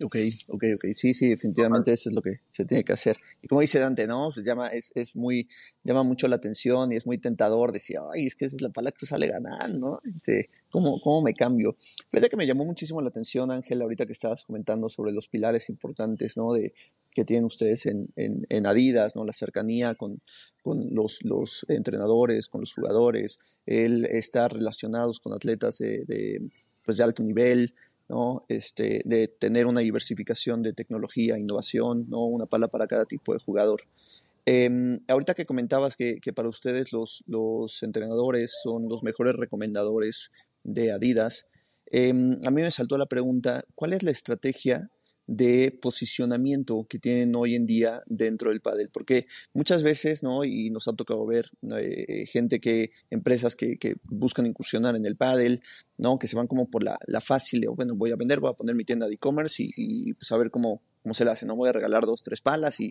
Ok, 0.00 0.16
ok, 0.48 0.64
ok. 0.76 0.84
Sí, 0.94 1.12
sí, 1.14 1.28
definitivamente 1.28 1.92
eso 1.92 2.08
es 2.08 2.14
lo 2.14 2.22
que 2.22 2.40
se 2.52 2.64
tiene 2.64 2.84
que 2.84 2.92
hacer. 2.92 3.16
Y 3.42 3.48
como 3.48 3.60
dice 3.60 3.80
Dante, 3.80 4.06
¿no? 4.06 4.30
Pues 4.32 4.46
llama, 4.46 4.68
es, 4.68 4.92
es 4.94 5.16
muy, 5.16 5.48
llama 5.82 6.04
mucho 6.04 6.28
la 6.28 6.36
atención 6.36 6.92
y 6.92 6.96
es 6.96 7.06
muy 7.06 7.18
tentador 7.18 7.72
decir, 7.72 7.96
ay, 8.12 8.26
es 8.26 8.36
que 8.36 8.44
esa 8.44 8.56
es 8.56 8.62
la 8.62 8.70
palabra 8.70 8.96
que 8.98 9.06
sale 9.06 9.26
ganar, 9.26 9.74
¿no? 9.74 9.98
Este, 10.04 10.50
¿cómo, 10.70 11.00
¿Cómo 11.00 11.22
me 11.22 11.34
cambio? 11.34 11.76
Fíjate 12.10 12.30
que 12.30 12.36
me 12.36 12.46
llamó 12.46 12.64
muchísimo 12.64 13.00
la 13.02 13.08
atención, 13.08 13.50
Ángel, 13.50 13.82
ahorita 13.82 14.06
que 14.06 14.12
estabas 14.12 14.44
comentando 14.44 14.88
sobre 14.88 15.12
los 15.12 15.28
pilares 15.28 15.68
importantes, 15.68 16.36
¿no? 16.36 16.52
De, 16.52 16.74
que 17.18 17.24
tienen 17.24 17.46
ustedes 17.46 17.86
en, 17.86 18.08
en, 18.14 18.46
en 18.48 18.66
Adidas, 18.66 19.16
¿no? 19.16 19.24
La 19.24 19.32
cercanía 19.32 19.96
con, 19.96 20.20
con 20.62 20.94
los, 20.94 21.18
los, 21.24 21.66
entrenadores, 21.68 22.48
con 22.48 22.60
los 22.60 22.72
jugadores, 22.72 23.40
el 23.66 24.04
estar 24.04 24.52
relacionados 24.52 25.18
con 25.18 25.32
atletas 25.32 25.78
de, 25.78 26.04
de, 26.04 26.48
pues 26.84 26.96
de 26.96 27.02
alto 27.02 27.24
nivel, 27.24 27.74
¿no? 28.08 28.44
Este, 28.48 29.02
de 29.04 29.28
tener 29.28 29.66
una 29.66 29.80
diversificación 29.80 30.62
de 30.62 30.72
tecnología, 30.72 31.38
innovación, 31.38 32.06
¿no? 32.08 32.24
Una 32.24 32.46
pala 32.46 32.68
para 32.68 32.86
cada 32.86 33.04
tipo 33.04 33.32
de 33.32 33.40
jugador. 33.40 33.82
Em, 34.46 35.00
ahorita 35.08 35.34
que 35.34 35.44
comentabas 35.44 35.96
que, 35.96 36.20
que, 36.20 36.32
para 36.32 36.48
ustedes 36.48 36.92
los, 36.92 37.22
los 37.26 37.82
entrenadores 37.82 38.54
son 38.62 38.88
los 38.88 39.02
mejores 39.02 39.34
recomendadores 39.36 40.30
de 40.64 40.90
Adidas, 40.90 41.46
em, 41.90 42.40
a 42.44 42.50
mí 42.50 42.62
me 42.62 42.70
saltó 42.70 42.96
la 42.96 43.06
pregunta, 43.06 43.62
¿cuál 43.74 43.92
es 43.92 44.02
la 44.02 44.10
estrategia 44.10 44.90
de 45.28 45.70
posicionamiento 45.70 46.86
que 46.88 46.98
tienen 46.98 47.36
hoy 47.36 47.54
en 47.54 47.66
día 47.66 48.02
dentro 48.06 48.48
del 48.48 48.62
pádel, 48.62 48.88
porque 48.88 49.26
muchas 49.52 49.82
veces, 49.82 50.22
¿no? 50.22 50.42
Y 50.42 50.70
nos 50.70 50.88
ha 50.88 50.94
tocado 50.94 51.26
ver 51.26 51.50
eh, 51.78 52.24
gente 52.26 52.60
que, 52.60 52.92
empresas 53.10 53.54
que, 53.54 53.76
que, 53.76 53.96
buscan 54.04 54.46
incursionar 54.46 54.96
en 54.96 55.04
el 55.04 55.16
pádel, 55.16 55.62
¿no? 55.98 56.18
Que 56.18 56.28
se 56.28 56.36
van 56.36 56.46
como 56.46 56.70
por 56.70 56.82
la, 56.82 56.98
la 57.06 57.20
fácil 57.20 57.60
de, 57.60 57.68
bueno, 57.68 57.94
voy 57.94 58.10
a 58.10 58.16
vender, 58.16 58.40
voy 58.40 58.50
a 58.50 58.54
poner 58.54 58.74
mi 58.74 58.86
tienda 58.86 59.06
de 59.06 59.14
e-commerce 59.14 59.62
y, 59.62 59.70
y, 59.76 60.14
pues 60.14 60.32
a 60.32 60.38
ver 60.38 60.50
cómo, 60.50 60.80
cómo 61.02 61.12
se 61.12 61.26
la 61.26 61.32
hace, 61.32 61.44
¿no? 61.44 61.54
Voy 61.54 61.68
a 61.68 61.72
regalar 61.72 62.06
dos, 62.06 62.22
tres 62.22 62.40
palas 62.40 62.80
y, 62.80 62.90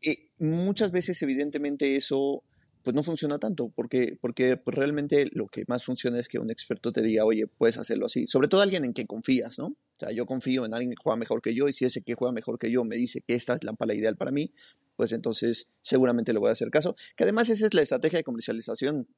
y 0.00 0.30
muchas 0.38 0.92
veces 0.92 1.20
evidentemente 1.22 1.96
eso 1.96 2.44
pues 2.82 2.94
no 2.94 3.02
funciona 3.02 3.38
tanto, 3.38 3.70
porque, 3.74 4.18
porque 4.20 4.56
pues 4.56 4.76
realmente 4.76 5.28
lo 5.32 5.46
que 5.46 5.64
más 5.66 5.84
funciona 5.84 6.18
es 6.18 6.28
que 6.28 6.38
un 6.38 6.50
experto 6.50 6.92
te 6.92 7.02
diga, 7.02 7.24
oye, 7.24 7.46
puedes 7.46 7.78
hacerlo 7.78 8.06
así. 8.06 8.26
Sobre 8.26 8.48
todo 8.48 8.62
alguien 8.62 8.84
en 8.84 8.92
quien 8.92 9.06
confías, 9.06 9.58
¿no? 9.58 9.66
O 9.66 9.98
sea, 9.98 10.10
yo 10.10 10.26
confío 10.26 10.64
en 10.64 10.74
alguien 10.74 10.90
que 10.90 10.96
juega 11.02 11.16
mejor 11.16 11.42
que 11.42 11.54
yo 11.54 11.68
y 11.68 11.72
si 11.72 11.84
ese 11.84 12.02
que 12.02 12.14
juega 12.14 12.32
mejor 12.32 12.58
que 12.58 12.70
yo 12.70 12.84
me 12.84 12.96
dice 12.96 13.20
que 13.20 13.34
esta 13.34 13.54
es 13.54 13.64
la 13.64 13.72
pala 13.72 13.94
ideal 13.94 14.16
para 14.16 14.30
mí, 14.30 14.52
pues 14.96 15.12
entonces 15.12 15.68
seguramente 15.80 16.32
le 16.32 16.38
voy 16.38 16.48
a 16.48 16.52
hacer 16.52 16.70
caso. 16.70 16.96
Que 17.16 17.24
además 17.24 17.48
esa 17.48 17.66
es 17.66 17.74
la 17.74 17.82
estrategia 17.82 18.18
de 18.18 18.24
comercialización 18.24 19.08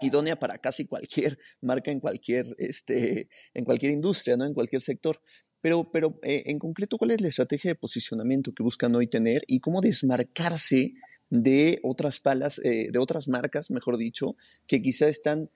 idónea 0.00 0.38
para 0.38 0.58
casi 0.58 0.86
cualquier 0.86 1.38
marca 1.60 1.90
en 1.90 2.00
cualquier, 2.00 2.46
este, 2.58 3.28
en 3.54 3.64
cualquier 3.64 3.92
industria, 3.92 4.36
¿no? 4.36 4.44
En 4.44 4.54
cualquier 4.54 4.82
sector. 4.82 5.20
Pero, 5.60 5.90
pero 5.92 6.18
eh, 6.22 6.42
en 6.46 6.58
concreto, 6.58 6.98
¿cuál 6.98 7.12
es 7.12 7.20
la 7.20 7.28
estrategia 7.28 7.70
de 7.70 7.76
posicionamiento 7.76 8.52
que 8.52 8.64
buscan 8.64 8.94
hoy 8.96 9.06
tener 9.06 9.44
y 9.46 9.60
cómo 9.60 9.80
desmarcarse 9.80 10.94
de 11.32 11.78
otras 11.82 12.20
palas, 12.20 12.60
eh, 12.62 12.90
de 12.92 12.98
otras 12.98 13.26
marcas, 13.26 13.70
mejor 13.70 13.96
dicho, 13.96 14.36
que 14.66 14.82
quizá 14.82 15.08
están 15.08 15.48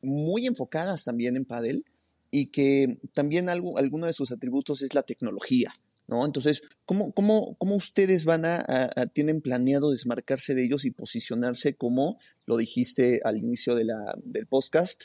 muy 0.00 0.46
enfocadas 0.46 1.02
también 1.02 1.34
en 1.34 1.44
Padel 1.44 1.84
y 2.30 2.46
que 2.46 3.00
también 3.14 3.48
algo, 3.48 3.78
alguno 3.78 4.06
de 4.06 4.12
sus 4.12 4.30
atributos 4.30 4.80
es 4.80 4.94
la 4.94 5.02
tecnología. 5.02 5.72
¿No? 6.06 6.24
Entonces, 6.24 6.62
¿cómo, 6.86 7.12
cómo, 7.12 7.56
cómo 7.58 7.74
ustedes 7.74 8.24
van 8.24 8.46
a, 8.46 8.64
a, 8.64 9.06
tienen 9.06 9.42
planeado 9.42 9.90
desmarcarse 9.90 10.54
de 10.54 10.64
ellos 10.64 10.86
y 10.86 10.90
posicionarse 10.90 11.74
como, 11.74 12.18
lo 12.46 12.56
dijiste 12.56 13.20
al 13.24 13.36
inicio 13.36 13.74
de 13.74 13.84
la, 13.84 14.16
del 14.24 14.46
podcast, 14.46 15.04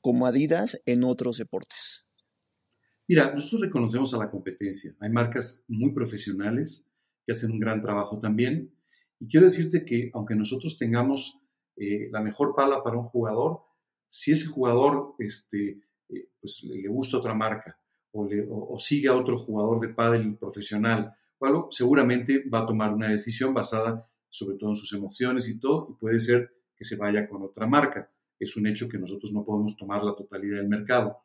como 0.00 0.26
Adidas 0.26 0.80
en 0.86 1.04
otros 1.04 1.36
deportes? 1.38 2.06
Mira, 3.06 3.32
nosotros 3.32 3.60
reconocemos 3.60 4.12
a 4.14 4.18
la 4.18 4.30
competencia. 4.30 4.96
Hay 4.98 5.10
marcas 5.10 5.62
muy 5.68 5.92
profesionales 5.92 6.88
que 7.24 7.32
hacen 7.32 7.52
un 7.52 7.60
gran 7.60 7.80
trabajo 7.80 8.18
también 8.18 8.74
y 9.24 9.28
quiero 9.28 9.46
decirte 9.46 9.86
que 9.86 10.10
aunque 10.12 10.34
nosotros 10.34 10.76
tengamos 10.76 11.40
eh, 11.76 12.10
la 12.10 12.20
mejor 12.20 12.54
pala 12.54 12.82
para 12.82 12.98
un 12.98 13.04
jugador, 13.04 13.62
si 14.06 14.32
ese 14.32 14.46
jugador 14.46 15.14
este, 15.18 15.80
eh, 16.10 16.28
pues, 16.38 16.62
le, 16.64 16.86
gusta 16.88 17.16
otra 17.16 17.32
marca 17.32 17.80
o, 18.12 18.26
le, 18.26 18.46
o, 18.46 18.78
sigue 18.78 19.08
a 19.08 19.16
otro 19.16 19.38
jugador 19.38 19.80
de 19.80 19.94
pádel 19.94 20.36
profesional 20.36 21.14
o 21.38 21.68
seguramente 21.70 22.44
va 22.48 22.60
a 22.60 22.66
tomar 22.66 22.92
una 22.92 23.08
decisión 23.08 23.54
basada 23.54 24.06
sobre 24.28 24.58
todo 24.58 24.70
en 24.70 24.76
sus 24.76 24.92
emociones 24.92 25.48
y 25.48 25.58
todo, 25.58 25.86
y 25.88 25.94
puede 25.94 26.18
ser 26.18 26.50
que 26.76 26.84
se 26.84 26.96
vaya 26.96 27.26
con 27.28 27.42
otra 27.42 27.66
marca. 27.66 28.10
Es 28.38 28.56
un 28.56 28.66
hecho 28.66 28.88
que 28.88 28.98
nosotros 28.98 29.32
no 29.32 29.44
podemos 29.44 29.76
tomar 29.76 30.02
la 30.02 30.14
totalidad 30.14 30.56
del 30.58 30.68
mercado. 30.68 31.18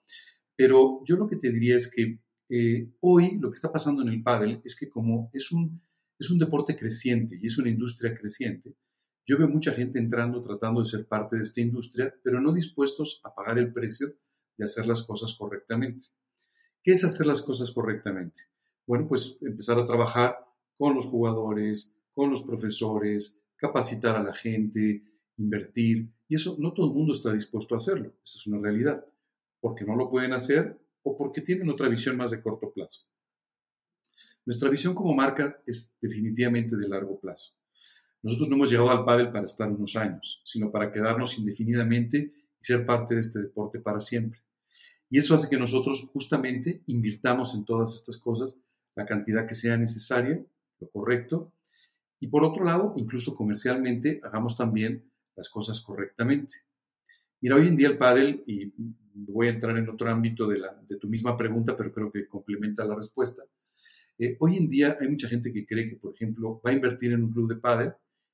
Pero 0.56 1.02
yo 1.06 1.18
lo 1.18 1.28
que 1.28 1.36
te 1.36 1.52
diría 1.52 1.76
es 1.76 1.92
que 1.92 2.20
eh, 2.50 2.88
hoy 3.02 3.40
lo 3.40 3.50
que 3.50 3.56
está 3.56 3.72
pasando 3.72 4.04
en 4.04 4.10
el 4.10 4.22
pádel 4.22 4.62
es 4.64 4.76
que 4.76 4.90
como 4.90 5.32
es 5.34 5.52
un 5.52 5.82
es 6.20 6.30
un 6.30 6.38
deporte 6.38 6.76
creciente 6.76 7.40
y 7.42 7.48
es 7.48 7.58
una 7.58 7.70
industria 7.70 8.14
creciente. 8.14 8.76
Yo 9.26 9.38
veo 9.38 9.48
mucha 9.48 9.74
gente 9.74 10.00
entrando 10.00 10.42
tratando 10.42 10.82
de 10.82 10.88
ser 10.88 11.08
parte 11.08 11.38
de 11.38 11.44
esta 11.44 11.62
industria, 11.62 12.14
pero 12.24 12.42
no 12.42 12.54
dispuestos 12.54 13.22
a 13.24 13.34
pagar 13.34 13.58
el 13.58 13.72
precio 13.72 14.16
de 14.58 14.66
hacer 14.66 14.86
las 14.86 15.04
cosas 15.04 15.34
correctamente. 15.34 16.06
¿Qué 16.84 16.92
es 16.92 17.04
hacer 17.04 17.26
las 17.26 17.42
cosas 17.42 17.72
correctamente? 17.72 18.42
Bueno, 18.86 19.08
pues 19.08 19.38
empezar 19.42 19.80
a 19.80 19.86
trabajar 19.86 20.38
con 20.78 20.96
los 20.96 21.06
jugadores, 21.06 21.94
con 22.14 22.30
los 22.30 22.44
profesores, 22.44 23.38
capacitar 23.56 24.16
a 24.16 24.24
la 24.24 24.34
gente, 24.34 25.04
invertir. 25.38 26.10
Y 26.28 26.36
eso 26.36 26.56
no 26.60 26.74
todo 26.74 26.88
el 26.88 26.94
mundo 26.94 27.14
está 27.14 27.32
dispuesto 27.32 27.76
a 27.76 27.78
hacerlo. 27.78 28.14
Esa 28.24 28.40
es 28.40 28.48
una 28.48 28.60
realidad. 28.60 29.06
Porque 29.60 29.86
no 29.86 29.96
lo 29.96 30.10
pueden 30.10 30.34
hacer 30.34 30.80
o 31.04 31.18
porque 31.18 31.42
tienen 31.42 31.70
otra 31.70 31.88
visión 31.88 32.18
más 32.18 32.32
de 32.32 32.42
corto 32.42 32.72
plazo. 32.72 33.08
Nuestra 34.50 34.72
visión 34.72 34.96
como 34.96 35.14
marca 35.14 35.62
es 35.68 35.96
definitivamente 36.02 36.76
de 36.76 36.90
largo 36.90 37.20
plazo. 37.20 37.52
Nosotros 38.24 38.50
no 38.50 38.56
hemos 38.56 38.72
llegado 38.72 38.90
al 38.90 39.06
pádel 39.06 39.32
para 39.32 39.46
estar 39.46 39.70
unos 39.70 39.96
años, 39.96 40.42
sino 40.44 40.72
para 40.72 40.92
quedarnos 40.92 41.38
indefinidamente 41.38 42.18
y 42.18 42.66
ser 42.66 42.84
parte 42.84 43.14
de 43.14 43.20
este 43.22 43.44
deporte 43.44 43.78
para 43.78 44.00
siempre. 44.00 44.40
Y 45.08 45.20
eso 45.20 45.36
hace 45.36 45.50
que 45.50 45.58
nosotros 45.60 46.10
justamente 46.12 46.82
invirtamos 46.88 47.54
en 47.54 47.64
todas 47.64 47.94
estas 47.94 48.18
cosas 48.18 48.60
la 48.96 49.06
cantidad 49.06 49.46
que 49.46 49.54
sea 49.54 49.78
necesaria, 49.78 50.44
lo 50.80 50.90
correcto, 50.90 51.54
y 52.20 52.26
por 52.26 52.44
otro 52.44 52.66
lado, 52.66 52.94
incluso 52.96 53.36
comercialmente, 53.36 54.20
hagamos 54.24 54.58
también 54.58 55.12
las 55.36 55.48
cosas 55.48 55.80
correctamente. 55.80 56.56
Mira, 57.40 57.56
hoy 57.56 57.68
en 57.68 57.76
día 57.76 57.90
el 57.90 58.00
pádel, 58.00 58.44
y 58.48 58.74
voy 59.14 59.46
a 59.46 59.52
entrar 59.52 59.78
en 59.78 59.88
otro 59.90 60.10
ámbito 60.10 60.48
de, 60.48 60.60
de 60.88 60.96
tu 60.98 61.08
misma 61.08 61.38
pregunta, 61.38 61.78
pero 61.78 61.94
creo 61.94 62.12
que 62.12 62.28
complementa 62.28 62.84
la 62.84 62.96
respuesta, 62.96 63.44
eh, 64.20 64.36
hoy 64.40 64.58
en 64.58 64.68
día 64.68 64.98
hay 65.00 65.08
mucha 65.08 65.30
gente 65.30 65.52
que 65.52 65.66
cree 65.66 65.90
que, 65.90 65.96
por 65.96 66.14
ejemplo, 66.14 66.62
va 66.64 66.72
a 66.72 66.74
invertir 66.74 67.14
en 67.14 67.24
un 67.24 67.32
club 67.32 67.50
de 67.50 67.56
pádel 67.56 67.94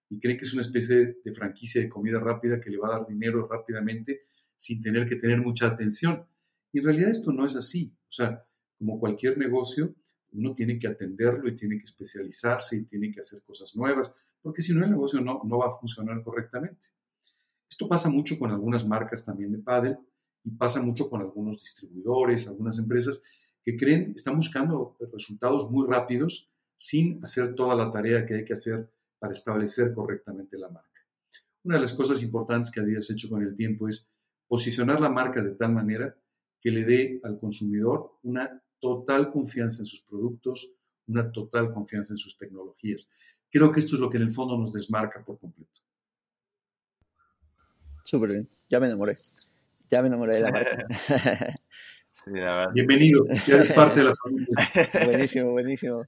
y 0.10 0.19
cree 0.19 0.36
que 0.36 0.43
es 0.43 0.54
una 0.54 0.62
especie 0.62 1.17
de 1.24 1.34
franquicia 1.34 1.80
de 1.80 1.88
comida 1.88 2.19
rápida 2.19 2.60
que 2.60 2.71
le 2.71 2.78
va 2.78 2.88
a 2.88 3.00
dar 3.00 3.08
dinero 3.08 3.48
rápidamente 3.48 4.24
sin 4.56 4.82
tener 4.82 5.08
que 5.08 5.15
tener 5.15 5.39
mucha 5.41 5.67
atención. 5.67 6.26
Y 6.71 6.80
en 6.80 6.86
realidad 6.86 7.12
esto 7.12 7.32
no 7.32 7.45
es 7.45 7.56
así. 7.56 7.93
O 8.10 8.12
sea, 8.12 8.43
como 8.78 9.00
cualquier 9.00 9.38
negocio, 9.38 9.95
uno 10.34 10.56
tiene 10.56 10.80
que 10.80 10.88
atenderlo 10.88 11.48
y 11.48 11.56
tiene 11.56 11.78
que 11.78 11.86
especializarse 11.86 12.78
y 12.78 12.86
tiene 12.86 13.12
que 13.12 13.21
hacer 13.21 13.43
cosas 13.43 13.76
nuevas, 13.76 14.15
porque 14.41 14.62
si 14.62 14.74
no 14.74 14.84
el 14.84 14.91
negocio 14.91 15.21
no, 15.21 15.41
no 15.45 15.60
va 15.60 15.67
a 15.67 15.80
funcionar 15.80 16.21
correctamente. 16.24 16.88
Esto 17.69 17.88
pasa 17.88 18.10
mucho 18.10 18.38
con 18.39 18.52
algunas 18.52 18.88
marcas 18.88 19.24
también 19.24 19.52
de 19.52 19.60
pádel 19.60 19.98
y 20.43 20.52
pasa 20.52 20.82
mucho 20.82 21.10
con 21.10 21.21
algunos 21.21 21.62
distribuidores, 21.62 22.48
algunas 22.48 22.80
empresas 22.80 23.24
que 23.65 23.75
creen, 23.75 24.13
están 24.15 24.36
buscando 24.36 24.95
resultados 25.12 25.71
muy 25.71 25.88
rápidos 25.88 26.47
sin 26.78 27.23
hacer 27.25 27.56
toda 27.56 27.75
la 27.75 27.91
tarea 27.91 28.25
que 28.25 28.36
hay 28.36 28.45
que 28.45 28.54
hacer 28.54 28.88
para 29.17 29.34
establecer 29.34 29.91
correctamente 29.91 30.56
la 30.58 30.69
marca. 30.69 31.01
Una 31.63 31.75
de 31.75 31.82
las 31.82 31.95
cosas 31.95 32.21
importantes 32.21 32.71
que 32.71 32.80
Adidas 32.80 33.10
ha 33.10 33.13
hecho 33.13 33.28
con 33.28 33.41
el 33.41 33.56
tiempo 33.56 33.88
es 33.88 34.08
posicionar 34.47 35.01
la 35.01 35.10
marca 35.10 35.41
de 35.41 35.56
tal 35.56 35.71
manera 35.71 36.15
que 36.62 36.69
le 36.69 36.86
dé 36.86 37.19
al 37.23 37.39
consumidor 37.39 38.19
una 38.21 38.62
total 38.80 39.32
confianza 39.32 39.82
en 39.82 39.88
sus 39.88 40.01
productos, 40.04 40.71
una 41.08 41.32
total 41.32 41.73
confianza 41.73 42.13
en 42.13 42.19
sus 42.19 42.38
tecnologías. 42.38 43.12
Creo 43.49 43.71
que 43.71 43.80
esto 43.80 43.95
es 43.95 43.99
lo 43.99 44.12
que 44.12 44.17
en 44.17 44.23
el 44.23 44.32
fondo 44.32 44.56
nos 44.58 44.73
desmarca 44.73 45.25
por 45.25 45.39
completo. 45.39 45.80
Súper 48.04 48.30
bien, 48.30 48.49
ya 48.69 48.80
me 48.80 48.86
enamoré. 48.86 49.13
Ya 49.89 50.01
me 50.04 50.08
enamoré 50.08 50.36
de 50.36 50.41
la 50.41 50.51
marca. 50.51 50.86
Bienvenido, 52.73 53.25
ya 53.45 53.56
eres 53.56 53.73
parte 53.73 53.99
de 53.99 54.06
la 54.08 54.15
familia. 54.15 54.47
buenísimo, 55.06 55.51
buenísimo. 55.51 56.06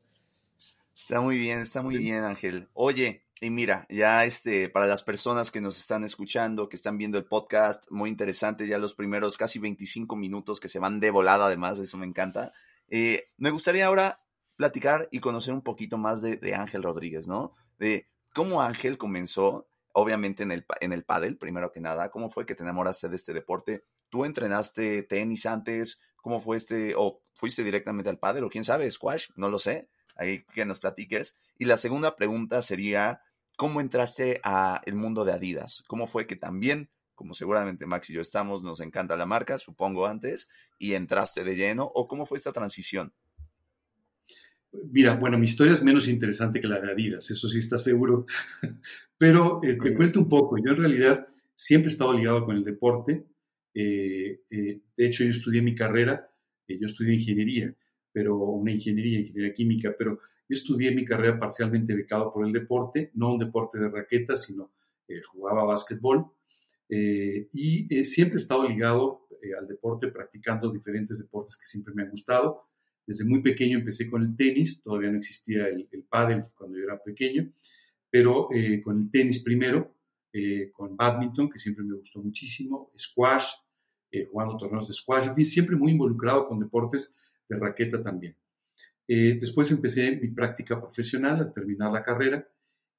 Está 0.95 1.21
muy 1.21 1.37
bien, 1.37 1.59
está 1.59 1.81
muy 1.81 1.97
bien, 1.97 2.23
Ángel. 2.23 2.69
Oye, 2.73 3.25
y 3.39 3.49
mira, 3.49 3.85
ya 3.89 4.25
este, 4.25 4.69
para 4.69 4.87
las 4.87 5.03
personas 5.03 5.51
que 5.51 5.61
nos 5.61 5.77
están 5.77 6.03
escuchando, 6.03 6.69
que 6.69 6.75
están 6.75 6.97
viendo 6.97 7.17
el 7.17 7.25
podcast, 7.25 7.85
muy 7.91 8.09
interesante, 8.09 8.65
ya 8.65 8.79
los 8.79 8.95
primeros 8.95 9.37
casi 9.37 9.59
25 9.59 10.15
minutos 10.15 10.59
que 10.59 10.69
se 10.69 10.79
van 10.79 10.99
de 10.99 11.11
volada, 11.11 11.45
además, 11.45 11.77
eso 11.79 11.97
me 11.97 12.07
encanta. 12.07 12.53
Eh, 12.87 13.29
me 13.37 13.51
gustaría 13.51 13.85
ahora 13.85 14.23
platicar 14.55 15.07
y 15.11 15.19
conocer 15.19 15.53
un 15.53 15.61
poquito 15.61 15.97
más 15.97 16.21
de, 16.21 16.37
de, 16.37 16.55
Ángel 16.55 16.81
Rodríguez, 16.83 17.27
¿no? 17.27 17.53
De 17.77 18.07
cómo 18.33 18.61
Ángel 18.61 18.97
comenzó, 18.97 19.69
obviamente 19.93 20.43
en 20.43 20.51
el, 20.51 20.65
en 20.81 20.93
el 20.93 21.03
pádel, 21.03 21.37
primero 21.37 21.71
que 21.71 21.81
nada, 21.81 22.09
cómo 22.09 22.31
fue 22.31 22.45
que 22.45 22.55
te 22.55 22.63
enamoraste 22.63 23.09
de 23.09 23.17
este 23.17 23.33
deporte, 23.33 23.83
¿Tú 24.09 24.25
entrenaste 24.25 25.03
tenis 25.03 25.45
antes? 25.45 25.99
¿Cómo 26.17 26.39
fue 26.39 26.57
este? 26.57 26.93
¿O 26.95 27.21
fuiste 27.33 27.63
directamente 27.63 28.09
al 28.09 28.19
pádel? 28.19 28.43
¿O 28.43 28.49
quién 28.49 28.63
sabe? 28.63 28.89
¿Squash? 28.89 29.27
No 29.35 29.49
lo 29.49 29.59
sé. 29.59 29.89
Ahí 30.15 30.43
que 30.53 30.65
nos 30.65 30.79
platiques. 30.79 31.37
Y 31.57 31.65
la 31.65 31.77
segunda 31.77 32.15
pregunta 32.15 32.61
sería, 32.61 33.21
¿cómo 33.55 33.81
entraste 33.81 34.39
al 34.43 34.95
mundo 34.95 35.25
de 35.25 35.33
Adidas? 35.33 35.83
¿Cómo 35.87 36.07
fue 36.07 36.25
que 36.25 36.35
también, 36.35 36.89
como 37.15 37.33
seguramente 37.33 37.85
Max 37.85 38.09
y 38.09 38.13
yo 38.13 38.21
estamos, 38.21 38.63
nos 38.63 38.79
encanta 38.79 39.15
la 39.15 39.25
marca, 39.25 39.57
supongo 39.57 40.07
antes, 40.07 40.49
y 40.79 40.93
entraste 40.93 41.43
de 41.43 41.55
lleno? 41.55 41.91
¿O 41.93 42.07
cómo 42.07 42.25
fue 42.25 42.37
esta 42.37 42.51
transición? 42.51 43.13
Mira, 44.91 45.15
bueno, 45.15 45.37
mi 45.37 45.45
historia 45.45 45.73
es 45.73 45.83
menos 45.83 46.07
interesante 46.07 46.59
que 46.59 46.67
la 46.67 46.79
de 46.79 46.91
Adidas, 46.91 47.31
eso 47.31 47.47
sí 47.47 47.59
está 47.59 47.77
seguro. 47.77 48.25
Pero 49.17 49.61
eh, 49.63 49.77
te 49.77 49.93
cuento 49.93 50.19
un 50.19 50.29
poco. 50.29 50.57
Yo 50.57 50.71
en 50.71 50.77
realidad 50.77 51.27
siempre 51.55 51.89
he 51.89 51.91
estado 51.91 52.13
ligado 52.13 52.45
con 52.45 52.55
el 52.55 52.63
deporte. 52.63 53.25
Eh, 53.73 54.41
eh, 54.51 54.81
de 54.95 55.05
hecho, 55.05 55.23
yo 55.23 55.29
estudié 55.29 55.61
mi 55.61 55.75
carrera, 55.75 56.29
eh, 56.67 56.77
yo 56.79 56.85
estudié 56.85 57.15
ingeniería, 57.15 57.73
pero 58.11 58.37
una 58.37 58.71
ingeniería, 58.71 59.19
ingeniería 59.19 59.53
química, 59.53 59.95
pero 59.97 60.19
yo 60.49 60.53
estudié 60.53 60.91
mi 60.91 61.05
carrera 61.05 61.39
parcialmente 61.39 61.93
becado 61.93 62.33
por 62.33 62.45
el 62.45 62.51
deporte, 62.51 63.11
no 63.13 63.33
un 63.33 63.39
deporte 63.39 63.79
de 63.79 63.89
raquetas, 63.89 64.43
sino 64.43 64.71
jugaba 65.31 65.63
básquetbol. 65.63 66.25
y 66.89 68.05
siempre 68.05 68.35
he 68.35 68.41
estado 68.41 68.67
ligado 68.67 69.27
al 69.57 69.67
deporte, 69.67 70.07
practicando 70.07 70.71
diferentes 70.71 71.19
deportes 71.19 71.57
que 71.57 71.65
siempre 71.65 71.93
me 71.93 72.03
han 72.03 72.09
gustado. 72.09 72.63
Desde 73.05 73.23
muy 73.25 73.41
pequeño 73.41 73.77
empecé 73.77 74.09
con 74.09 74.23
el 74.23 74.35
tenis, 74.35 74.81
todavía 74.83 75.11
no 75.11 75.17
existía 75.17 75.67
el, 75.67 75.87
el 75.91 76.03
pádel 76.03 76.43
cuando 76.55 76.77
yo 76.77 76.83
era 76.83 77.01
pequeño, 77.01 77.49
pero 78.09 78.49
eh, 78.53 78.81
con 78.81 79.01
el 79.01 79.11
tenis 79.11 79.43
primero, 79.43 79.96
eh, 80.33 80.71
con 80.71 80.95
badminton, 80.95 81.49
que 81.49 81.59
siempre 81.59 81.83
me 81.83 81.95
gustó 81.95 82.21
muchísimo, 82.21 82.91
squash, 82.97 83.51
eh, 84.11 84.25
jugando 84.25 84.57
torneos 84.57 84.87
de 84.87 84.93
squash, 84.93 85.29
y 85.35 85.43
siempre 85.43 85.75
muy 85.75 85.91
involucrado 85.91 86.47
con 86.47 86.59
deportes 86.59 87.15
de 87.49 87.57
raqueta 87.57 88.01
también. 88.01 88.35
después 89.07 89.71
empecé 89.71 90.17
mi 90.17 90.27
práctica 90.27 90.79
profesional 90.81 91.39
al 91.39 91.53
terminar 91.53 91.93
la 91.93 92.03
carrera 92.03 92.45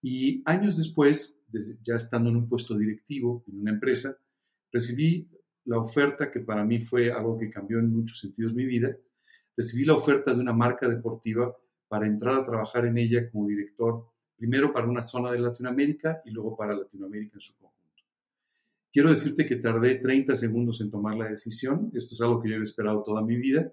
y 0.01 0.43
años 0.45 0.77
después, 0.77 1.43
ya 1.83 1.97
estando 1.97 2.31
en 2.31 2.37
un 2.37 2.49
puesto 2.49 2.77
directivo 2.77 3.45
en 3.49 3.61
una 3.61 3.73
empresa, 3.73 4.17
recibí 4.73 5.27
la 5.65 5.79
oferta 5.79 6.31
que 6.31 6.41
para 6.41 6.65
mí 6.65 6.81
fue 6.81 7.13
algo 7.13 7.37
que 7.37 7.51
cambió 7.51 7.79
en 7.79 7.93
muchos 7.93 8.19
sentidos 8.19 8.55
mi 8.55 8.65
vida. 8.65 8.97
Recibí 9.57 9.85
la 9.85 9.95
oferta 9.95 10.33
de 10.33 10.41
una 10.41 10.53
marca 10.53 10.89
deportiva 10.89 11.55
para 11.89 12.07
entrar 12.07 12.37
a 12.37 12.45
trabajar 12.45 12.87
en 12.87 12.97
ella 12.97 13.31
como 13.31 13.49
director, 13.49 14.07
primero 14.39 14.73
para 14.73 14.87
una 14.87 15.03
zona 15.03 15.33
de 15.33 15.41
Latinoamérica 15.41 16.21
y 16.25 16.31
luego 16.31 16.57
para 16.57 16.75
Latinoamérica 16.75 17.35
en 17.35 17.41
su 17.41 17.59
conjunto. 17.59 17.79
Quiero 18.93 19.11
decirte 19.11 19.47
que 19.47 19.57
tardé 19.57 19.97
30 19.97 20.37
segundos 20.37 20.81
en 20.81 20.91
tomar 20.91 21.17
la 21.17 21.29
decisión. 21.29 21.91
Esto 21.95 22.15
es 22.15 22.21
algo 22.23 22.41
que 22.41 22.51
yo 22.51 22.57
he 22.57 22.63
esperado 22.63 23.03
toda 23.03 23.23
mi 23.23 23.37
vida. 23.37 23.71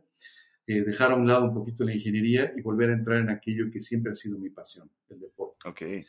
Eh, 0.68 0.82
dejar 0.84 1.12
a 1.12 1.16
un 1.16 1.28
lado 1.28 1.46
un 1.46 1.54
poquito 1.54 1.84
la 1.84 1.94
ingeniería 1.94 2.52
y 2.58 2.62
volver 2.62 2.90
a 2.90 2.94
entrar 2.94 3.20
en 3.20 3.30
aquello 3.30 3.70
que 3.72 3.80
siempre 3.80 4.12
ha 4.12 4.16
sido 4.16 4.40
mi 4.40 4.50
pasión, 4.50 4.90
el 5.10 5.20
deporte. 5.20 5.70
Okay. 5.70 6.06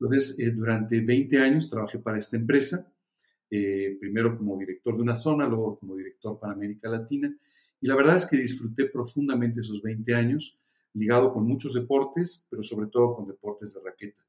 Entonces, 0.00 0.38
eh, 0.38 0.50
durante 0.50 1.00
20 1.00 1.38
años 1.38 1.68
trabajé 1.68 1.98
para 1.98 2.18
esta 2.18 2.36
empresa, 2.36 2.90
eh, 3.50 3.96
primero 4.00 4.36
como 4.36 4.56
director 4.58 4.96
de 4.96 5.02
una 5.02 5.14
zona, 5.14 5.46
luego 5.46 5.78
como 5.78 5.94
director 5.96 6.38
para 6.40 6.54
América 6.54 6.88
Latina, 6.88 7.34
y 7.80 7.86
la 7.86 7.96
verdad 7.96 8.16
es 8.16 8.26
que 8.26 8.36
disfruté 8.36 8.86
profundamente 8.86 9.60
esos 9.60 9.82
20 9.82 10.14
años, 10.14 10.58
ligado 10.98 11.32
con 11.32 11.46
muchos 11.46 11.74
deportes, 11.74 12.46
pero 12.50 12.62
sobre 12.62 12.88
todo 12.88 13.14
con 13.14 13.26
deportes 13.26 13.74
de 13.74 13.80
raqueta. 13.84 14.22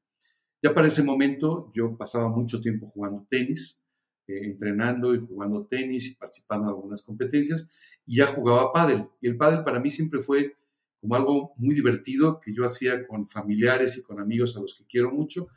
Ya 0.62 0.74
para 0.74 0.88
ese 0.88 1.02
momento 1.02 1.70
yo 1.74 1.96
pasaba 1.96 2.28
mucho 2.28 2.60
tiempo 2.60 2.86
jugando 2.86 3.26
tenis, 3.28 3.82
entrenando 4.26 5.14
y 5.14 5.20
jugando 5.20 5.66
tenis 5.66 6.10
y 6.10 6.14
participando 6.14 6.68
en 6.68 6.74
algunas 6.74 7.02
competencias, 7.02 7.70
y 8.06 8.16
ya 8.16 8.26
jugaba 8.26 8.72
pádel. 8.72 9.06
Y 9.20 9.28
el 9.28 9.36
pádel 9.36 9.64
para 9.64 9.80
mí 9.80 9.90
siempre 9.90 10.20
fue 10.20 10.54
como 11.00 11.16
algo 11.16 11.54
muy 11.56 11.74
divertido 11.74 12.40
que 12.40 12.52
yo 12.54 12.64
hacía 12.64 13.06
con 13.06 13.26
familiares 13.26 13.96
y 13.96 14.02
con 14.02 14.20
amigos 14.20 14.56
a 14.56 14.60
los 14.60 14.74
que 14.74 14.84
quiero 14.84 15.10
mucho. 15.10 15.48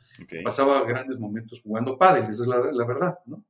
Pasaba 0.42 0.84
grandes 0.86 1.18
momentos 1.18 1.60
jugando 1.62 1.98
pádel, 1.98 2.30
esa 2.30 2.42
es 2.42 2.48
la, 2.48 2.86
verdad, 2.86 3.18
¿no? 3.26 3.44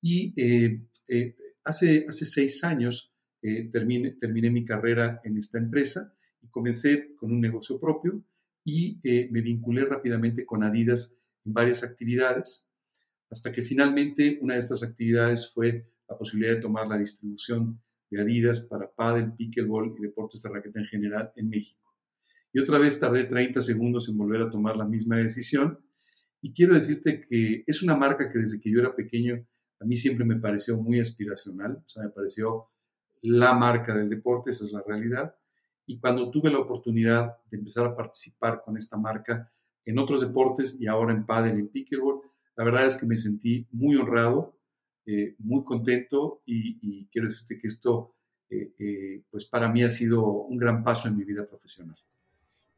Y 0.00 0.34
eh, 0.36 0.80
eh, 1.08 1.36
hace, 1.64 2.04
hace 2.06 2.26
seis 2.26 2.64
años 2.64 3.12
eh, 3.42 3.70
terminé, 3.70 4.12
terminé 4.12 4.50
mi 4.50 4.64
carrera 4.64 5.20
en 5.24 5.38
esta 5.38 5.58
empresa 5.58 6.14
y 6.44 6.48
comencé 6.50 7.14
con 7.16 7.32
un 7.32 7.40
negocio 7.40 7.80
propio 7.80 8.22
y 8.64 8.98
me 9.30 9.40
vinculé 9.40 9.84
rápidamente 9.84 10.44
con 10.44 10.62
Adidas 10.62 11.16
en 11.44 11.52
varias 11.52 11.82
actividades, 11.82 12.70
hasta 13.30 13.52
que 13.52 13.62
finalmente 13.62 14.38
una 14.40 14.54
de 14.54 14.60
estas 14.60 14.82
actividades 14.82 15.52
fue 15.52 15.86
la 16.08 16.16
posibilidad 16.16 16.54
de 16.54 16.60
tomar 16.60 16.86
la 16.86 16.98
distribución 16.98 17.80
de 18.10 18.22
Adidas 18.22 18.60
para 18.60 18.90
pádel, 18.90 19.32
pickleball 19.32 19.94
y 19.98 20.02
deportes 20.02 20.42
de 20.42 20.50
raqueta 20.50 20.80
en 20.80 20.86
general 20.86 21.32
en 21.36 21.48
México. 21.48 21.80
Y 22.52 22.60
otra 22.60 22.78
vez 22.78 22.98
tardé 22.98 23.24
30 23.24 23.60
segundos 23.60 24.08
en 24.08 24.16
volver 24.16 24.42
a 24.42 24.50
tomar 24.50 24.76
la 24.76 24.84
misma 24.84 25.16
decisión. 25.16 25.80
Y 26.40 26.52
quiero 26.52 26.74
decirte 26.74 27.26
que 27.28 27.64
es 27.66 27.82
una 27.82 27.96
marca 27.96 28.30
que 28.30 28.38
desde 28.38 28.60
que 28.60 28.70
yo 28.70 28.80
era 28.80 28.94
pequeño 28.94 29.44
a 29.80 29.84
mí 29.84 29.96
siempre 29.96 30.24
me 30.24 30.36
pareció 30.36 30.76
muy 30.76 31.00
aspiracional, 31.00 31.82
o 31.84 31.88
sea, 31.88 32.04
me 32.04 32.10
pareció 32.10 32.68
la 33.22 33.54
marca 33.54 33.94
del 33.94 34.08
deporte, 34.08 34.50
esa 34.50 34.64
es 34.64 34.72
la 34.72 34.82
realidad. 34.86 35.34
Y 35.86 35.98
cuando 35.98 36.30
tuve 36.30 36.50
la 36.50 36.58
oportunidad 36.58 37.36
de 37.50 37.58
empezar 37.58 37.86
a 37.86 37.96
participar 37.96 38.62
con 38.64 38.76
esta 38.76 38.96
marca 38.96 39.50
en 39.84 39.98
otros 39.98 40.20
deportes 40.22 40.76
y 40.80 40.86
ahora 40.86 41.12
en 41.12 41.26
pádel 41.26 41.58
y 41.58 41.60
en 41.60 41.68
pickleball, 41.68 42.20
la 42.56 42.64
verdad 42.64 42.86
es 42.86 42.96
que 42.96 43.06
me 43.06 43.16
sentí 43.16 43.66
muy 43.72 43.96
honrado 43.96 44.54
eh, 45.06 45.34
muy 45.38 45.62
contento 45.64 46.40
y, 46.46 47.06
quiero 47.08 47.28
decirte 47.28 47.58
que 47.58 47.66
esto, 47.66 48.14
eh, 48.48 48.72
eh, 48.78 49.22
pues 49.30 49.44
para 49.44 49.68
mí 49.68 49.84
ha 49.84 49.88
sido 49.90 50.24
un 50.24 50.56
gran 50.56 50.82
paso 50.82 51.08
en 51.08 51.16
mi 51.16 51.24
vida 51.24 51.44
profesional. 51.44 51.96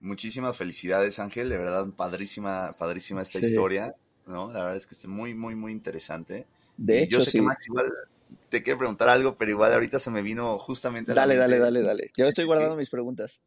Muchísimas 0.00 0.56
felicidades, 0.56 1.20
Ángel. 1.20 1.48
De 1.48 1.56
verdad, 1.56 1.86
padrísima, 1.96 2.68
padrísima 2.80 3.22
esta 3.22 3.38
historia. 3.38 3.94
¿no? 4.26 4.50
La 4.52 4.60
verdad 4.60 4.76
es 4.76 4.88
que 4.88 4.94
es 4.94 5.06
muy, 5.06 5.34
muy, 5.34 5.54
muy 5.54 5.70
interesante. 5.70 6.46
De 6.76 7.02
hecho, 7.02 7.18
yo 7.18 7.24
sé 7.24 7.38
que 7.38 7.42
Max 7.42 7.66
igual 7.68 7.92
te 8.48 8.62
quiere 8.62 8.78
preguntar 8.78 9.08
algo, 9.08 9.36
pero 9.36 9.50
igual 9.50 9.72
ahorita 9.72 9.98
se 9.98 10.10
me 10.10 10.22
vino 10.22 10.58
justamente. 10.58 11.14
dale, 11.14 11.36
dale, 11.36 11.58
dale, 11.58 11.82
dale. 11.82 12.10
Yo 12.16 12.26
estoy 12.26 12.44
guardando 12.44 12.76
mis 12.76 12.90
preguntas. 12.90 13.42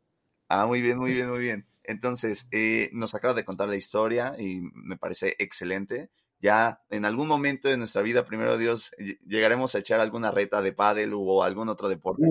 Ah, 0.48 0.65
muy 0.65 0.82
bien, 0.82 0.98
muy 0.98 1.12
bien, 1.13 1.30
muy 1.30 1.39
bien. 1.39 1.68
Entonces, 1.84 2.50
nos 2.92 3.15
acaba 3.15 3.34
de 3.34 3.46
contar 3.46 3.68
la 3.70 3.76
historia 3.76 4.36
y 4.38 4.62
me 4.74 4.98
parece 4.98 5.36
excelente 5.39 6.10
ya 6.42 6.82
en 6.89 7.06
algún 7.06 7.28
momento 7.28 7.68
de 7.68 7.78
nuestra 7.78 8.02
vida, 8.02 8.26
primero 8.26 8.58
Dios, 8.58 8.92
llegaremos 9.26 9.76
a 9.76 9.80
echar 9.80 10.00
alguna 10.00 10.32
reta 10.32 10.62
de 10.62 10.72
pádel 10.72 11.12
o 11.13 11.44
algún 11.44 11.68
otro 11.68 11.89
deporte. 11.89 12.24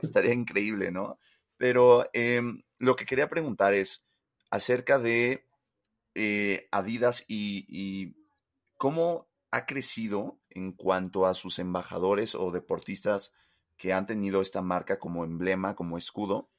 estaría, 0.00 0.32
increíble, 0.32 0.92
¿no? 0.92 1.18
Pero 1.56 2.08
em, 2.12 2.62
lo 2.78 2.94
que 2.94 3.04
quería 3.04 3.28
preguntar 3.28 3.74
es 3.74 4.04
acerca 4.50 4.98
de 4.98 5.44
eh, 6.14 6.68
Adidas 6.70 7.24
y, 7.26 8.14
cómo 8.76 9.28
ha 9.50 9.66
crecido 9.66 10.40
en 10.54 10.72
cuanto 10.72 11.26
a 11.26 11.34
sus 11.34 11.58
embajadores 11.58 12.34
o 12.34 12.50
deportistas 12.50 13.32
que 13.76 13.92
han 13.92 14.06
tenido 14.06 14.40
esta 14.40 14.62
marca 14.62 14.98
como 14.98 15.24
emblema, 15.24 15.74
como 15.74 15.98
escudo. 15.98 16.50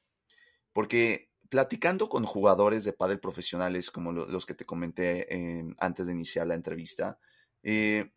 Porque 0.72 1.30
platicando 1.48 2.08
con 2.08 2.24
jugadores 2.24 2.84
de 2.84 2.92
pádel 2.92 3.20
profesionales 3.20 3.90
como 3.90 4.12
los 4.12 4.46
que 4.46 4.54
te 4.54 4.66
comenté 4.66 5.32
em, 5.34 5.74
antes 5.78 6.06
de 6.06 6.12
iniciar 6.12 6.46
la 6.46 6.54
entrevista, 6.54 7.18
eh, 7.62 8.12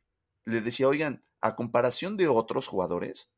les 0.46 0.64
decía, 0.64 0.88
oigan, 0.88 1.22
a 1.42 1.56
comparación 1.56 2.18
de 2.18 2.28
otros 2.28 2.68
jugadores, 2.68 3.30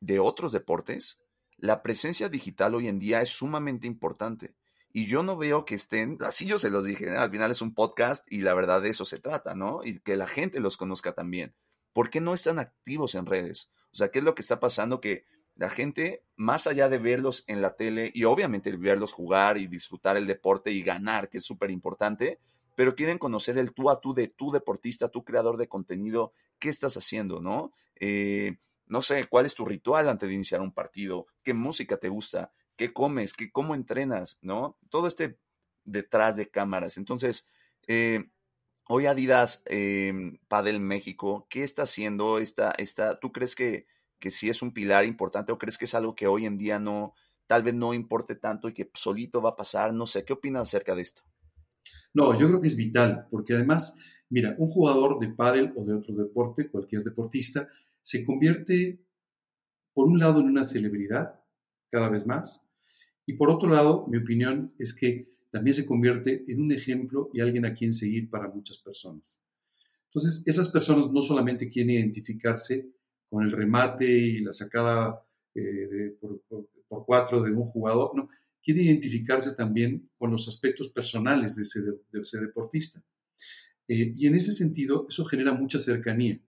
de 0.00 0.18
otros 0.18 0.52
deportes, 0.52 1.18
la 1.58 1.82
presencia 1.82 2.28
digital 2.28 2.74
hoy 2.74 2.88
en 2.88 2.98
día 2.98 3.20
es 3.20 3.28
sumamente 3.28 3.86
importante. 3.86 4.54
Y 4.92 5.06
yo 5.06 5.22
no 5.22 5.36
veo 5.36 5.64
que 5.64 5.74
estén, 5.74 6.18
así 6.20 6.46
yo 6.46 6.58
se 6.58 6.70
los 6.70 6.84
dije, 6.84 7.10
al 7.10 7.30
final 7.30 7.50
es 7.50 7.62
un 7.62 7.74
podcast 7.74 8.30
y 8.30 8.42
la 8.42 8.54
verdad 8.54 8.82
de 8.82 8.90
eso 8.90 9.04
se 9.04 9.18
trata, 9.18 9.54
¿no? 9.54 9.80
Y 9.84 10.00
que 10.00 10.16
la 10.16 10.26
gente 10.26 10.60
los 10.60 10.76
conozca 10.76 11.12
también. 11.12 11.54
¿Por 11.92 12.10
qué 12.10 12.20
no 12.20 12.34
están 12.34 12.58
activos 12.58 13.14
en 13.14 13.26
redes? 13.26 13.70
O 13.92 13.96
sea, 13.96 14.10
¿qué 14.10 14.18
es 14.18 14.24
lo 14.24 14.34
que 14.34 14.42
está 14.42 14.60
pasando? 14.60 15.00
Que 15.00 15.24
la 15.54 15.68
gente, 15.68 16.24
más 16.36 16.66
allá 16.66 16.88
de 16.88 16.98
verlos 16.98 17.44
en 17.46 17.62
la 17.62 17.76
tele 17.76 18.10
y 18.14 18.24
obviamente 18.24 18.74
verlos 18.76 19.12
jugar 19.12 19.58
y 19.58 19.66
disfrutar 19.66 20.16
el 20.16 20.26
deporte 20.26 20.70
y 20.72 20.82
ganar, 20.82 21.28
que 21.28 21.38
es 21.38 21.44
súper 21.44 21.70
importante, 21.70 22.38
pero 22.74 22.94
quieren 22.94 23.18
conocer 23.18 23.58
el 23.58 23.72
tú 23.72 23.90
a 23.90 24.00
tú 24.00 24.14
de 24.14 24.28
tu 24.28 24.50
deportista, 24.50 25.08
tu 25.08 25.24
creador 25.24 25.56
de 25.56 25.68
contenido, 25.68 26.32
qué 26.58 26.68
estás 26.68 26.96
haciendo, 26.96 27.40
¿no? 27.40 27.72
Eh, 27.96 28.56
no 28.86 29.02
sé, 29.02 29.26
cuál 29.26 29.46
es 29.46 29.54
tu 29.54 29.64
ritual 29.64 30.08
antes 30.08 30.28
de 30.28 30.34
iniciar 30.34 30.60
un 30.60 30.72
partido, 30.72 31.26
qué 31.42 31.54
música 31.54 31.96
te 31.96 32.08
gusta, 32.08 32.52
qué 32.82 32.92
comes, 32.92 33.32
qué, 33.32 33.50
cómo 33.50 33.74
entrenas, 33.74 34.38
¿no? 34.42 34.78
Todo 34.88 35.06
este 35.06 35.38
detrás 35.84 36.36
de 36.36 36.50
cámaras. 36.50 36.96
Entonces, 36.96 37.46
eh, 37.86 38.30
hoy 38.88 39.06
Adidas 39.06 39.62
eh, 39.66 40.38
Padel 40.48 40.80
México, 40.80 41.46
¿qué 41.48 41.62
está 41.62 41.82
haciendo? 41.82 42.38
Esta, 42.38 42.72
esta, 42.72 43.18
¿Tú 43.20 43.32
crees 43.32 43.54
que 43.54 43.86
que 44.22 44.30
sí 44.30 44.48
es 44.48 44.62
un 44.62 44.72
pilar 44.72 45.04
importante 45.04 45.50
o 45.50 45.58
crees 45.58 45.76
que 45.76 45.84
es 45.84 45.96
algo 45.96 46.14
que 46.14 46.28
hoy 46.28 46.46
en 46.46 46.56
día 46.56 46.78
no, 46.78 47.12
tal 47.48 47.64
vez 47.64 47.74
no 47.74 47.92
importe 47.92 48.36
tanto 48.36 48.68
y 48.68 48.72
que 48.72 48.88
solito 48.94 49.42
va 49.42 49.50
a 49.50 49.56
pasar? 49.56 49.92
No 49.92 50.06
sé, 50.06 50.24
¿qué 50.24 50.32
opinas 50.32 50.68
acerca 50.68 50.94
de 50.94 51.02
esto? 51.02 51.24
No, 52.14 52.38
yo 52.38 52.46
creo 52.46 52.60
que 52.60 52.68
es 52.68 52.76
vital, 52.76 53.26
porque 53.32 53.54
además, 53.54 53.96
mira, 54.30 54.54
un 54.58 54.68
jugador 54.68 55.18
de 55.18 55.26
pádel 55.26 55.72
o 55.76 55.84
de 55.84 55.94
otro 55.94 56.14
deporte, 56.14 56.70
cualquier 56.70 57.02
deportista, 57.02 57.68
se 58.00 58.24
convierte, 58.24 59.00
por 59.92 60.06
un 60.06 60.20
lado, 60.20 60.38
en 60.38 60.46
una 60.46 60.62
celebridad, 60.62 61.40
cada 61.90 62.08
vez 62.08 62.24
más, 62.24 62.70
y 63.26 63.34
por 63.34 63.50
otro 63.50 63.68
lado, 63.68 64.06
mi 64.08 64.18
opinión 64.18 64.72
es 64.78 64.94
que 64.94 65.28
también 65.50 65.74
se 65.74 65.86
convierte 65.86 66.42
en 66.48 66.62
un 66.62 66.72
ejemplo 66.72 67.30
y 67.32 67.40
alguien 67.40 67.66
a 67.66 67.74
quien 67.74 67.92
seguir 67.92 68.30
para 68.30 68.48
muchas 68.48 68.78
personas. 68.78 69.42
Entonces, 70.06 70.42
esas 70.46 70.68
personas 70.70 71.10
no 71.12 71.22
solamente 71.22 71.68
quieren 71.68 71.94
identificarse 71.94 72.86
con 73.28 73.44
el 73.44 73.50
remate 73.50 74.04
y 74.06 74.40
la 74.40 74.52
sacada 74.52 75.22
eh, 75.54 76.16
por, 76.20 76.42
cuatro 77.06 77.42
de 77.42 77.50
un 77.50 77.64
jugador, 77.64 78.14
no, 78.14 78.28
quiere 78.62 78.82
identificarse 78.82 79.54
también 79.54 80.10
con 80.18 80.30
los 80.30 80.46
aspectos 80.48 80.90
personales 80.90 81.56
de 81.56 81.62
ese, 81.62 82.40
deportista. 82.40 83.02
Eh, 83.88 84.12
y 84.16 84.26
en 84.26 84.34
ese 84.34 84.52
sentido, 84.52 85.06
eso 85.08 85.24
genera 85.24 85.52
mucha 85.52 85.80
cercanía. 85.80 86.38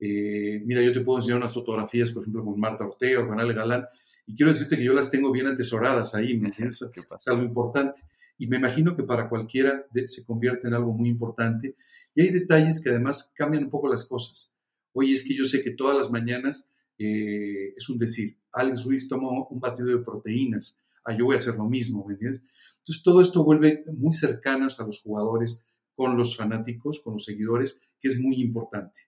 Eh, 0.00 0.62
mira, 0.64 0.82
yo 0.82 0.92
te 0.92 1.00
puedo 1.00 1.18
enseñar 1.18 1.38
unas 1.38 1.54
fotografías, 1.54 2.10
por 2.12 2.22
ejemplo, 2.22 2.44
con 2.44 2.58
Marta 2.58 2.84
Ortega 2.86 3.20
o 3.20 3.28
con 3.28 3.38
Ale 3.38 3.54
Galán, 3.54 3.84
y 4.26 4.36
quiero 4.36 4.52
decirte 4.52 4.76
que 4.76 4.84
yo 4.84 4.92
las 4.92 5.10
tengo 5.10 5.30
bien 5.32 5.46
atesoradas 5.46 6.14
ahí, 6.14 6.38
¿me 6.38 6.48
entiendes? 6.48 6.82
es 7.18 7.28
algo 7.28 7.42
importante. 7.42 8.00
Y 8.38 8.46
me 8.46 8.56
imagino 8.56 8.96
que 8.96 9.02
para 9.02 9.28
cualquiera 9.28 9.86
se 10.06 10.24
convierte 10.24 10.68
en 10.68 10.74
algo 10.74 10.92
muy 10.92 11.08
importante. 11.08 11.76
Y 12.14 12.22
hay 12.22 12.30
detalles 12.30 12.82
que 12.82 12.90
además 12.90 13.32
cambian 13.36 13.64
un 13.64 13.70
poco 13.70 13.88
las 13.88 14.04
cosas 14.04 14.54
oye, 14.92 15.12
es 15.12 15.24
que 15.26 15.36
yo 15.36 15.44
sé 15.44 15.62
que 15.62 15.72
todas 15.72 15.96
las 15.96 16.10
mañanas 16.10 16.70
eh, 16.98 17.74
es 17.76 17.88
un 17.88 17.98
decir. 17.98 18.36
Alex 18.52 18.84
Ruiz 18.84 19.08
tomó 19.08 19.46
un 19.48 19.60
batido 19.60 19.88
de 19.88 20.04
proteínas, 20.04 20.82
ah, 21.04 21.16
yo 21.16 21.24
voy 21.26 21.34
a 21.34 21.38
hacer 21.38 21.56
lo 21.56 21.64
mismo, 21.64 22.04
¿me 22.06 22.14
entiendes? 22.14 22.42
Entonces 22.78 23.02
todo 23.02 23.20
esto 23.20 23.44
vuelve 23.44 23.82
muy 23.96 24.12
cercanos 24.12 24.78
a 24.78 24.84
los 24.84 25.00
jugadores 25.00 25.64
con 25.94 26.16
los 26.16 26.36
fanáticos, 26.36 27.00
con 27.00 27.14
los 27.14 27.24
seguidores, 27.24 27.80
que 28.00 28.08
es 28.08 28.20
muy 28.20 28.40
importante. 28.40 29.02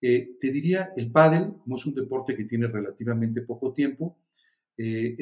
Eh, 0.00 0.36
te 0.38 0.50
diría, 0.50 0.88
el 0.96 1.10
pádel, 1.10 1.54
como 1.62 1.76
es 1.76 1.86
un 1.86 1.94
deporte 1.94 2.36
que 2.36 2.44
tiene 2.44 2.66
relativamente 2.66 3.40
poco 3.40 3.72
tiempo, 3.72 4.18
eh, 4.76 5.14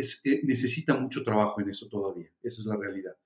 necesita 0.44 0.96
mucho 0.96 1.22
trabajo 1.22 1.60
en 1.60 1.68
eso 1.70 1.88
todavía. 1.88 2.30
Esa 2.42 2.62
es 2.62 2.66
la 2.66 2.76
realidad. 2.76 3.16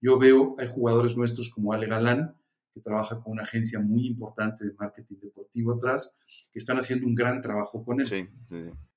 Yo 0.00 0.18
veo, 0.18 0.54
hay 0.58 0.68
jugadores 0.68 1.16
nuestros 1.16 1.50
como 1.50 1.72
Ale 1.72 1.86
Galán, 1.86 2.36
que 2.74 2.80
trabaja 2.80 3.20
con 3.20 3.32
una 3.32 3.44
agencia 3.44 3.78
muy 3.78 4.06
importante 4.06 4.64
de 4.66 4.74
marketing 4.78 5.16
deportivo 5.22 5.74
atrás, 5.74 6.16
que 6.52 6.58
están 6.58 6.76
haciendo 6.76 7.06
un 7.06 7.14
gran 7.14 7.40
trabajo 7.40 7.84
con 7.84 8.00
él. 8.00 8.28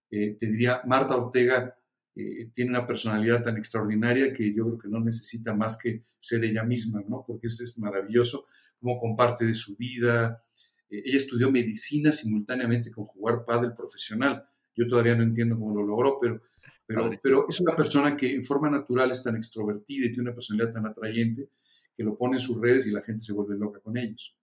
Eh, 0.09 0.37
te 0.39 0.45
diría, 0.47 0.81
Marta 0.85 1.15
Ortega 1.15 1.77
eh, 2.15 2.49
tiene 2.51 2.71
una 2.71 2.87
personalidad 2.87 3.43
tan 3.43 3.57
extraordinaria 3.57 4.33
que 4.33 4.51
yo 4.51 4.65
creo 4.65 4.77
que 4.79 4.87
no 4.87 4.99
necesita 4.99 5.53
más 5.53 5.77
que 5.77 6.01
ser 6.17 6.43
ella 6.43 6.63
misma, 6.63 7.03
¿no? 7.07 7.23
Porque 7.27 7.45
es, 7.45 7.61
es 7.61 7.77
maravilloso 7.77 8.45
cómo 8.79 8.99
comparte 8.99 9.45
de 9.45 9.53
su 9.53 9.75
vida. 9.75 10.43
Eh, 10.89 11.03
ella 11.05 11.17
estudió 11.17 11.51
medicina 11.51 12.11
simultáneamente 12.11 12.89
con 12.89 13.05
jugar 13.05 13.45
pádel 13.45 13.73
profesional. 13.75 14.43
Yo 14.75 14.87
todavía 14.87 15.15
no 15.15 15.23
entiendo 15.23 15.59
cómo 15.59 15.75
lo 15.75 15.85
logró, 15.85 16.17
pero, 16.19 16.41
pero, 16.87 17.09
pero 17.21 17.45
es 17.47 17.59
una 17.59 17.75
persona 17.75 18.15
que 18.15 18.33
en 18.33 18.41
forma 18.41 18.69
natural 18.69 19.11
es 19.11 19.21
tan 19.21 19.35
extrovertida 19.35 20.05
y 20.05 20.09
tiene 20.09 20.29
una 20.29 20.33
personalidad 20.33 20.71
tan 20.71 20.85
atrayente 20.85 21.49
que 21.95 22.03
lo 22.03 22.17
pone 22.17 22.37
en 22.37 22.39
sus 22.39 22.59
redes 22.59 22.87
y 22.87 22.91
la 22.91 23.01
gente 23.01 23.23
se 23.23 23.33
vuelve 23.33 23.57
loca 23.57 23.81
con 23.81 23.97
ellos. 23.97 24.37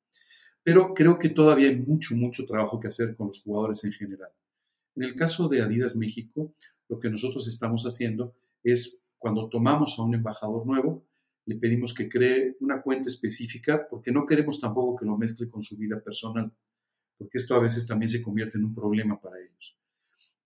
Pero 0.62 0.92
creo 0.92 1.18
que 1.18 1.30
todavía 1.30 1.68
hay 1.68 1.76
mucho, 1.76 2.14
mucho 2.14 2.44
trabajo 2.44 2.78
que 2.78 2.88
hacer 2.88 3.16
con 3.16 3.28
los 3.28 3.42
jugadores 3.42 3.84
en 3.84 3.92
general. 3.92 4.30
En 4.96 5.04
el 5.04 5.14
caso 5.14 5.48
de 5.48 5.62
Adidas 5.62 5.96
México, 5.96 6.54
lo 6.88 7.00
que 7.00 7.10
nosotros 7.10 7.48
estamos 7.48 7.84
haciendo 7.84 8.34
es 8.62 9.00
cuando 9.18 9.48
tomamos 9.48 9.98
a 9.98 10.02
un 10.02 10.14
embajador 10.14 10.66
nuevo, 10.66 11.06
le 11.46 11.56
pedimos 11.56 11.94
que 11.94 12.08
cree 12.08 12.56
una 12.60 12.82
cuenta 12.82 13.08
específica 13.08 13.86
porque 13.88 14.12
no 14.12 14.26
queremos 14.26 14.60
tampoco 14.60 14.96
que 14.96 15.06
lo 15.06 15.16
mezcle 15.16 15.48
con 15.48 15.62
su 15.62 15.76
vida 15.76 16.00
personal, 16.00 16.52
porque 17.16 17.38
esto 17.38 17.54
a 17.54 17.60
veces 17.60 17.86
también 17.86 18.08
se 18.08 18.22
convierte 18.22 18.58
en 18.58 18.64
un 18.64 18.74
problema 18.74 19.20
para 19.20 19.40
ellos. 19.40 19.78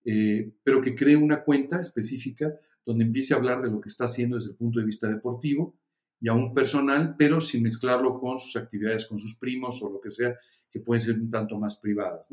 Eh, 0.04 0.52
pero 0.62 0.80
que 0.80 0.94
cree 0.94 1.16
una 1.16 1.42
cuenta 1.42 1.80
específica 1.80 2.54
donde 2.84 3.04
empiece 3.04 3.34
a 3.34 3.37
hablar 3.37 3.61
de 3.62 3.70
lo 3.70 3.80
que 3.80 3.88
está 3.88 4.04
haciendo 4.04 4.37
desde 4.37 4.50
el 4.50 4.56
punto 4.56 4.78
de 4.78 4.87
vista 4.87 5.08
deportivo 5.08 5.76
y 6.20 6.28
aún 6.28 6.54
personal, 6.54 7.14
pero 7.16 7.40
sin 7.40 7.62
mezclarlo 7.62 8.18
con 8.18 8.38
sus 8.38 8.56
actividades 8.56 9.06
con 9.06 9.18
sus 9.18 9.37
primos 9.37 9.82
o 9.82 9.90
lo 9.90 10.00
que 10.00 10.11
sea, 10.11 10.37
que 10.70 10.80
pueden 10.80 11.00
ser 11.00 11.16
un 11.16 11.30
tanto 11.30 11.58
más 11.58 11.76
privadas. 11.76 12.32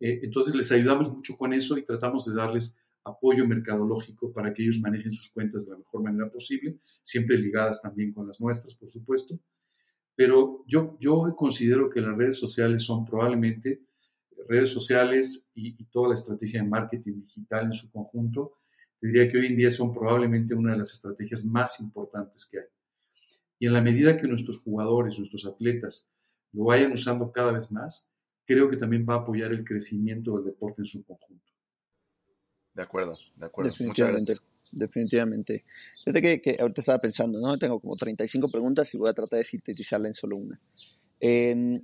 Eh, 0.00 0.20
entonces 0.22 0.54
les 0.54 0.70
ayudamos 0.72 1.12
mucho 1.12 1.36
con 1.36 1.52
eso 1.52 1.76
y 1.76 1.84
tratamos 1.84 2.26
de 2.26 2.34
darles 2.34 2.78
apoyo 3.04 3.46
mercadológico 3.46 4.32
para 4.32 4.52
que 4.52 4.62
ellos 4.62 4.80
manejen 4.80 5.12
sus 5.12 5.30
cuentas 5.30 5.66
de 5.66 5.72
la 5.72 5.78
mejor 5.78 6.02
manera 6.02 6.30
posible, 6.30 6.78
siempre 7.02 7.36
ligadas 7.36 7.82
también 7.82 8.12
con 8.12 8.26
las 8.26 8.40
nuestras, 8.40 8.74
por 8.74 8.88
supuesto. 8.88 9.38
Pero 10.16 10.64
yo, 10.66 10.96
yo 11.00 11.34
considero 11.36 11.90
que 11.90 12.00
las 12.00 12.16
redes 12.16 12.38
sociales 12.38 12.82
son 12.82 13.04
probablemente 13.04 13.82
redes 14.48 14.70
sociales 14.70 15.48
y, 15.54 15.68
y 15.80 15.84
toda 15.86 16.08
la 16.08 16.14
estrategia 16.14 16.62
de 16.62 16.68
marketing 16.68 17.22
digital 17.22 17.66
en 17.66 17.74
su 17.74 17.90
conjunto, 17.90 18.58
te 19.00 19.08
diría 19.08 19.30
que 19.30 19.38
hoy 19.38 19.46
en 19.46 19.54
día 19.54 19.70
son 19.70 19.92
probablemente 19.92 20.54
una 20.54 20.72
de 20.72 20.78
las 20.78 20.92
estrategias 20.92 21.44
más 21.44 21.80
importantes 21.80 22.48
que 22.50 22.58
hay. 22.58 22.66
Y 23.58 23.66
en 23.66 23.72
la 23.72 23.80
medida 23.80 24.16
que 24.16 24.26
nuestros 24.26 24.58
jugadores, 24.58 25.18
nuestros 25.18 25.46
atletas 25.46 26.10
lo 26.52 26.64
vayan 26.64 26.92
usando 26.92 27.30
cada 27.32 27.52
vez 27.52 27.70
más, 27.70 28.10
creo 28.46 28.70
que 28.70 28.76
también 28.76 29.06
va 29.08 29.14
a 29.14 29.18
apoyar 29.18 29.52
el 29.52 29.64
crecimiento 29.64 30.36
del 30.36 30.46
deporte 30.46 30.82
en 30.82 30.86
su 30.86 31.04
conjunto. 31.04 31.52
De 32.74 32.82
acuerdo, 32.82 33.16
de 33.36 33.46
acuerdo. 33.46 33.70
Definitivamente, 33.70 34.34
definitivamente. 34.72 35.64
Fíjate 36.04 36.40
que, 36.40 36.56
ahorita 36.58 36.80
estaba 36.80 36.98
pensando, 36.98 37.38
¿no? 37.38 37.56
Tengo 37.56 37.78
como 37.80 37.96
35 37.96 38.50
preguntas 38.50 38.92
y 38.94 38.98
voy 38.98 39.10
a 39.10 39.12
tratar 39.12 39.38
de 39.38 39.44
sintetizarla 39.44 40.08
en 40.08 40.14
solo 40.14 40.36
una. 40.36 40.60
Eh, 41.20 41.80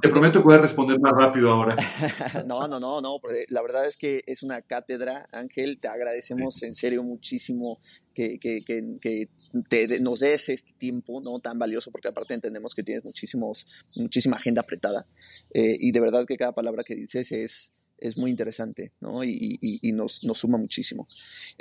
te 0.00 0.08
prometo 0.08 0.40
que 0.40 0.44
voy 0.44 0.54
a 0.54 0.58
responder 0.58 1.00
más 1.00 1.12
rápido 1.12 1.50
ahora. 1.50 1.76
no, 2.46 2.68
no, 2.68 2.78
no, 2.78 3.00
no. 3.00 3.20
La 3.48 3.62
verdad 3.62 3.86
es 3.86 3.96
que 3.96 4.20
es 4.26 4.42
una 4.42 4.60
cátedra, 4.60 5.26
Ángel. 5.32 5.78
Te 5.80 5.88
agradecemos 5.88 6.62
en 6.62 6.74
serio 6.74 7.02
muchísimo 7.02 7.80
que, 8.14 8.38
que, 8.38 8.62
que, 8.64 9.28
te, 9.68 10.00
nos 10.00 10.20
des 10.20 10.48
este 10.48 10.72
tiempo 10.76 11.20
no 11.20 11.40
tan 11.40 11.58
valioso, 11.58 11.90
porque 11.90 12.08
aparte 12.08 12.34
entendemos 12.34 12.74
que 12.74 12.82
tienes 12.82 13.04
muchísimos, 13.04 13.66
muchísima 13.96 14.36
agenda 14.36 14.60
apretada. 14.62 15.06
Eh, 15.54 15.76
y 15.80 15.92
de 15.92 16.00
verdad 16.00 16.26
que 16.26 16.36
cada 16.36 16.52
palabra 16.52 16.84
que 16.84 16.94
dices 16.94 17.32
es, 17.32 17.72
es 17.98 18.18
muy 18.18 18.30
interesante 18.30 18.92
¿no? 19.00 19.24
y, 19.24 19.58
y, 19.60 19.92
nos, 19.92 20.24
nos, 20.24 20.38
suma 20.38 20.58
muchísimo. 20.58 21.08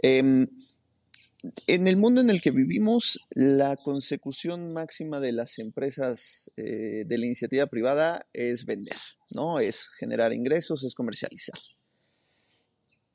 Eh, 0.02 0.48
en 1.68 1.88
el 1.88 1.98
mundo 1.98 2.22
en 2.22 2.30
el 2.30 2.42
que 2.42 2.52
vivimos, 2.52 3.20
la 3.32 3.76
consecución 3.76 4.74
máxima 4.74 5.20
de 5.20 5.32
las 5.32 5.60
empresas 5.60 6.52
eh, 6.58 7.04
de 7.06 7.18
la 7.18 7.26
iniciativa 7.26 7.66
privada 7.68 8.28
es 8.34 8.66
vender, 8.66 8.98
¿no? 9.32 9.60
Es 9.60 9.90
generar 10.00 10.34
ingresos, 10.34 10.84
es 10.84 10.94
comercializar. 10.94 11.60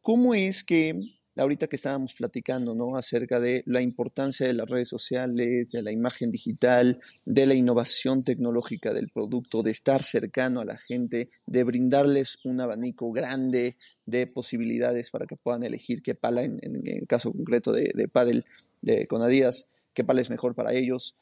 ¿Cómo 0.02 0.34
es 0.34 0.64
que 0.64 1.15
ahorita 1.36 1.66
que 1.66 1.76
estábamos 1.76 2.14
platicando, 2.14 2.74
¿no? 2.74 2.96
Acerca 2.96 3.40
de 3.40 3.62
la 3.66 3.80
importancia 3.82 4.46
de 4.46 4.54
las 4.54 4.68
redes 4.68 4.88
sociales, 4.88 5.70
de 5.70 5.82
la 5.82 5.92
imagen 5.92 6.32
digital, 6.32 7.00
de 7.24 7.46
la 7.46 7.54
innovación 7.54 8.24
tecnológica 8.24 8.94
del 8.94 9.10
producto, 9.10 9.62
de 9.62 9.70
estar 9.70 10.02
cercano 10.02 10.60
a 10.60 10.64
la 10.64 10.78
gente, 10.78 11.30
de 11.46 11.64
brindarles 11.64 12.38
un 12.44 12.60
abanico 12.60 13.12
grande 13.12 13.76
de 14.06 14.26
posibilidades 14.26 15.10
para 15.10 15.26
que 15.26 15.36
puedan 15.36 15.62
elegir 15.62 16.02
qué 16.02 16.14
pala, 16.14 16.42
en, 16.42 16.60
el 16.62 17.06
caso 17.06 17.32
concreto 17.32 17.72
de, 17.72 17.92
de 17.94 18.08
Paddle 18.08 18.44
de 18.80 19.06
Conadías, 19.06 19.68
qué 19.94 20.04
pala 20.04 20.20
es 20.20 20.30
mejor 20.30 20.54
para 20.54 20.72
ellos. 20.72 21.16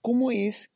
¿Cómo 0.00 0.30
es 0.30 0.70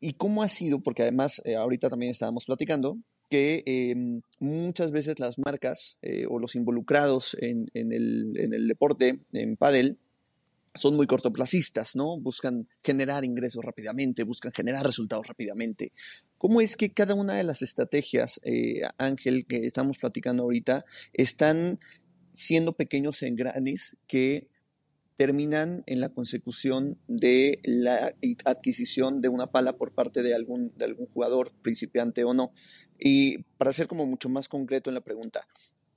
y 0.00 0.14
cómo 0.14 0.42
ha 0.42 0.48
sido? 0.48 0.80
Porque 0.80 1.02
además, 1.02 1.40
eh, 1.44 1.56
ahorita 1.56 1.88
también 1.90 2.10
estábamos 2.10 2.44
platicando, 2.44 2.98
que 3.30 3.62
em, 3.64 4.20
muchas 4.40 4.90
veces 4.90 5.18
las 5.18 5.38
marcas 5.38 5.98
eh, 6.02 6.26
o 6.28 6.38
los 6.38 6.56
involucrados 6.56 7.36
en, 7.40 7.66
el, 7.72 8.68
deporte, 8.68 9.20
en 9.32 9.56
pádel, 9.56 9.98
son 10.74 10.94
muy 10.94 11.06
cortoplacistas, 11.06 11.96
¿no? 11.96 12.18
Buscan 12.20 12.68
generar 12.84 13.24
ingresos 13.24 13.64
rápidamente, 13.64 14.24
buscan 14.24 14.52
generar 14.52 14.84
resultados 14.84 15.26
rápidamente. 15.26 15.92
¿Cómo 16.38 16.60
es 16.60 16.76
que 16.76 16.92
cada 16.92 17.14
una 17.14 17.34
de 17.34 17.44
las 17.44 17.62
estrategias, 17.62 18.40
eh, 18.44 18.82
Ángel, 18.98 19.46
que 19.46 19.66
estamos 19.66 19.98
platicando 19.98 20.44
ahorita, 20.44 20.84
están 21.12 21.80
siendo 22.34 22.74
pequeños 22.74 23.22
engranes 23.22 23.96
que 24.06 24.48
terminan 25.20 25.82
en 25.84 26.00
la 26.00 26.08
consecución 26.08 26.98
de 27.06 27.60
la 27.62 28.14
adquisición 28.46 29.20
de 29.20 29.28
una 29.28 29.48
pala 29.48 29.76
por 29.76 29.92
parte 29.92 30.22
de 30.22 30.34
algún, 30.34 30.72
de 30.78 30.86
algún 30.86 31.08
jugador, 31.08 31.52
principiante 31.60 32.24
o 32.24 32.32
no. 32.32 32.54
Y 32.98 33.42
para 33.58 33.74
ser 33.74 33.86
como 33.86 34.06
mucho 34.06 34.30
más 34.30 34.48
concreto 34.48 34.88
en 34.88 34.94
la 34.94 35.04
pregunta, 35.04 35.46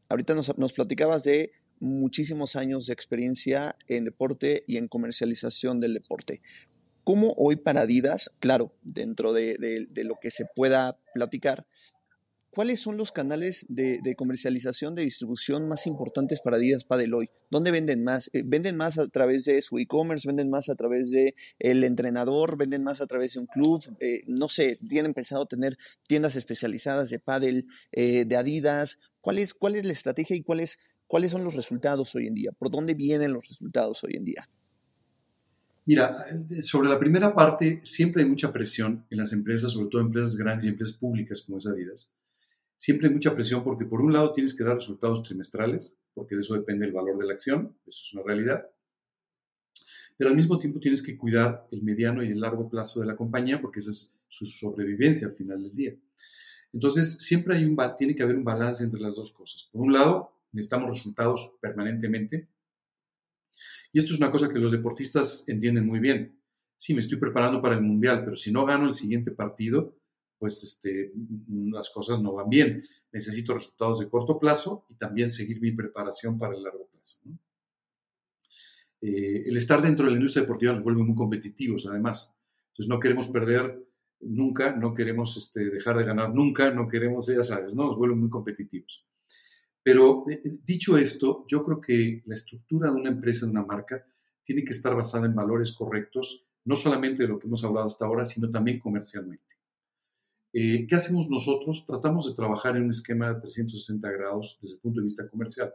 ahorita 0.10 0.36
nos, 0.36 0.58
nos 0.58 0.74
platicabas 0.74 1.24
de 1.24 1.54
muchísimos 1.80 2.58
años 2.58 2.88
de 2.88 2.92
experiencia 2.92 3.78
en 3.88 4.04
deporte 4.04 4.66
y 4.68 4.76
en 4.76 4.90
comercialización 4.90 5.80
del 5.80 5.94
deporte. 5.94 6.42
¿Cómo 7.06 7.34
hoy 7.38 7.56
para 7.56 7.84
Adidas, 7.84 8.30
claro, 8.40 8.76
dentro 8.82 9.32
de, 9.32 9.56
de 9.90 10.04
lo 10.04 10.16
que 10.22 10.32
se 10.32 10.44
pueda 10.54 11.00
platicar, 11.14 11.66
¿cuáles 12.54 12.80
son 12.80 12.98
los 12.98 13.12
canales 13.12 13.66
de, 13.68 14.16
comercialización, 14.16 14.96
de 14.96 15.04
distribución 15.04 15.68
más 15.68 15.88
importantes 15.88 16.42
para 16.42 16.58
Adidas 16.58 16.86
Padel 16.86 17.14
hoy? 17.14 17.30
¿Dónde 17.50 17.72
venden 17.72 18.04
más? 18.04 18.30
Eh, 18.34 18.44
¿Venden 18.46 18.78
más 18.78 18.98
a 18.98 19.08
través 19.08 19.46
de 19.46 19.62
su 19.62 19.78
e-commerce? 19.80 20.28
¿Venden 20.28 20.50
más 20.50 20.70
a 20.70 20.76
través 20.76 21.12
del 21.12 21.34
el 21.60 21.84
entrenador? 21.84 22.58
¿Venden 22.58 22.84
más 22.84 23.02
a 23.02 23.08
través 23.08 23.34
de 23.34 23.40
un 23.40 23.48
club? 23.48 23.84
Eh, 24.00 24.22
no 24.28 24.50
sé, 24.50 24.78
¿tienen 24.90 25.14
pensado 25.14 25.46
tener 25.46 25.78
tiendas 26.08 26.36
especializadas 26.36 27.10
de 27.10 27.20
Padel, 27.20 27.68
eh, 27.92 28.26
de 28.26 28.36
Adidas? 28.36 29.00
¿Cuál 29.20 29.40
es, 29.40 29.54
¿Cuál 29.54 29.76
es 29.76 29.86
la 29.86 29.94
estrategia 29.94 30.36
y 30.36 30.44
cuáles, 30.44 30.80
cuáles 31.08 31.32
son 31.32 31.44
los 31.44 31.56
resultados 31.56 32.14
hoy 32.16 32.28
en 32.28 32.36
día? 32.36 32.52
¿Por 32.52 32.70
dónde 32.70 32.94
vienen 32.94 33.34
los 33.34 33.48
resultados 33.48 34.04
hoy 34.04 34.14
en 34.16 34.26
día? 34.26 34.50
Mira, 35.86 36.14
sobre 36.62 36.88
la 36.88 36.98
primera 36.98 37.36
parte, 37.36 37.82
siempre 37.84 38.24
hay 38.24 38.30
mucha 38.30 38.54
presión 38.54 39.06
en 39.10 39.18
las 39.18 39.34
empresas, 39.34 39.74
sobre 39.74 39.90
todo 39.90 40.02
empresas 40.02 40.38
grandes 40.38 40.66
y 40.66 40.70
empresas 40.70 40.96
públicas 40.96 41.42
como 41.42 41.58
es 41.58 41.68
Adidas, 41.68 42.14
siempre 42.84 43.08
hay 43.08 43.14
mucha 43.14 43.34
presión 43.34 43.64
porque 43.64 43.86
por 43.86 44.02
un 44.02 44.12
lado 44.12 44.34
tienes 44.34 44.54
que 44.54 44.66
dar 44.66 44.76
resultados 44.76 45.24
trimestrales, 45.24 45.98
porque 46.14 46.36
de 46.36 46.42
eso 46.42 46.54
depende 46.54 46.86
el 46.86 46.92
valor 46.92 47.18
de 47.18 47.26
la 47.26 47.32
acción, 47.32 47.78
eso 47.88 48.02
es 48.04 48.14
una 48.14 48.24
realidad, 48.24 48.70
pero 50.18 50.30
al 50.30 50.36
mismo 50.36 50.60
tiempo 50.60 50.82
tienes 50.82 51.02
que 51.02 51.18
cuidar 51.18 51.66
el 51.72 51.82
mediano 51.82 52.22
y 52.22 52.28
el 52.28 52.42
largo 52.42 52.70
plazo 52.70 53.00
de 53.00 53.06
la 53.06 53.16
compañía 53.16 53.62
porque 53.62 53.80
esa 53.80 53.92
es 53.92 54.14
su 54.28 54.46
sobrevivencia 54.46 55.28
al 55.30 55.34
final 55.34 55.64
del 55.64 55.74
día. 55.74 55.96
Entonces, 56.74 57.20
siempre 57.20 57.58
tiene 57.98 58.16
que 58.18 58.24
haber 58.24 58.36
un 58.36 58.44
balance 58.44 58.84
entre 58.84 59.00
las 59.00 59.16
dos 59.16 59.32
cosas. 59.32 59.70
Por 59.72 59.82
un 59.82 59.94
lado, 59.94 60.42
necesitamos 60.52 60.90
resultados 60.90 61.56
permanentemente. 61.62 62.50
Y 63.94 64.00
esto 64.00 64.12
es 64.12 64.20
una 64.20 64.30
cosa 64.30 64.50
que 64.50 64.60
los 64.60 64.74
deportistas 64.74 65.46
entienden 65.48 65.88
muy 65.88 66.00
bien. 66.00 66.38
Sí, 66.76 66.94
me 66.94 67.00
estoy 67.00 67.18
preparando 67.18 67.62
para 67.62 67.76
el 67.76 67.82
Mundial, 67.82 68.26
pero 68.26 68.36
si 68.36 68.52
no 68.52 68.66
gano 68.66 68.88
el 68.88 68.94
siguiente 68.94 69.32
partido, 69.32 69.96
pues 70.44 70.62
este, 70.62 71.14
las 71.72 71.90
cosas 71.90 72.22
no 72.22 72.34
van 72.34 72.50
bien. 72.50 72.84
necesito 73.14 73.54
resultados 73.54 74.00
de 74.00 74.10
corto 74.10 74.38
plazo 74.38 74.86
y 74.90 74.96
también 74.96 75.30
seguir 75.30 75.62
mi 75.62 75.72
preparación 75.72 76.38
para 76.38 76.54
el 76.54 76.62
largo 76.62 76.86
plazo. 76.88 77.22
Eh, 79.00 79.44
el 79.46 79.56
estar 79.56 79.82
dentro 79.82 80.04
de 80.04 80.12
la 80.12 80.18
industria 80.18 80.42
deportiva 80.42 80.74
nos 80.74 80.84
vuelve 80.84 81.02
muy 81.02 81.16
competitivos, 81.16 81.86
además. 81.86 82.38
Entonces 82.72 82.90
no 82.90 83.00
queremos 83.00 83.30
perder 83.30 83.88
nunca, 84.20 84.76
no 84.76 84.94
queremos 84.94 85.38
este, 85.38 85.70
dejar 85.70 85.96
de 86.00 86.04
ganar 86.04 86.36
nunca, 86.36 86.72
no 86.72 86.90
queremos, 86.90 87.28
ya 87.28 87.42
sabes, 87.42 87.74
¿no? 87.74 87.86
nos 87.86 87.98
vuelven 87.98 88.20
muy 88.20 88.30
competitivos. 88.30 89.08
Pero 89.82 90.26
eh, 90.30 90.42
eh, 90.44 90.56
dicho 90.62 90.98
esto, 90.98 91.46
yo 91.48 91.64
creo 91.64 91.80
que 91.80 92.22
la 92.26 92.34
estructura 92.34 92.92
de 92.92 92.98
una 92.98 93.12
empresa, 93.12 93.46
de 93.46 93.54
una 93.54 93.64
marca, 93.64 94.06
tiene 94.44 94.66
que 94.66 94.72
estar 94.72 94.94
basada 94.94 95.26
en 95.26 95.36
valores 95.36 95.72
correctos, 95.72 96.46
no 96.66 96.76
solamente 96.76 97.24
de 97.24 97.30
lo 97.30 97.40
que 97.40 97.48
hemos 97.48 97.64
hablado 97.64 97.86
hasta 97.86 98.06
ahora, 98.06 98.26
sino 98.26 98.52
también 98.52 98.78
comercialmente. 98.78 99.63
¿Qué 100.54 100.96
hacemos 100.96 101.30
nosotros? 101.32 101.84
Tratamos 101.88 102.30
de 102.30 102.36
trabajar 102.36 102.78
en 102.78 102.84
un 102.84 102.92
esquema 102.92 103.34
de 103.34 103.42
360 103.42 104.12
grados 104.12 104.60
desde 104.62 104.76
el 104.76 104.82
punto 104.82 105.00
de 105.00 105.06
vista 105.06 105.28
comercial. 105.28 105.74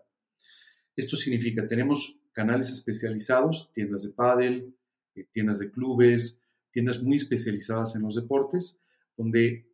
Esto 0.94 1.16
significa, 1.16 1.66
tenemos 1.66 2.16
canales 2.32 2.70
especializados, 2.70 3.72
tiendas 3.72 4.04
de 4.04 4.10
pádel, 4.10 4.72
eh, 5.16 5.26
tiendas 5.32 5.58
de 5.58 5.72
clubes, 5.72 6.40
tiendas 6.70 7.02
muy 7.02 7.16
especializadas 7.16 7.96
en 7.96 8.02
los 8.02 8.14
deportes, 8.14 8.80
donde 9.16 9.66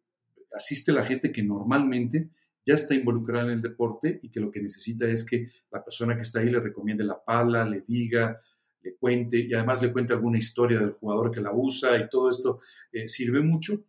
asiste 0.55 0.91
la 0.93 1.05
gente 1.05 1.33
que 1.33 1.43
normalmente 1.43 2.31
ya 2.65 2.73
está 2.73 2.95
involucrada 2.95 3.47
en 3.47 3.53
el 3.53 3.63
deporte 3.63 4.19
y 4.23 4.31
que 4.31 4.41
lo 4.41 4.51
que 4.51 4.63
necesita 4.63 5.07
es 5.07 5.25
que 5.25 5.51
la 5.71 5.85
persona 5.85 6.17
que 6.17 6.23
está 6.23 6.41
ahí 6.41 6.49
le 6.49 6.61
recomiende 6.61 7.05
la 7.05 7.23
pala, 7.23 7.65
le 7.65 7.83
diga, 7.87 8.41
le 8.81 8.95
cuente 8.97 9.39
y 9.39 9.53
además 9.53 9.83
le 9.83 9.93
cuente 9.93 10.15
alguna 10.15 10.39
historia 10.39 10.79
del 10.79 10.93
jugador 10.93 11.31
que 11.31 11.41
la 11.41 11.53
usa 11.53 11.99
y 11.99 12.09
todo 12.09 12.31
esto 12.31 12.59
eh, 12.93 13.09
sirve 13.09 13.41
mucho. 13.41 13.85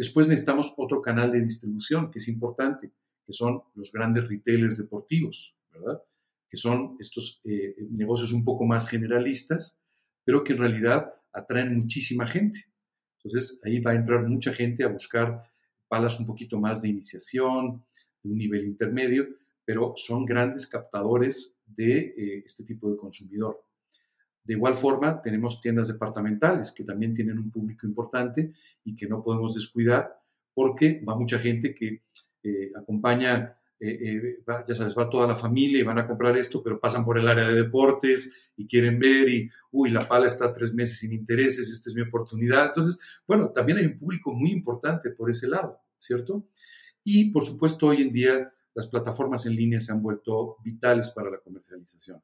Después 0.00 0.28
necesitamos 0.28 0.72
otro 0.78 1.02
canal 1.02 1.30
de 1.30 1.42
distribución 1.42 2.10
que 2.10 2.20
es 2.20 2.28
importante, 2.28 2.90
que 3.26 3.34
son 3.34 3.64
los 3.74 3.92
grandes 3.92 4.26
retailers 4.26 4.78
deportivos, 4.78 5.54
que 6.48 6.56
son 6.56 6.96
estos 6.98 7.38
eh, 7.44 7.76
negocios 7.90 8.32
un 8.32 8.42
poco 8.42 8.64
más 8.64 8.88
generalistas, 8.88 9.78
pero 10.24 10.42
que 10.42 10.54
en 10.54 10.58
realidad 10.60 11.12
atraen 11.34 11.76
muchísima 11.76 12.26
gente. 12.26 12.60
Entonces 13.18 13.60
ahí 13.62 13.78
va 13.80 13.90
a 13.90 13.96
entrar 13.96 14.26
mucha 14.26 14.54
gente 14.54 14.84
a 14.84 14.88
buscar 14.88 15.42
palas 15.86 16.18
un 16.18 16.24
poquito 16.24 16.58
más 16.58 16.80
de 16.80 16.88
iniciación, 16.88 17.84
de 18.22 18.30
un 18.30 18.38
nivel 18.38 18.64
intermedio, 18.64 19.28
pero 19.66 19.92
son 19.96 20.24
grandes 20.24 20.66
captadores 20.66 21.58
de 21.66 21.98
eh, 22.16 22.42
este 22.46 22.64
tipo 22.64 22.90
de 22.90 22.96
consumidor. 22.96 23.62
De 24.50 24.56
igual 24.56 24.74
forma, 24.74 25.22
tenemos 25.22 25.60
tiendas 25.60 25.86
departamentales 25.86 26.72
que 26.72 26.82
también 26.82 27.14
tienen 27.14 27.38
un 27.38 27.52
público 27.52 27.86
importante 27.86 28.52
y 28.82 28.96
que 28.96 29.06
no 29.06 29.22
podemos 29.22 29.54
descuidar 29.54 30.18
porque 30.52 31.00
va 31.08 31.14
mucha 31.14 31.38
gente 31.38 31.72
que 31.72 32.02
eh, 32.42 32.72
acompaña 32.76 33.56
eh, 33.78 33.98
eh, 34.02 34.42
ya 34.66 34.74
sabes, 34.74 34.98
va 34.98 35.08
toda 35.08 35.28
la 35.28 35.36
familia 35.36 35.78
y 35.78 35.84
van 35.84 36.00
a 36.00 36.06
comprar 36.08 36.36
esto, 36.36 36.64
pero 36.64 36.80
pasan 36.80 37.04
por 37.04 37.16
el 37.16 37.28
área 37.28 37.46
de 37.46 37.62
deportes 37.62 38.32
y 38.56 38.66
quieren 38.66 38.98
ver 38.98 39.28
y, 39.28 39.48
uy, 39.70 39.90
la 39.90 40.08
pala 40.08 40.26
está 40.26 40.52
tres 40.52 40.74
meses 40.74 40.98
sin 40.98 41.12
intereses, 41.12 41.70
esta 41.70 41.88
es 41.88 41.94
mi 41.94 42.02
oportunidad. 42.02 42.66
Entonces, 42.66 42.98
bueno, 43.28 43.50
también 43.50 43.78
hay 43.78 43.86
un 43.86 44.00
público 44.00 44.32
muy 44.32 44.50
importante 44.50 45.10
por 45.10 45.30
ese 45.30 45.46
lado, 45.46 45.78
¿cierto? 45.96 46.48
Y, 47.04 47.30
por 47.30 47.44
supuesto, 47.44 47.86
hoy 47.86 48.02
en 48.02 48.10
día 48.10 48.52
las 48.74 48.88
plataformas 48.88 49.46
en 49.46 49.54
línea 49.54 49.78
se 49.78 49.92
han 49.92 50.02
vuelto 50.02 50.56
vitales 50.64 51.10
para 51.10 51.30
la 51.30 51.38
comercialización. 51.38 52.20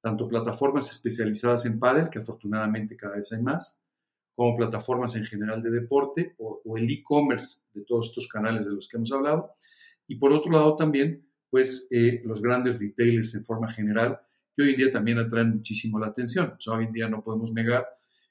Tanto 0.00 0.28
plataformas 0.28 0.90
especializadas 0.90 1.66
en 1.66 1.78
pádel, 1.78 2.08
que 2.10 2.20
afortunadamente 2.20 2.96
cada 2.96 3.16
vez 3.16 3.32
hay 3.32 3.42
más, 3.42 3.82
como 4.34 4.56
plataformas 4.56 5.16
en 5.16 5.24
general 5.24 5.62
de 5.62 5.70
deporte 5.70 6.34
o, 6.38 6.62
el 6.76 6.88
e-commerce 6.90 7.60
de 7.74 7.82
todos 7.82 8.08
estos 8.08 8.28
canales 8.28 8.66
de 8.66 8.72
los 8.72 8.88
que 8.88 8.96
hemos 8.96 9.10
hablado, 9.12 9.54
y 10.06 10.16
por 10.16 10.32
otro 10.32 10.52
lado 10.52 10.76
también, 10.76 11.26
pues 11.50 11.86
eh, 11.90 12.22
los 12.24 12.40
grandes 12.40 12.78
retailers 12.78 13.34
en 13.34 13.44
forma 13.44 13.70
general, 13.70 14.20
que 14.54 14.62
hoy 14.62 14.70
en 14.70 14.76
día 14.76 14.92
también 14.92 15.18
atraen 15.18 15.56
muchísimo 15.56 15.98
la 15.98 16.08
atención. 16.08 16.54
hoy 16.68 16.84
en 16.84 16.92
día 16.92 17.08
no 17.08 17.22
podemos 17.22 17.52
negar 17.52 17.86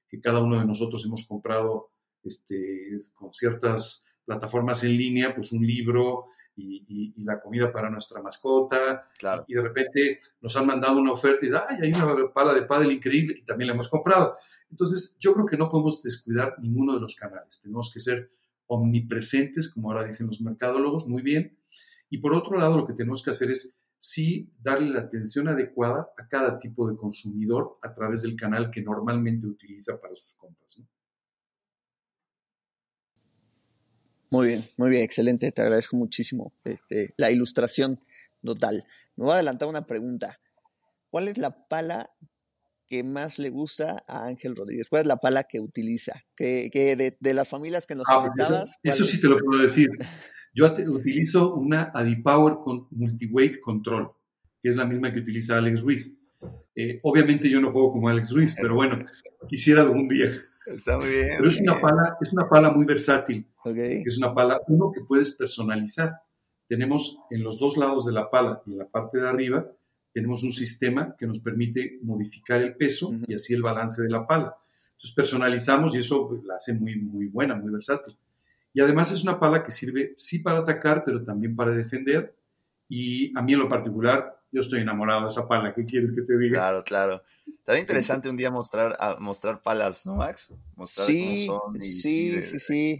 que 0.07 0.21
cada 0.21 0.39
uno 0.39 0.59
de 0.59 0.65
nosotros 0.65 1.05
hemos 1.05 1.27
comprado 1.27 1.91
este, 2.23 2.97
con 3.15 3.33
ciertas 3.33 4.05
plataformas 4.25 4.83
en 4.83 4.97
línea, 4.97 5.33
pues 5.33 5.51
un 5.51 5.65
libro 5.65 6.27
y, 6.57 7.23
la 7.23 7.39
comida 7.39 7.71
para 7.71 7.89
nuestra 7.89 8.21
mascota. 8.21 9.05
Claro. 9.17 9.43
Y, 9.47 9.53
de 9.53 9.61
repente 9.61 10.19
nos 10.41 10.55
han 10.57 10.65
mandado 10.65 10.97
una 10.99 11.11
oferta 11.11 11.45
y 11.45 11.49
¡ay, 11.49 11.77
hay 11.81 11.93
una 11.93 12.33
pala 12.33 12.53
de 12.53 12.63
pádel 12.63 12.91
increíble! 12.91 13.35
Y 13.37 13.43
también 13.43 13.67
la 13.67 13.73
hemos 13.73 13.89
comprado. 13.89 14.33
Entonces, 14.69 15.17
yo 15.19 15.33
creo 15.33 15.45
que 15.45 15.57
no 15.57 15.69
podemos 15.69 16.01
descuidar 16.01 16.55
ninguno 16.59 16.93
de 16.93 16.99
los 16.99 17.15
canales. 17.15 17.61
Tenemos 17.61 17.91
que 17.93 17.99
ser 17.99 18.29
omnipresentes, 18.67 19.71
como 19.73 19.91
ahora 19.91 20.05
dicen 20.05 20.27
los 20.27 20.41
mercadólogos, 20.41 21.07
muy 21.07 21.21
bien. 21.21 21.57
Y 22.09 22.19
por 22.19 22.33
otro 22.33 22.57
lado, 22.57 22.77
lo 22.77 22.87
que 22.87 22.93
tenemos 22.93 23.23
que 23.23 23.31
hacer 23.31 23.51
es 23.51 23.75
sí 23.97 24.49
darle 24.59 24.93
la 24.93 25.01
atención 25.01 25.47
adecuada 25.47 26.09
a 26.17 26.27
cada 26.27 26.59
tipo 26.59 26.89
de 26.89 26.95
consumidor 26.95 27.77
a 27.81 27.93
través 27.93 28.21
del 28.21 28.35
canal 28.35 28.69
que 28.71 28.81
normalmente 28.81 29.47
utiliza 29.47 29.99
para 29.99 30.15
sus 30.15 30.35
compras. 30.35 30.81
Muy 34.31 34.47
bien, 34.47 34.61
muy 34.77 34.89
bien, 34.89 35.03
excelente. 35.03 35.51
Te 35.51 35.61
agradezco 35.61 35.95
muchísimo 35.95 36.53
este, 36.63 37.13
la 37.17 37.31
ilustración 37.31 37.99
total. 38.43 38.85
Me 39.15 39.25
voy 39.25 39.31
a 39.31 39.35
adelantar 39.35 39.67
una 39.69 39.85
pregunta. 39.85 40.39
¿Cuál 41.09 41.27
es 41.27 41.37
la 41.37 41.67
pala 41.67 42.11
que 42.87 43.03
más 43.03 43.39
le 43.39 43.49
gusta 43.49 44.03
a 44.07 44.25
Ángel 44.25 44.55
Rodríguez? 44.55 44.87
¿Cuál 44.89 45.03
es 45.03 45.07
la 45.07 45.17
pala 45.17 45.43
que 45.43 45.59
utiliza? 45.59 46.25
Que, 46.35 46.69
de, 47.19 47.33
las 47.33 47.47
familias 47.47 47.85
que 47.85 47.95
nos 47.95 48.07
ah, 48.09 48.65
Eso, 48.83 49.05
sí 49.05 49.19
te 49.19 49.27
lo 49.27 49.37
puedo 49.37 49.61
decir. 49.61 49.89
Yo 50.53 50.65
utilizo 50.65 51.53
una 51.53 51.91
Adipower 51.93 52.55
con 52.63 52.87
Multiweight 52.91 53.59
Control, 53.59 54.11
que 54.61 54.69
es 54.69 54.75
la 54.75 54.85
misma 54.85 55.13
que 55.13 55.19
utiliza 55.19 55.57
Alex 55.57 55.81
Ruiz. 55.81 56.17
Eh, 56.75 56.99
obviamente 57.03 57.49
yo 57.49 57.59
no 57.59 57.71
juego 57.71 57.91
como 57.91 58.09
Alex 58.09 58.31
Ruiz, 58.31 58.55
pero 58.59 58.75
bueno, 58.75 59.05
quisiera 59.47 59.81
algún 59.81 60.07
día. 60.07 60.31
Está 60.67 60.97
muy 60.97 61.07
bien. 61.07 61.27
Pero 61.37 61.49
es 61.49 61.61
una 61.61 61.79
pala, 61.79 62.17
es 62.21 62.33
una 62.33 62.47
pala 62.47 62.71
muy 62.71 62.85
versátil. 62.85 63.45
Es 63.65 64.17
una 64.17 64.33
pala, 64.33 64.61
uno 64.67 64.91
que 64.91 65.01
puedes 65.01 65.31
personalizar. 65.33 66.21
Tenemos 66.67 67.17
en 67.29 67.43
los 67.43 67.59
dos 67.59 67.77
lados 67.77 68.05
de 68.05 68.11
la 68.11 68.29
pala 68.29 68.61
y 68.65 68.73
en 68.73 68.79
la 68.79 68.87
parte 68.87 69.19
de 69.19 69.27
arriba 69.27 69.65
tenemos 70.11 70.43
un 70.43 70.51
sistema 70.51 71.15
que 71.17 71.27
nos 71.27 71.39
permite 71.39 71.99
modificar 72.01 72.61
el 72.61 72.75
peso 72.75 73.11
y 73.27 73.35
así 73.35 73.53
el 73.53 73.61
balance 73.61 74.01
de 74.01 74.09
la 74.09 74.25
pala. 74.25 74.55
Entonces 74.91 75.13
personalizamos 75.15 75.95
y 75.95 75.99
eso 75.99 76.41
la 76.43 76.55
hace 76.55 76.73
muy, 76.73 76.95
muy 76.95 77.27
buena, 77.27 77.55
muy 77.55 77.71
versátil. 77.71 78.17
Y 78.73 78.81
además 78.81 79.11
es 79.11 79.23
una 79.23 79.39
pala 79.39 79.63
que 79.63 79.71
sirve 79.71 80.13
sí 80.15 80.39
para 80.39 80.59
atacar, 80.59 81.03
pero 81.05 81.23
también 81.23 81.55
para 81.55 81.71
defender. 81.71 82.35
Y 82.89 83.37
a 83.37 83.41
mí 83.41 83.53
en 83.53 83.59
lo 83.59 83.69
particular, 83.69 84.36
yo 84.57 84.61
estoy 84.61 84.81
enamorado 84.81 85.21
de 85.21 85.27
esa 85.27 85.47
pala. 85.47 85.73
¿Qué 85.73 85.85
quieres 85.85 86.11
que 86.13 86.23
te 86.23 86.35
diga? 86.35 86.57
Claro, 86.57 86.83
claro. 86.83 87.23
Estaría 87.47 87.81
interesante 87.81 88.27
un 88.27 88.37
día 88.37 88.49
mostrar, 88.49 88.97
mostrar 89.19 89.61
palas, 89.61 90.05
¿no, 90.07 90.15
Max? 90.15 90.51
Mostrar 90.75 91.07
sí, 91.07 91.47
sí, 91.79 92.41
sí, 92.41 92.59
sí, 92.59 92.97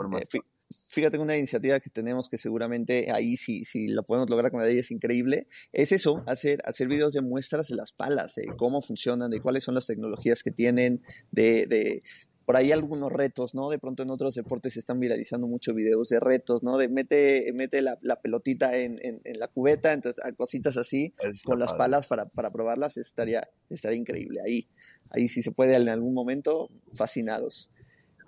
fíjate 0.90 1.18
una 1.18 1.36
iniciativa 1.36 1.80
que 1.80 1.90
tenemos 1.90 2.30
que 2.30 2.38
seguramente 2.38 3.12
ahí 3.12 3.38
si, 3.38 3.66
si 3.66 3.88
la 3.88 4.04
podemos 4.04 4.30
lograr 4.30 4.52
con 4.52 4.60
la 4.60 4.68
ley 4.68 4.78
es 4.78 4.92
increíble, 4.92 5.48
es 5.72 5.92
eso, 5.92 6.24
hacer, 6.28 6.60
hacer 6.66 6.88
videos 6.88 7.14
de 7.14 7.22
muestras 7.22 7.70
de 7.70 7.76
las 7.76 7.92
palas, 7.92 8.36
de 8.36 8.46
cómo 8.56 8.82
funcionan, 8.82 9.32
de 9.32 9.42
cuáles 9.42 9.64
son 9.64 9.74
las 9.74 9.88
tecnologías 9.88 10.44
que 10.44 10.52
tienen, 10.52 11.02
de, 11.32 11.66
de 11.66 12.04
por 12.48 12.56
ahí 12.56 12.72
algunos 12.72 13.12
retos, 13.12 13.54
¿no? 13.54 13.70
De 13.70 13.78
pronto 13.78 14.04
en 14.04 14.10
otros 14.10 14.34
deportes 14.34 14.72
se 14.72 14.80
están 14.80 15.02
viralizando 15.02 15.48
muchos 15.48 15.76
videos 15.76 16.08
de 16.08 16.22
retos, 16.22 16.64
¿no? 16.64 16.78
De 16.78 16.88
mete, 16.88 17.52
mete 17.54 17.82
la, 17.82 17.98
la 18.02 18.22
pelotita 18.22 18.78
en, 18.78 19.02
en, 19.02 19.38
la 19.38 19.50
cubeta, 19.50 19.92
entonces 19.92 20.24
cositas 20.38 20.78
así, 20.78 21.14
con 21.44 21.60
las 21.60 21.74
palas 21.74 22.08
para, 22.08 22.30
para 22.30 22.50
probarlas, 22.50 22.96
estaría, 22.96 23.50
estaría 23.70 23.98
increíble. 23.98 24.40
Ahí, 24.46 24.66
ahí 25.10 25.28
si 25.28 25.42
se 25.42 25.52
puede 25.52 25.76
en 25.76 25.90
algún 25.90 26.14
momento, 26.14 26.70
fascinados. 26.94 27.70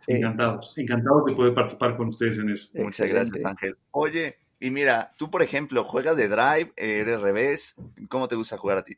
Encantados, 0.05 0.73
encantados 0.75 1.23
de 1.25 1.33
poder 1.33 1.53
participar 1.53 1.95
con 1.95 2.09
ustedes 2.09 2.39
en 2.39 2.49
eso. 2.49 2.71
Muchas 2.73 3.07
gracias, 3.07 3.45
Ángel. 3.45 3.77
Oye, 3.91 4.35
y 4.59 4.69
mira, 4.69 5.07
tú, 5.17 5.31
por 5.31 5.43
ejemplo, 5.43 5.85
juegas 5.85 6.17
de 6.17 6.27
drive, 6.27 6.73
eres 6.75 7.21
revés. 7.21 7.75
¿Cómo 8.09 8.27
te 8.27 8.35
gusta 8.35 8.57
jugar 8.57 8.79
a 8.79 8.83
ti? 8.83 8.97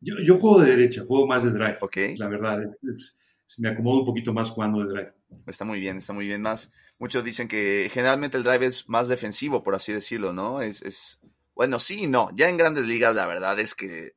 Yo, 0.00 0.14
yo 0.22 0.36
juego 0.36 0.60
de 0.60 0.70
derecha, 0.70 1.02
juego 1.04 1.26
más 1.26 1.42
de 1.42 1.50
drive. 1.50 1.78
Ok. 1.80 1.96
La 2.16 2.28
verdad, 2.28 2.62
es, 2.92 3.18
me 3.58 3.70
acomodo 3.70 4.00
un 4.00 4.06
poquito 4.06 4.32
más 4.32 4.50
jugando 4.50 4.80
de 4.80 4.92
drive. 4.92 5.12
Está 5.46 5.64
muy 5.64 5.80
bien, 5.80 5.98
está 5.98 6.12
muy 6.12 6.26
bien. 6.26 6.42
Más, 6.42 6.72
muchos 6.98 7.24
dicen 7.24 7.48
que 7.48 7.90
generalmente 7.92 8.36
el 8.36 8.44
drive 8.44 8.66
es 8.66 8.88
más 8.88 9.08
defensivo, 9.08 9.62
por 9.62 9.74
así 9.74 9.92
decirlo, 9.92 10.32
¿no? 10.32 10.60
Es, 10.60 10.82
es 10.82 11.20
bueno, 11.54 11.78
sí 11.78 12.04
y 12.04 12.06
no. 12.06 12.30
Ya 12.34 12.48
en 12.48 12.56
grandes 12.56 12.86
ligas, 12.86 13.14
la 13.14 13.26
verdad 13.26 13.58
es 13.58 13.74
que, 13.74 14.12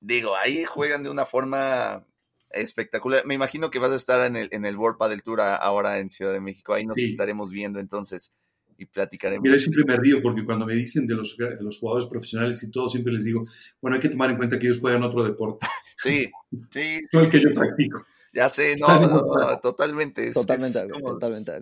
digo, 0.00 0.36
ahí 0.36 0.64
juegan 0.64 1.02
de 1.02 1.10
una 1.10 1.24
forma 1.24 2.06
espectacular. 2.50 3.24
Me 3.26 3.34
imagino 3.34 3.70
que 3.70 3.78
vas 3.78 3.92
a 3.92 3.96
estar 3.96 4.24
en 4.26 4.36
el, 4.36 4.48
en 4.52 4.64
el 4.64 4.76
World 4.76 4.98
Padel 4.98 5.22
Tour 5.22 5.40
ahora 5.40 5.98
en 5.98 6.10
Ciudad 6.10 6.32
de 6.32 6.40
México. 6.40 6.74
Ahí 6.74 6.84
nos 6.84 6.96
estaremos 6.96 7.50
viendo 7.50 7.80
entonces 7.80 8.32
y 8.80 8.86
platicaremos. 8.86 9.42
Mira, 9.42 9.58
siempre 9.58 9.84
me 9.84 9.96
río 9.96 10.22
porque 10.22 10.44
cuando 10.44 10.64
me 10.64 10.74
dicen 10.74 11.06
de 11.06 11.14
los, 11.14 11.36
de 11.36 11.60
los 11.60 11.78
jugadores 11.78 12.08
profesionales 12.08 12.62
y 12.62 12.70
todo, 12.70 12.88
siempre 12.88 13.12
les 13.12 13.24
digo, 13.24 13.44
bueno, 13.80 13.96
hay 13.96 14.00
que 14.00 14.08
tomar 14.08 14.30
en 14.30 14.38
cuenta 14.38 14.58
que 14.58 14.66
ellos 14.66 14.78
juegan 14.80 15.02
otro 15.02 15.24
deporte. 15.24 15.66
Sí, 16.02 16.30
sí. 16.70 16.98
no 17.12 17.20
es 17.20 17.28
que 17.28 17.38
yo 17.38 17.50
practico. 17.50 18.06
Ya 18.32 18.48
sé, 18.48 18.76
no, 18.80 19.00
no, 19.00 19.58
totalmente. 19.60 20.30
totalmente, 20.30 20.86
totalmente. 21.04 21.52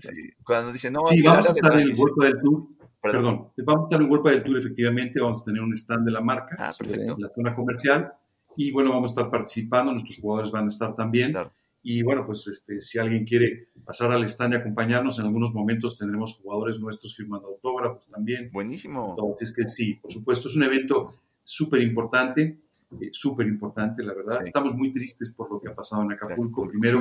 Cuando 0.45 0.73
dicen, 0.73 0.93
no, 0.93 1.01
sí, 1.05 1.23
vamos 1.23 1.49
a 1.49 1.53
estar 1.53 1.73
en 1.73 1.81
el 1.81 1.95
World 1.97 2.17
Padel 2.17 2.41
Tour 2.43 2.79
Perdón. 3.01 3.53
vamos 3.59 3.83
a 3.83 3.87
estar 3.87 4.01
en 4.03 4.11
World 4.11 4.27
del 4.29 4.43
Tour, 4.43 4.59
efectivamente, 4.59 5.21
vamos 5.21 5.43
a 5.43 5.45
tener 5.45 5.63
un 5.63 5.73
stand 5.75 6.05
de 6.05 6.11
la 6.11 6.21
marca 6.21 6.57
ah, 6.59 6.73
perfecto. 6.77 7.15
en 7.15 7.21
la 7.23 7.29
zona 7.29 7.55
comercial 7.55 8.13
y 8.57 8.73
bueno, 8.73 8.91
vamos 8.91 9.13
a 9.13 9.13
estar 9.13 9.31
participando, 9.31 9.93
nuestros 9.93 10.19
jugadores 10.19 10.51
van 10.51 10.65
a 10.65 10.69
estar 10.69 10.95
también. 10.97 11.33
Y 11.81 12.03
bueno, 12.03 12.27
pues 12.27 12.49
este, 12.49 12.81
si 12.81 12.99
alguien 12.99 13.25
quiere 13.25 13.69
pasar 13.85 14.11
al 14.11 14.25
stand 14.25 14.55
y 14.55 14.57
acompañarnos, 14.57 15.21
en 15.21 15.27
algunos 15.27 15.55
momentos 15.55 15.97
tendremos 15.97 16.37
jugadores 16.43 16.81
nuestros 16.81 17.17
firmando 17.17 17.47
autógrafos 17.47 18.09
también. 18.09 18.51
Buenísimo. 18.53 19.11
Entonces, 19.11 19.55
que 19.55 19.65
sí, 19.69 19.95
por 19.95 20.11
supuesto, 20.11 20.49
es 20.49 20.57
un 20.57 20.65
evento 20.65 21.11
súper 21.45 21.83
importante, 21.83 22.59
eh, 22.91 23.11
súper 23.13 23.47
importante, 23.47 24.03
la 24.03 24.15
verdad. 24.15 24.41
Estamos 24.43 24.75
muy 24.75 24.91
tristes 24.91 25.33
por 25.33 25.51
lo 25.51 25.61
que 25.61 25.69
ha 25.69 25.75
pasado 25.75 26.03
en 26.03 26.13
Acapulco. 26.13 26.67
Primero, 26.67 27.01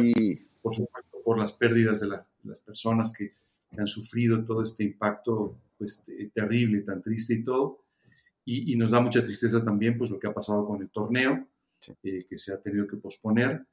por 0.61 0.75
supuesto, 0.75 1.17
por 1.23 1.37
las 1.37 1.53
pérdidas 1.53 2.01
de, 2.01 2.07
las 2.43 2.61
personas 2.61 3.13
que, 3.13 3.33
han 3.77 3.85
sufrido 3.85 4.43
todo 4.45 4.61
este 4.61 4.85
impacto 4.85 5.57
pues, 5.77 6.01
terrible, 6.33 6.81
tan 6.81 7.01
triste 7.01 7.35
y 7.35 7.43
todo. 7.43 7.83
Y, 8.45 8.75
nos 8.77 8.91
da 8.91 9.01
mucha 9.01 9.23
tristeza 9.23 9.63
también 9.63 9.97
pues, 9.97 10.09
lo 10.09 10.19
que 10.19 10.27
ha 10.27 10.33
pasado 10.33 10.65
con 10.65 10.81
el 10.81 10.89
torneo, 10.89 11.45
eh, 12.03 12.25
que 12.27 12.37
se 12.37 12.53
ha 12.53 12.61
tenido 12.61 12.87
que 12.87 12.95
posponer. 12.95 13.65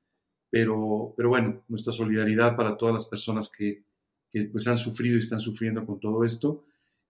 Pero, 0.51 1.15
pero 1.17 1.29
bueno, 1.29 1.63
nuestra 1.69 1.93
solidaridad 1.93 2.57
para 2.57 2.77
todas 2.77 2.93
las 2.93 3.07
personas 3.07 3.51
que, 3.51 3.85
que 4.31 4.45
pues, 4.45 4.67
han 4.67 4.77
sufrido 4.77 5.15
y 5.15 5.19
están 5.19 5.41
sufriendo 5.41 5.87
con 5.87 6.01
todo 6.01 6.25
esto. 6.25 6.65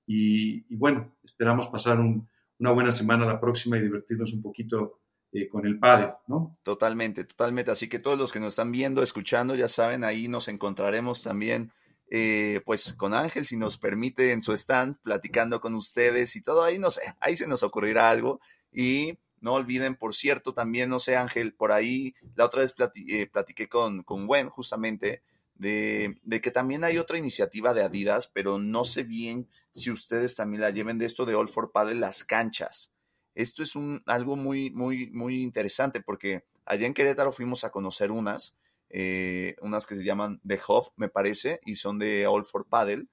Y, 0.06 0.64
y 0.72 0.76
bueno, 0.76 1.16
esperamos 1.22 1.68
pasar 1.68 2.00
un, 2.00 2.28
una 2.58 2.72
buena 2.72 2.92
semana 2.92 3.26
la 3.26 3.40
próxima 3.40 3.76
y 3.76 3.82
divertirnos 3.82 4.32
un 4.32 4.42
poquito 4.42 5.00
eh, 5.32 5.48
con 5.48 5.66
el 5.66 5.78
padre, 5.78 6.12
¿no? 6.28 6.52
Totalmente, 6.62 7.24
totalmente. 7.24 7.70
Así 7.70 7.88
que 7.88 7.98
todos 7.98 8.18
los 8.18 8.30
que 8.30 8.40
nos 8.40 8.50
están 8.50 8.70
viendo, 8.70 9.02
escuchando, 9.02 9.54
ya 9.54 9.68
saben, 9.68 10.04
ahí 10.04 10.28
nos 10.28 10.46
encontraremos 10.46 11.22
también, 11.22 11.72
eh, 12.08 12.60
pues 12.64 12.92
con 12.92 13.14
Ángel, 13.14 13.44
si 13.44 13.56
nos 13.56 13.76
permite, 13.76 14.32
en 14.32 14.42
su 14.42 14.52
stand, 14.52 14.96
platicando 15.02 15.60
con 15.60 15.74
ustedes 15.74 16.36
y 16.36 16.42
todo 16.42 16.62
ahí, 16.62 16.78
no 16.78 16.90
sé, 16.90 17.02
ahí 17.20 17.36
se 17.36 17.48
nos 17.48 17.64
ocurrirá 17.64 18.10
algo. 18.10 18.40
Y 18.70 19.18
no 19.40 19.54
olviden, 19.54 19.96
por 19.96 20.14
cierto, 20.14 20.54
también, 20.54 20.88
no 20.88 21.00
sé, 21.00 21.16
Ángel, 21.16 21.52
por 21.52 21.72
ahí, 21.72 22.14
la 22.36 22.46
otra 22.46 22.62
vez 22.62 22.74
eh, 23.08 23.26
platiqué 23.26 23.68
con, 23.68 24.04
con 24.04 24.26
Gwen, 24.26 24.48
justamente, 24.48 25.22
de, 25.56 26.40
que 26.42 26.50
también 26.50 26.84
hay 26.84 26.98
otra 26.98 27.18
iniciativa 27.18 27.74
de 27.74 27.82
Adidas, 27.82 28.28
pero 28.32 28.58
no 28.58 28.84
sé 28.84 29.04
bien 29.04 29.48
si 29.72 29.90
ustedes 29.90 30.36
también 30.36 30.60
la 30.60 30.70
lleven 30.70 30.98
de 30.98 31.06
esto 31.06 31.24
de 31.24 31.34
All 31.34 31.48
for 31.48 31.72
Paddle, 31.72 31.96
las 31.96 32.24
canchas. 32.24 32.92
Esto 33.34 33.62
es 33.62 33.76
un, 33.76 34.02
algo 34.06 34.36
muy, 34.36 34.70
muy, 34.70 35.10
muy 35.10 35.42
interesante 35.42 36.00
porque 36.00 36.44
allá 36.64 36.86
en 36.86 36.94
Querétaro 36.94 37.32
fuimos 37.32 37.64
a 37.64 37.70
conocer 37.70 38.10
unas, 38.10 38.56
eh, 38.90 39.56
unas 39.60 39.86
que 39.86 39.96
se 39.96 40.04
llaman 40.04 40.40
The 40.46 40.60
Hub, 40.68 40.92
me 40.96 41.08
parece, 41.08 41.60
y 41.64 41.76
son 41.76 41.98
de 41.98 42.26
All 42.26 42.44
for 42.44 42.66
Paddle. 42.68 43.06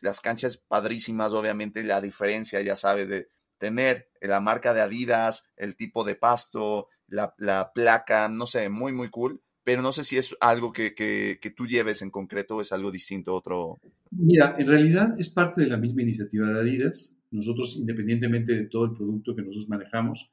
Las 0.00 0.20
canchas 0.20 0.58
padrísimas, 0.58 1.32
obviamente, 1.32 1.82
la 1.82 2.00
diferencia, 2.00 2.60
ya 2.60 2.76
sabes, 2.76 3.08
de 3.08 3.28
tener 3.58 4.10
la 4.20 4.40
marca 4.40 4.74
de 4.74 4.82
Adidas, 4.82 5.48
el 5.56 5.76
tipo 5.76 6.04
de 6.04 6.14
pasto, 6.14 6.88
la, 7.06 7.34
la 7.38 7.72
placa, 7.72 8.28
no 8.28 8.46
sé, 8.46 8.68
muy, 8.68 8.92
muy 8.92 9.10
cool 9.10 9.42
pero 9.66 9.82
no 9.82 9.90
sé 9.90 10.04
si 10.04 10.16
es 10.16 10.36
algo 10.40 10.72
que, 10.72 10.94
que, 10.94 11.50
tú 11.50 11.66
lleves 11.66 12.00
en 12.00 12.10
concreto 12.10 12.54
o 12.54 12.60
es 12.60 12.70
algo 12.70 12.92
distinto, 12.92 13.34
otro. 13.34 13.80
Mira, 14.12 14.54
en 14.56 14.68
realidad 14.68 15.18
es 15.18 15.28
parte 15.28 15.60
de 15.62 15.66
la 15.66 15.76
misma 15.76 16.02
iniciativa 16.02 16.46
de 16.46 16.60
Adidas. 16.60 17.18
Nosotros, 17.32 17.74
independientemente 17.74 18.54
de 18.54 18.66
todo 18.66 18.84
el 18.84 18.92
producto 18.92 19.34
que 19.34 19.42
nosotros 19.42 19.68
manejamos, 19.68 20.30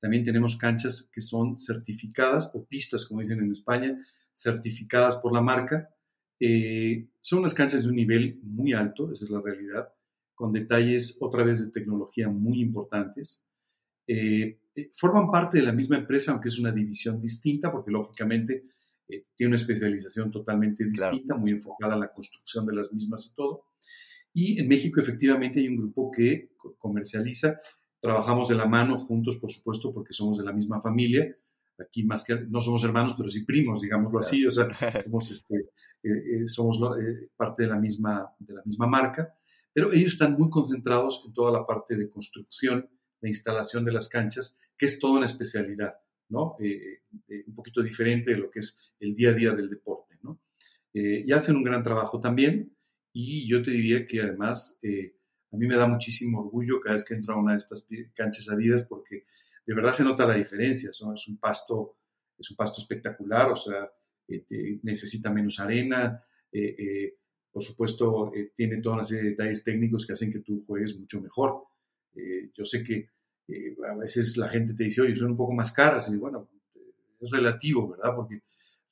también 0.00 0.24
tenemos 0.24 0.56
canchas 0.56 1.08
que 1.14 1.20
son 1.20 1.54
certificadas 1.54 2.50
o 2.54 2.64
pistas, 2.64 3.06
como 3.06 3.20
dicen 3.20 3.38
en 3.38 3.52
España, 3.52 3.96
certificadas 4.34 5.16
por 5.18 5.32
la 5.32 5.42
marca. 5.42 5.88
Eh, 6.40 7.06
son 7.20 7.38
unas 7.38 7.54
canchas 7.54 7.84
de 7.84 7.88
un 7.88 7.94
nivel 7.94 8.40
muy 8.42 8.72
alto, 8.72 9.12
esa 9.12 9.24
es 9.24 9.30
la 9.30 9.40
realidad, 9.40 9.90
con 10.34 10.50
detalles 10.50 11.18
otra 11.20 11.44
vez 11.44 11.64
de 11.64 11.70
tecnología 11.70 12.28
muy 12.28 12.60
importantes. 12.60 13.46
Eh, 14.06 14.58
eh, 14.74 14.90
forman 14.92 15.30
parte 15.30 15.58
de 15.58 15.64
la 15.64 15.72
misma 15.72 15.96
empresa, 15.96 16.32
aunque 16.32 16.48
es 16.48 16.58
una 16.58 16.72
división 16.72 17.20
distinta, 17.20 17.70
porque 17.70 17.90
lógicamente 17.90 18.64
eh, 19.08 19.26
tiene 19.34 19.48
una 19.48 19.56
especialización 19.56 20.30
totalmente 20.30 20.84
distinta, 20.84 21.36
muy 21.36 21.50
enfocada 21.50 21.94
a 21.94 21.98
la 21.98 22.12
construcción 22.12 22.66
de 22.66 22.74
las 22.74 22.92
mismas 22.92 23.26
y 23.26 23.34
todo. 23.34 23.66
Y 24.34 24.60
en 24.60 24.68
México 24.68 25.00
efectivamente 25.00 25.60
hay 25.60 25.68
un 25.68 25.76
grupo 25.76 26.10
que 26.10 26.52
comercializa, 26.78 27.58
trabajamos 28.00 28.48
de 28.48 28.54
la 28.54 28.66
mano 28.66 28.98
juntos, 28.98 29.36
por 29.36 29.50
supuesto, 29.50 29.92
porque 29.92 30.14
somos 30.14 30.38
de 30.38 30.44
la 30.44 30.52
misma 30.52 30.80
familia. 30.80 31.36
Aquí 31.78 32.02
más 32.02 32.24
que 32.24 32.34
no 32.48 32.60
somos 32.60 32.84
hermanos, 32.84 33.14
pero 33.16 33.28
sí 33.28 33.44
primos, 33.44 33.80
digámoslo 33.80 34.18
así, 34.18 34.46
o 34.46 34.50
sea, 34.50 34.68
somos, 35.04 35.30
este, 35.30 35.70
somos 36.46 36.80
parte 37.36 37.64
de 37.64 37.68
la, 37.68 37.76
misma, 37.76 38.34
de 38.38 38.54
la 38.54 38.62
misma 38.64 38.86
marca, 38.86 39.34
pero 39.72 39.92
ellos 39.92 40.12
están 40.12 40.34
muy 40.34 40.48
concentrados 40.48 41.22
en 41.26 41.32
toda 41.34 41.52
la 41.52 41.66
parte 41.66 41.96
de 41.96 42.08
construcción 42.08 42.88
la 43.22 43.28
instalación 43.28 43.84
de 43.84 43.92
las 43.92 44.08
canchas, 44.08 44.58
que 44.76 44.86
es 44.86 44.98
toda 44.98 45.14
una 45.14 45.26
especialidad, 45.26 45.94
¿no? 46.28 46.56
Eh, 46.60 47.02
eh, 47.28 47.44
un 47.46 47.54
poquito 47.54 47.82
diferente 47.82 48.32
de 48.32 48.36
lo 48.36 48.50
que 48.50 48.58
es 48.58 48.94
el 48.98 49.14
día 49.14 49.30
a 49.30 49.32
día 49.34 49.52
del 49.52 49.70
deporte, 49.70 50.18
¿no? 50.22 50.40
Eh, 50.92 51.24
y 51.24 51.32
hacen 51.32 51.56
un 51.56 51.62
gran 51.62 51.82
trabajo 51.82 52.20
también 52.20 52.76
y 53.12 53.48
yo 53.48 53.62
te 53.62 53.70
diría 53.70 54.06
que 54.06 54.20
además 54.20 54.78
a 54.82 55.56
mí 55.56 55.66
me 55.66 55.76
da 55.76 55.86
muchísimo 55.86 56.40
orgullo 56.40 56.80
cada 56.80 56.94
vez 56.94 57.04
que 57.04 57.14
entro 57.14 57.34
a 57.34 57.38
una 57.38 57.52
de 57.52 57.58
estas 57.58 57.86
canchas 58.14 58.48
adidas 58.48 58.84
porque 58.86 59.24
de 59.66 59.74
verdad 59.74 59.92
se 59.92 60.04
nota 60.04 60.26
la 60.26 60.34
diferencia, 60.34 60.90
es 60.90 61.28
un 61.28 61.38
pasto, 61.38 61.98
es 62.38 62.50
un 62.50 62.56
pasto 62.56 62.80
espectacular, 62.80 63.50
o 63.50 63.56
sea, 63.56 63.90
necesita 64.82 65.30
menos 65.30 65.60
arena, 65.60 66.22
por 67.50 67.62
supuesto, 67.62 68.32
tiene 68.54 68.80
toda 68.80 68.96
una 68.96 69.04
serie 69.04 69.24
de 69.24 69.30
detalles 69.30 69.62
técnicos 69.62 70.06
que 70.06 70.14
hacen 70.14 70.32
que 70.32 70.40
tú 70.40 70.64
juegues 70.66 70.98
mucho 70.98 71.20
mejor. 71.20 71.64
Eh, 72.14 72.50
yo 72.54 72.64
sé 72.64 72.82
que 72.82 73.08
eh, 73.48 73.76
a 73.90 73.94
veces 73.96 74.36
la 74.36 74.48
gente 74.48 74.74
te 74.74 74.84
dice, 74.84 75.02
oye, 75.02 75.14
son 75.14 75.32
un 75.32 75.36
poco 75.36 75.52
más 75.52 75.72
caras. 75.72 76.12
Y 76.12 76.16
bueno, 76.16 76.48
es 77.20 77.30
relativo, 77.30 77.88
¿verdad? 77.88 78.14
Porque 78.14 78.42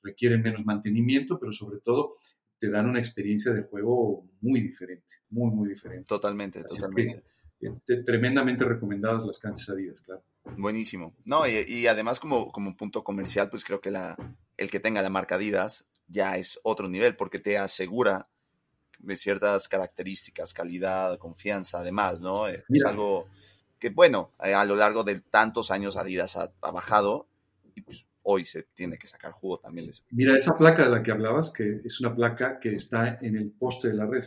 requieren 0.03 0.41
menos 0.41 0.65
mantenimiento, 0.65 1.39
pero 1.39 1.51
sobre 1.51 1.79
todo 1.79 2.17
te 2.57 2.69
dan 2.69 2.87
una 2.87 2.99
experiencia 2.99 3.53
de 3.53 3.63
juego 3.63 4.27
muy 4.41 4.61
diferente, 4.61 5.15
muy, 5.29 5.51
muy 5.51 5.69
diferente. 5.69 6.07
Totalmente, 6.07 6.63
totalmente. 6.63 7.23
Eh, 7.59 8.03
tremendamente 8.05 8.65
recomendadas 8.65 9.25
las 9.25 9.39
canchas 9.39 9.69
Adidas, 9.69 10.01
claro. 10.01 10.23
Buenísimo. 10.57 11.15
No, 11.25 11.43
y, 11.47 11.85
además 11.87 12.19
como, 12.19 12.51
como 12.51 12.75
punto 12.75 13.03
comercial, 13.03 13.49
pues 13.49 13.63
creo 13.63 13.81
que 13.81 13.91
la, 13.91 14.15
el 14.57 14.71
que 14.71 14.79
tenga 14.79 15.01
la 15.01 15.09
marca 15.09 15.35
Adidas 15.35 15.89
ya 16.07 16.37
es 16.37 16.59
otro 16.63 16.89
nivel, 16.89 17.15
porque 17.15 17.39
te 17.39 17.57
asegura 17.57 18.29
de 19.03 19.15
ciertas 19.15 19.67
características, 19.67 20.53
calidad, 20.53 21.17
confianza, 21.17 21.79
además, 21.79 22.21
¿no? 22.21 22.47
Eh, 22.47 22.63
es 22.69 22.85
algo 22.85 23.27
que, 23.79 23.89
bueno, 23.89 24.31
eh, 24.43 24.53
a 24.53 24.63
lo 24.65 24.75
largo 24.75 25.03
de 25.03 25.19
tantos 25.19 25.71
años 25.71 25.97
Adidas 25.97 26.37
ha 26.37 26.51
trabajado 26.51 27.27
y 27.75 27.81
pues 27.81 28.05
hoy 28.23 28.45
se 28.45 28.63
tiene 28.63 28.97
que 28.97 29.07
sacar 29.07 29.31
jugo 29.31 29.59
también 29.59 29.87
de 29.87 29.91
eso. 29.91 30.03
Mira, 30.11 30.35
esa 30.35 30.57
placa 30.57 30.83
de 30.83 30.91
la 30.91 31.01
que 31.01 31.11
hablabas, 31.11 31.51
que 31.51 31.81
es 31.83 31.99
una 31.99 32.15
placa 32.15 32.59
que 32.59 32.75
está 32.75 33.17
en 33.21 33.35
el 33.35 33.51
poste 33.51 33.89
de 33.89 33.95
la 33.95 34.05
red. 34.05 34.25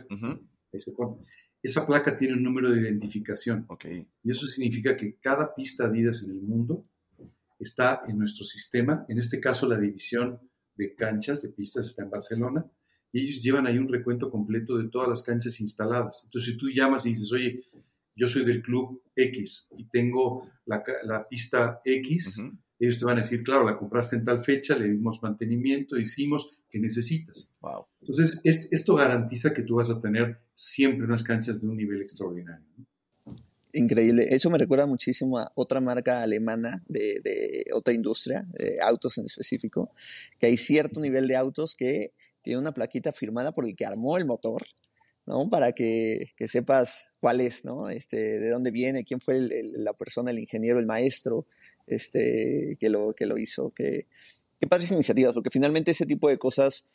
Esa 1.63 1.87
placa 1.87 2.15
tiene 2.15 2.33
un 2.33 2.43
número 2.43 2.69
de 2.69 2.81
identificación. 2.81 3.65
Okay. 3.69 4.07
Y 4.23 4.29
eso 4.29 4.45
significa 4.45 4.95
que 4.95 5.17
cada 5.19 5.55
pista 5.55 5.85
Adidas 5.85 6.21
en 6.23 6.31
el 6.31 6.41
mundo 6.41 6.83
está 7.57 8.01
en 8.07 8.19
nuestro 8.19 8.43
sistema. 8.45 9.05
En 9.07 9.17
este 9.17 9.39
caso, 9.39 9.67
la 9.67 9.77
división 9.77 10.39
de 10.75 10.93
canchas, 10.93 11.41
de 11.41 11.49
pistas, 11.49 11.85
está 11.85 12.03
en 12.03 12.09
Barcelona 12.09 12.65
y 13.15 13.21
ellos 13.21 13.41
llevan 13.41 13.65
ahí 13.65 13.77
un 13.77 13.87
recuento 13.87 14.29
completo 14.29 14.77
de 14.77 14.89
todas 14.89 15.07
las 15.07 15.23
canchas 15.23 15.61
instaladas. 15.61 16.25
Entonces, 16.25 16.51
si 16.51 16.57
tú 16.57 16.69
llamas 16.69 17.05
y 17.05 17.11
dices, 17.11 17.31
oye, 17.31 17.61
yo 18.13 18.27
soy 18.27 18.43
del 18.43 18.61
club 18.61 19.01
X 19.15 19.69
y 19.77 19.87
tengo 19.87 20.45
la, 20.65 20.83
la 21.03 21.25
pista 21.25 21.79
X, 21.85 22.41
ellos 22.77 22.97
te 22.97 23.05
van 23.05 23.17
a 23.17 23.21
decir, 23.21 23.41
claro, 23.41 23.63
la 23.63 23.77
compraste 23.77 24.17
en 24.17 24.25
tal 24.25 24.43
fecha, 24.43 24.77
le 24.77 24.89
dimos 24.89 25.23
mantenimiento, 25.23 25.97
hicimos, 25.97 26.61
que 26.69 26.77
necesitas? 26.77 27.53
Wow. 27.61 27.85
Entonces, 28.01 28.41
esto 28.43 28.95
garantiza 28.95 29.53
que 29.53 29.61
tú 29.61 29.75
vas 29.75 29.89
a 29.89 30.01
tener 30.01 30.41
siempre 30.53 31.05
unas 31.05 31.23
canchas 31.23 31.61
de 31.61 31.69
un 31.69 31.77
nivel 31.77 32.01
extraordinario. 32.01 32.65
Increíble. 33.71 34.27
Eso 34.29 34.49
me 34.49 34.57
recuerda 34.57 34.87
muchísimo 34.87 35.37
a 35.37 35.53
otra 35.55 35.79
marca 35.79 36.21
alemana 36.21 36.83
de, 36.89 37.21
de 37.23 37.65
otra 37.73 37.93
industria, 37.93 38.45
de 38.59 38.77
autos 38.81 39.17
en 39.17 39.25
específico, 39.25 39.93
que 40.37 40.47
hay 40.47 40.57
cierto 40.57 40.99
nivel 40.99 41.29
de 41.29 41.37
autos 41.37 41.75
que 41.75 42.11
tiene 42.45 42.59
una 42.59 42.73
plaquita 42.73 43.11
firmada 43.11 43.51
por 43.51 43.65
el 43.65 43.75
que 43.75 43.85
armó 43.85 44.17
el 44.17 44.25
motor, 44.25 44.63
¿no? 45.25 45.49
Para 45.49 45.73
que, 45.73 46.31
sepas 46.47 47.07
cuál 47.19 47.41
es, 47.41 47.65
¿no? 47.65 47.89
Este, 47.89 48.39
de 48.39 48.49
dónde 48.49 48.69
viene, 48.71 49.03
quién 49.03 49.19
fue 49.19 49.49
la 49.73 49.93
persona, 49.93 50.29
el 50.31 50.39
ingeniero, 50.39 50.79
el 50.79 50.85
maestro, 50.85 51.47
este, 51.87 52.77
que 52.79 52.89
lo, 52.89 53.13
que 53.15 53.25
lo 53.25 53.37
hizo. 53.39 53.71
Que, 53.71 54.07
qué 54.59 54.67
padres 54.67 54.91
iniciativas, 54.91 55.33
porque 55.33 55.49
finalmente 55.49 55.91
ese 55.91 56.05
tipo 56.05 56.29
de 56.29 56.37
cosas, 56.37 56.85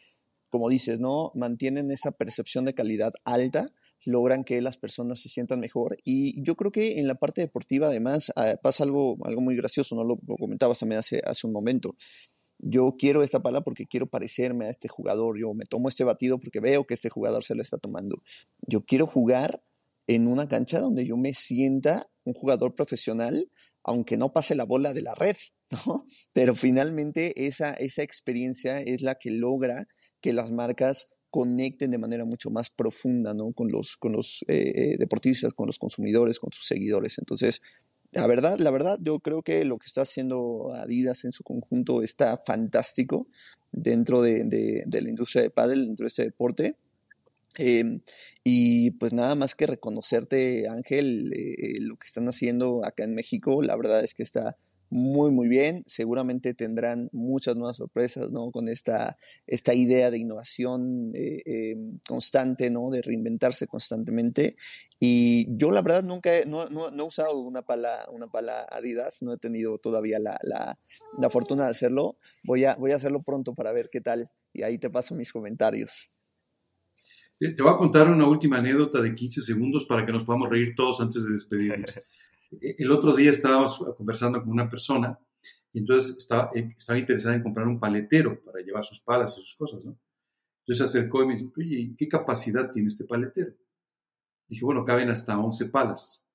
como 0.49 0.69
dices, 0.69 1.01
¿no? 1.01 1.33
Mantienen 1.35 1.91
esa 1.91 2.13
percepción 2.13 2.65
de 2.65 2.75
calidad 2.75 3.13
alta, 3.25 3.67
logran 4.05 4.45
que 4.45 4.63
las 4.63 4.79
personas 4.79 5.21
se 5.21 5.29
sientan 5.29 5.59
mejor. 5.59 5.97
Y 6.05 6.41
yo 6.45 6.55
creo 6.55 6.71
que 6.71 7.01
en 7.01 7.09
la 7.09 7.17
parte 7.17 7.41
deportiva, 7.41 7.89
además, 7.89 8.33
ah, 8.37 8.55
pasa 8.63 8.85
algo, 8.85 9.19
algo 9.25 9.41
muy 9.41 9.57
gracioso, 9.57 9.97
¿no? 9.97 10.05
Lo, 10.05 10.17
comentabas 10.39 10.79
también 10.79 11.01
hace, 11.01 11.21
hace 11.25 11.49
un 11.49 11.53
momento 11.53 11.97
yo 12.63 12.97
quiero 12.99 13.23
esta 13.23 13.41
pala 13.41 13.63
porque 13.63 13.87
quiero 13.87 14.07
parecerme 14.07 14.67
a 14.67 14.71
este 14.71 14.89
jugador, 14.89 15.39
yo 15.39 15.55
me 15.55 15.65
tomo 15.65 15.89
este 15.89 16.05
batido 16.05 16.39
porque 16.39 16.61
veo 16.61 16.87
que 16.87 16.95
este 16.95 17.09
jugador 17.09 17.45
se 17.45 17.55
lo 17.55 17.63
está 17.63 17.79
tomando. 17.79 18.23
Yo 18.67 18.85
quiero 18.85 19.07
jugar 19.07 19.63
en 20.07 20.27
una 20.27 20.49
cancha 20.49 20.81
donde 20.81 21.07
yo 21.07 21.17
me 21.17 21.35
sienta 21.35 22.11
un 22.25 22.35
jugador 22.35 22.75
profesional, 22.75 23.51
aunque 23.83 24.17
no 24.17 24.33
pase 24.33 24.55
la 24.55 24.65
bola 24.65 24.93
de 24.93 25.03
la 25.03 25.15
red. 25.15 25.37
Pero 26.33 26.55
finalmente 26.55 27.47
esa, 27.47 27.73
esa 27.75 28.03
experiencia 28.03 28.81
es 28.81 29.03
la 29.03 29.15
que 29.17 29.31
logra 29.31 29.87
que 30.21 30.33
las 30.33 30.51
marcas 30.51 31.09
conecten 31.31 31.93
de 31.93 31.99
manera 31.99 32.25
mucho 32.25 32.51
más 32.51 32.71
profunda 32.71 33.33
¿no? 33.35 33.53
con 33.53 33.71
los, 33.71 33.97
con 33.97 34.13
los 34.13 34.45
eh, 34.49 34.73
eh, 34.75 34.97
deportistas, 34.99 35.55
con 35.55 35.67
los 35.67 35.79
consumidores, 35.79 36.41
con 36.41 36.53
sus 36.53 36.67
seguidores. 36.67 37.19
Entonces, 37.19 37.63
la 38.13 38.27
verdad, 38.27 38.59
la 38.59 38.71
verdad, 38.71 38.99
yo 39.01 39.21
creo 39.21 39.43
que 39.43 39.65
lo 39.65 39.79
que 39.79 39.87
está 39.87 40.03
haciendo 40.03 40.73
Adidas 40.75 41.25
en 41.25 41.33
su 41.33 41.45
conjunto 41.45 42.03
está 42.03 42.37
fantástico 42.39 43.29
dentro 43.73 44.21
de, 44.21 44.45
de, 44.87 45.03
la 45.03 45.09
industria 45.09 45.43
de 45.43 45.51
pádel, 45.51 45.87
dentro 45.87 46.05
de 46.05 46.09
este 46.09 46.25
deporte. 46.25 46.77
Em, 47.57 48.01
y 48.45 48.93
pues 48.93 49.13
nada 49.13 49.35
más 49.35 49.55
que 49.55 49.67
reconocerte, 49.67 50.69
Ángel, 50.69 51.33
eh, 51.35 51.81
lo 51.81 51.97
que 51.97 52.07
están 52.07 52.29
haciendo 52.29 52.85
acá 52.85 53.05
en 53.05 53.15
México, 53.15 53.63
la 53.63 53.77
verdad 53.77 54.05
es 54.05 54.15
que 54.15 54.23
está 54.23 54.57
muy, 54.91 55.31
muy 55.31 55.49
bien. 55.49 55.85
Seguramente 55.87 56.53
tendrán 56.53 57.09
muchas 57.13 57.57
nuevas 57.57 57.77
sorpresas, 57.77 58.31
¿no? 58.31 58.51
Con 58.51 58.69
esta, 58.69 59.17
esta 59.47 59.73
idea 59.73 60.11
de 60.11 60.19
innovación 60.19 61.13
eh, 61.15 61.43
eh, 61.47 61.77
constante, 62.07 62.71
¿no? 62.71 62.91
De 62.91 63.01
reinventarse 63.01 63.69
constantemente. 63.69 64.57
Y 64.99 65.47
yo, 65.57 65.71
la 65.71 65.83
verdad, 65.83 66.03
nunca 66.03 66.37
he, 66.37 66.45
no, 66.45 66.69
no, 66.69 66.91
he 66.91 67.03
usado 67.03 67.39
una 67.39 67.63
pala, 67.63 68.07
una 68.11 68.27
pala 68.27 68.67
Adidas, 68.71 69.23
no 69.23 69.33
he 69.33 69.39
tenido 69.39 69.79
todavía 69.79 70.19
la, 70.19 70.39
la, 70.43 70.79
la, 71.17 71.31
fortuna 71.31 71.65
de 71.65 71.71
hacerlo. 71.71 72.19
Voy 72.45 72.65
a, 72.65 72.75
voy 72.75 72.91
a 72.91 72.97
hacerlo 72.97 73.23
pronto 73.23 73.55
para 73.55 73.73
ver 73.73 73.89
qué 73.91 74.01
tal. 74.01 74.29
Y 74.53 74.63
ahí 74.63 74.79
te 74.79 74.91
paso 74.91 75.15
mis 75.15 75.33
comentarios. 75.33 76.13
Te 77.39 77.63
voy 77.63 77.73
a 77.73 77.77
contar 77.77 78.11
una 78.11 78.29
última 78.29 78.59
anécdota 78.59 79.01
de 79.01 79.15
15 79.15 79.41
segundos 79.41 79.87
para 79.87 80.05
que 80.05 80.13
nos 80.13 80.25
podamos 80.25 80.51
reír 80.51 80.75
todos 80.77 81.01
antes 81.01 81.25
de 81.25 81.33
despedirnos. 81.33 81.95
E-, 82.51 82.75
el 82.79 82.91
otro 82.91 83.15
día 83.15 83.31
estábamos 83.31 83.79
conversando 83.97 84.41
con 84.41 84.51
una 84.51 84.69
persona 84.69 85.19
y 85.73 85.79
entonces 85.79 86.17
estaba, 86.17 86.51
eh, 86.55 86.75
estaba 86.77 86.99
interesada 86.99 87.37
en 87.37 87.43
comprar 87.43 87.67
un 87.67 87.79
paletero 87.79 88.43
para 88.43 88.61
llevar 88.61 88.85
sus 88.85 89.01
palas 89.01 89.37
y 89.39 89.41
sus 89.43 89.55
cosas, 89.55 89.85
¿no? 89.85 89.99
Entonces 90.61 90.91
se 90.91 90.99
acercó 90.99 91.23
y 91.23 91.27
me 91.27 91.33
dice, 91.33 91.51
oye, 91.57 91.95
¿qué 91.97 92.09
capacidad 92.09 92.71
tiene 92.71 92.89
este 92.89 93.05
paletero? 93.05 93.53
Dije, 94.49 94.65
bueno, 94.65 94.85
caben 94.85 95.11
hasta 95.11 95.39
11 95.39 95.67
palas. 95.67 96.27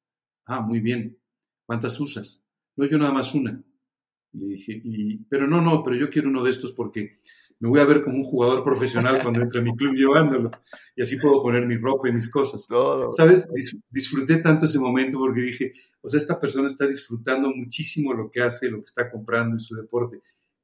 Ah, 0.45 0.61
muy 0.61 0.79
bien. 0.79 1.17
¿Cuántas 1.65 1.99
usas? 1.99 2.47
No, 2.75 2.85
yo 2.85 2.97
nada 2.97 3.11
más 3.11 3.33
una. 3.33 3.61
Le 4.33 4.45
dije, 4.45 4.81
y, 4.83 5.17
pero 5.29 5.47
no, 5.47 5.61
no, 5.61 5.83
pero 5.83 5.95
yo 5.95 6.09
quiero 6.09 6.29
uno 6.29 6.43
de 6.43 6.51
estos 6.51 6.71
porque 6.71 7.17
me 7.59 7.69
voy 7.69 7.79
a 7.79 7.85
ver 7.85 8.01
como 8.01 8.17
un 8.17 8.23
jugador 8.23 8.63
profesional 8.63 9.21
cuando 9.21 9.41
entre 9.41 9.59
a 9.59 9.63
mi 9.63 9.75
club 9.75 9.95
llevándolo. 9.95 10.51
Y 10.95 11.01
así 11.01 11.17
puedo 11.17 11.41
poner 11.41 11.65
mi 11.65 11.77
ropa 11.77 12.09
y 12.09 12.13
mis 12.13 12.29
cosas. 12.29 12.67
¿Sabes? 13.11 13.47
disfruté 13.89 14.37
tanto 14.37 14.65
ese 14.65 14.79
momento 14.79 15.17
porque 15.17 15.41
dije, 15.41 15.73
o 16.01 16.09
sea, 16.09 16.17
esta 16.17 16.39
persona 16.39 16.67
está 16.67 16.85
disfrutando 16.85 17.49
muchísimo 17.49 18.13
lo 18.13 18.29
que 18.29 18.41
hace, 18.41 18.69
lo 18.69 18.79
que 18.79 18.85
está 18.85 19.09
comprando 19.09 19.55
en 19.55 19.61
su 19.61 19.75
deporte. 19.75 20.19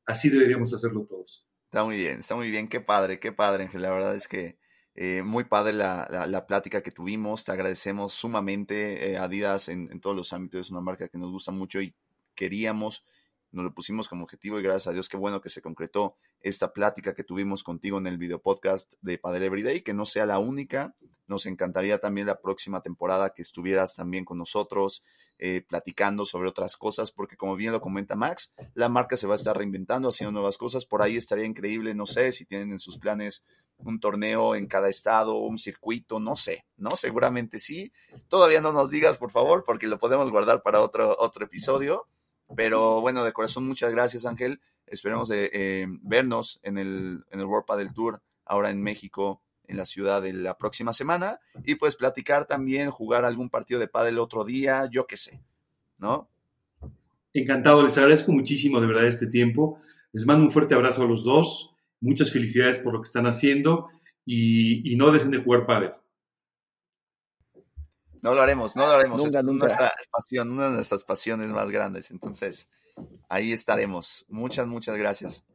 Así 0.05 0.29
deberíamos 0.29 0.73
hacerlo 0.73 1.05
todos. 1.07 1.47
Está 1.65 1.85
muy 1.85 1.95
bien, 1.95 2.19
está 2.19 2.35
muy 2.35 2.51
bien. 2.51 2.67
Qué 2.67 2.81
padre, 2.81 3.19
qué 3.19 3.31
padre, 3.31 3.63
Ángel. 3.63 3.81
La 3.81 3.91
verdad 3.91 4.15
es 4.15 4.27
que 4.27 4.57
eh, 4.93 5.23
muy 5.23 5.45
padre 5.45 5.71
la, 5.71 6.27
la, 6.27 6.45
plática 6.45 6.83
que 6.83 6.91
tuvimos. 6.91 7.45
Te 7.45 7.53
agradecemos 7.53 8.13
sumamente. 8.13 9.11
Eh, 9.11 9.17
Adidas 9.17 9.69
en, 9.69 9.89
en 9.89 10.01
todos 10.01 10.15
los 10.15 10.33
ámbitos 10.33 10.67
es 10.67 10.71
una 10.71 10.81
marca 10.81 11.07
que 11.07 11.17
nos 11.17 11.31
gusta 11.31 11.51
mucho 11.51 11.81
y 11.81 11.95
queríamos 12.35 13.05
nos 13.51 13.65
lo 13.65 13.73
pusimos 13.73 14.07
como 14.07 14.23
objetivo 14.23 14.59
y 14.59 14.63
gracias 14.63 14.87
a 14.87 14.91
Dios 14.93 15.09
qué 15.09 15.17
bueno 15.17 15.41
que 15.41 15.49
se 15.49 15.61
concretó 15.61 16.15
esta 16.39 16.73
plática 16.73 17.13
que 17.13 17.23
tuvimos 17.23 17.63
contigo 17.63 17.97
en 17.97 18.07
el 18.07 18.17
video 18.17 18.41
podcast 18.41 18.93
de 19.01 19.17
Padel 19.17 19.43
Everyday, 19.43 19.81
que 19.81 19.93
no 19.93 20.05
sea 20.05 20.25
la 20.25 20.39
única. 20.39 20.95
Nos 21.27 21.45
encantaría 21.45 21.99
también 21.99 22.27
la 22.27 22.39
próxima 22.39 22.81
temporada 22.81 23.33
que 23.33 23.41
estuvieras 23.41 23.95
también 23.95 24.25
con 24.25 24.37
nosotros 24.37 25.03
eh, 25.37 25.65
platicando 25.67 26.25
sobre 26.25 26.49
otras 26.49 26.77
cosas, 26.77 27.11
porque 27.11 27.35
como 27.35 27.55
bien 27.55 27.71
lo 27.71 27.81
comenta 27.81 28.15
Max, 28.15 28.53
la 28.73 28.89
marca 28.89 29.17
se 29.17 29.27
va 29.27 29.33
a 29.33 29.37
estar 29.37 29.57
reinventando, 29.57 30.09
haciendo 30.09 30.31
nuevas 30.31 30.57
cosas. 30.57 30.85
Por 30.85 31.01
ahí 31.01 31.17
estaría 31.17 31.45
increíble, 31.45 31.95
no 31.95 32.05
sé, 32.05 32.31
si 32.31 32.45
tienen 32.45 32.71
en 32.71 32.79
sus 32.79 32.97
planes 32.99 33.45
un 33.77 33.99
torneo 33.99 34.55
en 34.55 34.67
cada 34.67 34.87
estado, 34.87 35.37
un 35.37 35.57
circuito, 35.57 36.19
no 36.19 36.35
sé, 36.35 36.65
¿no? 36.77 36.95
Seguramente 36.95 37.59
sí. 37.59 37.91
Todavía 38.27 38.61
no 38.61 38.71
nos 38.71 38.91
digas, 38.91 39.17
por 39.17 39.31
favor, 39.31 39.63
porque 39.65 39.87
lo 39.87 39.97
podemos 39.97 40.29
guardar 40.29 40.61
para 40.61 40.81
otro, 40.81 41.15
otro 41.19 41.45
episodio 41.45 42.07
pero 42.55 43.01
bueno, 43.01 43.23
de 43.23 43.33
corazón, 43.33 43.67
muchas 43.67 43.91
gracias, 43.91 44.25
Ángel. 44.25 44.61
Esperemos 44.87 45.29
de, 45.29 45.49
eh, 45.53 45.87
vernos 46.01 46.59
en 46.63 46.77
el, 46.77 47.23
en 47.31 47.39
el 47.39 47.45
World 47.45 47.65
Padel 47.65 47.93
Tour 47.93 48.21
ahora 48.45 48.69
en 48.69 48.81
México, 48.81 49.41
en 49.67 49.77
la 49.77 49.85
ciudad 49.85 50.21
de 50.21 50.33
la 50.33 50.57
próxima 50.57 50.93
semana. 50.93 51.39
Y 51.63 51.75
pues 51.75 51.95
platicar 51.95 52.45
también, 52.45 52.91
jugar 52.91 53.25
algún 53.25 53.49
partido 53.49 53.79
de 53.79 53.87
pádel 53.87 54.19
otro 54.19 54.43
día, 54.43 54.89
yo 54.91 55.07
qué 55.07 55.17
sé, 55.17 55.41
¿no? 55.99 56.27
Encantado, 57.33 57.81
les 57.83 57.97
agradezco 57.97 58.33
muchísimo 58.33 58.81
de 58.81 58.87
verdad 58.87 59.05
este 59.05 59.27
tiempo. 59.27 59.77
Les 60.11 60.25
mando 60.25 60.43
un 60.43 60.51
fuerte 60.51 60.75
abrazo 60.75 61.03
a 61.03 61.07
los 61.07 61.23
dos. 61.23 61.73
Muchas 62.01 62.31
felicidades 62.31 62.79
por 62.79 62.93
lo 62.93 62.99
que 63.01 63.07
están 63.07 63.27
haciendo 63.27 63.87
y, 64.25 64.91
y 64.91 64.97
no 64.97 65.11
dejen 65.11 65.31
de 65.31 65.37
jugar 65.37 65.65
pádel. 65.65 65.93
No 68.21 68.35
lo 68.35 68.41
haremos, 68.41 68.75
no 68.75 68.85
lo 68.85 68.93
haremos. 68.93 69.23
Nunca, 69.23 69.41
nunca. 69.41 69.65
Nuestra 69.65 69.93
pasión, 70.11 70.51
una 70.51 70.65
de 70.65 70.75
nuestras 70.75 71.03
pasiones 71.03 71.51
más 71.51 71.69
grandes. 71.71 72.11
Entonces, 72.11 72.69
ahí 73.29 73.51
estaremos. 73.51 74.25
Muchas, 74.29 74.67
muchas 74.67 74.97
gracias. 74.97 75.45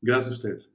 Gracias 0.00 0.30
a 0.30 0.34
ustedes. 0.34 0.72